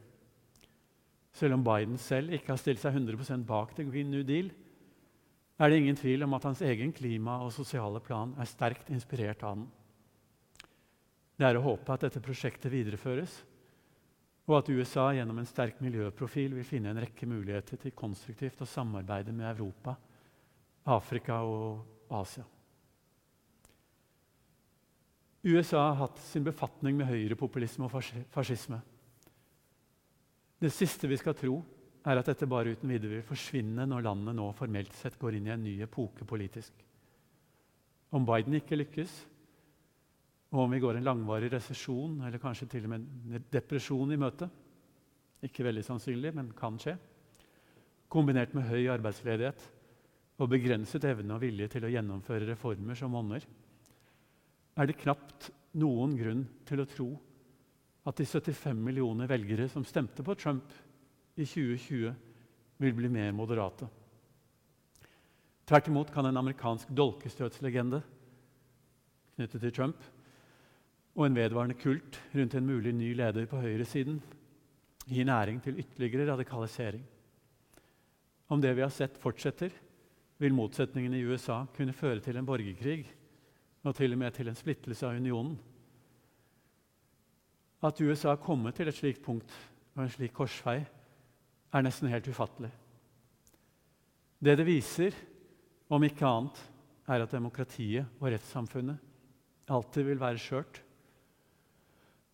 Selv 1.34 1.58
om 1.58 1.64
Biden 1.66 1.98
selv 1.98 2.36
ikke 2.38 2.54
har 2.54 2.62
stilt 2.62 2.84
seg 2.84 2.94
100% 2.94 3.48
bak 3.50 3.74
The 3.74 3.88
Green 3.88 4.12
New 4.14 4.22
Deal, 4.28 4.52
er 5.58 5.70
det 5.70 5.80
ingen 5.82 5.98
tvil 5.98 6.28
om 6.28 6.38
at 6.38 6.46
hans 6.46 6.62
egen 6.66 6.94
klima- 6.94 7.40
og 7.42 7.50
sosiale 7.56 8.02
plan 8.06 8.36
er 8.38 8.50
sterkt 8.50 8.94
inspirert 8.94 9.42
av 9.42 9.58
den. 9.58 9.66
Det 11.34 11.50
er 11.50 11.58
å 11.58 11.66
håpe 11.66 11.96
at 11.96 12.06
dette 12.06 12.22
prosjektet 12.22 12.70
videreføres, 12.70 13.40
og 14.46 14.60
at 14.60 14.70
USA 14.70 15.10
gjennom 15.16 15.42
en 15.42 15.50
sterk 15.50 15.82
miljøprofil 15.82 16.54
vil 16.60 16.68
finne 16.68 16.94
en 16.94 17.02
rekke 17.02 17.26
muligheter 17.26 17.82
til 17.82 17.98
konstruktivt 17.98 18.62
å 18.62 18.70
samarbeide 18.70 19.34
med 19.34 19.50
Europa 19.50 19.98
Afrika 20.90 21.42
og 21.46 21.84
Asia. 22.10 22.46
USA 25.42 25.82
har 25.88 26.00
hatt 26.04 26.20
sin 26.22 26.46
befatning 26.46 26.98
med 26.98 27.10
høyrepopulisme 27.10 27.88
og 27.88 27.94
fascisme. 28.34 28.78
Det 30.62 30.70
siste 30.74 31.10
vi 31.10 31.18
skal 31.18 31.34
tro, 31.38 31.56
er 32.06 32.18
at 32.18 32.30
dette 32.30 32.50
bare 32.50 32.74
uten 32.74 32.90
videre 32.90 33.18
vil 33.18 33.26
forsvinne 33.26 33.86
når 33.90 34.06
landet 34.06 34.38
nå 34.38 34.48
formelt 34.58 34.94
sett 34.98 35.18
går 35.22 35.38
inn 35.38 35.50
i 35.50 35.54
en 35.54 35.64
ny 35.66 35.74
epoke 35.86 36.26
politisk. 36.26 36.74
Om 38.14 38.26
Biden 38.26 38.58
ikke 38.58 38.78
lykkes, 38.78 39.12
og 40.52 40.66
om 40.66 40.74
vi 40.74 40.82
går 40.84 40.98
en 40.98 41.06
langvarig 41.08 41.52
resesjon 41.54 42.20
eller 42.28 42.42
kanskje 42.42 42.68
til 42.74 42.86
og 42.86 42.92
med 42.92 43.06
en 43.06 43.46
depresjon 43.54 44.12
i 44.12 44.20
møte 44.20 44.50
Ikke 45.42 45.64
veldig 45.64 45.82
sannsynlig, 45.82 46.36
men 46.38 46.52
kan 46.54 46.76
skje. 46.78 46.94
Kombinert 48.12 48.52
med 48.54 48.68
høy 48.70 48.92
arbeidsledighet 48.94 49.64
og 50.42 50.50
begrenset 50.50 51.06
evne 51.06 51.36
og 51.36 51.44
vilje 51.44 51.68
til 51.76 51.86
å 51.86 51.92
gjennomføre 51.92 52.48
reformer 52.50 52.98
som 52.98 53.14
monner, 53.14 53.44
er 54.80 54.88
det 54.90 54.98
knapt 54.98 55.52
noen 55.78 56.16
grunn 56.18 56.46
til 56.66 56.82
å 56.82 56.88
tro 56.90 57.10
at 58.10 58.18
de 58.18 58.26
75 58.26 58.80
millioner 58.82 59.30
velgere 59.30 59.68
som 59.70 59.86
stemte 59.86 60.26
på 60.26 60.36
Trump 60.40 60.74
i 61.38 61.46
2020, 61.46 62.16
vil 62.82 62.96
bli 62.98 63.12
mer 63.14 63.30
moderate. 63.38 63.86
Tvert 65.70 65.92
imot 65.92 66.10
kan 66.12 66.26
en 66.26 66.40
amerikansk 66.42 66.90
dolkestøtslegende 66.98 68.02
knyttet 69.38 69.62
til 69.62 69.76
Trump 69.76 70.02
og 71.14 71.28
en 71.28 71.38
vedvarende 71.38 71.78
kult 71.78 72.18
rundt 72.34 72.58
en 72.58 72.66
mulig 72.66 72.96
ny 72.98 73.12
leder 73.20 73.46
på 73.52 73.62
høyresiden 73.62 74.18
gi 75.12 75.24
næring 75.28 75.62
til 75.62 75.78
ytterligere 75.84 76.32
radikalisering. 76.32 77.04
Om 78.52 78.62
det 78.64 78.74
vi 78.76 78.84
har 78.84 78.92
sett, 78.94 79.22
fortsetter, 79.22 79.72
vil 80.42 80.56
motsetningene 80.58 81.20
i 81.20 81.26
USA 81.30 81.62
kunne 81.76 81.94
føre 81.94 82.22
til 82.24 82.40
en 82.40 82.48
borgerkrig 82.48 83.04
og 83.86 83.94
til 83.98 84.16
og 84.16 84.22
med 84.22 84.34
til 84.34 84.50
en 84.50 84.58
splittelse 84.58 85.06
av 85.06 85.18
unionen. 85.18 85.54
At 87.82 88.02
USA 88.02 88.34
har 88.34 88.42
kommet 88.42 88.78
til 88.78 88.90
et 88.90 88.98
slikt 88.98 89.24
punkt 89.26 89.54
og 89.96 90.04
en 90.04 90.14
slik 90.14 90.34
korsvei, 90.38 90.80
er 91.72 91.86
nesten 91.86 92.10
helt 92.12 92.28
ufattelig. 92.28 92.70
Det 94.42 94.58
det 94.58 94.66
viser, 94.66 95.16
om 95.90 96.04
ikke 96.04 96.28
annet, 96.28 96.58
er 97.08 97.24
at 97.24 97.34
demokratiet 97.34 98.20
og 98.20 98.30
rettssamfunnet 98.32 99.72
alltid 99.72 100.08
vil 100.08 100.20
være 100.20 100.42
skjørt, 100.42 100.82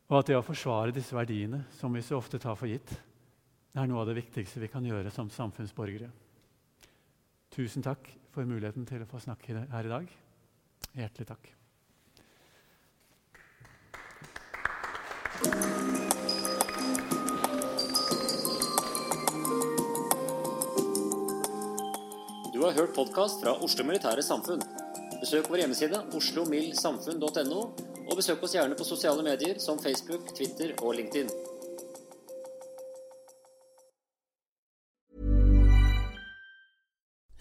og 0.08 0.20
at 0.20 0.30
det 0.30 0.38
å 0.38 0.46
forsvare 0.46 0.96
disse 0.96 1.16
verdiene, 1.16 1.66
som 1.76 1.94
vi 1.94 2.02
så 2.06 2.18
ofte 2.18 2.40
tar 2.40 2.56
for 2.58 2.70
gitt, 2.72 2.94
er 3.78 3.90
noe 3.90 4.02
av 4.02 4.10
det 4.10 4.18
viktigste 4.18 4.62
vi 4.64 4.70
kan 4.72 4.86
gjøre 4.86 5.12
som 5.14 5.30
samfunnsborgere. 5.30 6.10
Tusen 7.54 7.84
takk 7.86 8.10
for 8.34 8.46
muligheten 8.46 8.86
til 8.86 9.02
å 9.04 9.10
få 9.10 9.22
snakke 9.24 9.56
her 9.72 9.88
i 9.88 9.92
dag. 9.92 10.12
Hjertelig 10.98 11.28
takk. 11.30 11.54
Du 22.54 22.64
har 22.64 22.74
hørt 22.74 22.96
podkast 22.96 23.42
fra 23.44 23.54
Oslo 23.62 23.86
Militære 23.86 24.24
Samfunn. 24.26 24.64
Besøk 25.22 25.50
vår 25.50 25.64
hjemmeside 25.64 26.00
oslomildsamfunn.no, 26.18 27.62
og 28.08 28.16
besøk 28.18 28.44
oss 28.46 28.56
gjerne 28.58 28.78
på 28.78 28.86
sosiale 28.86 29.26
medier 29.26 29.62
som 29.62 29.80
Facebook, 29.82 30.34
Twitter 30.38 30.74
og 30.82 30.98
LinkedIn. 30.98 31.30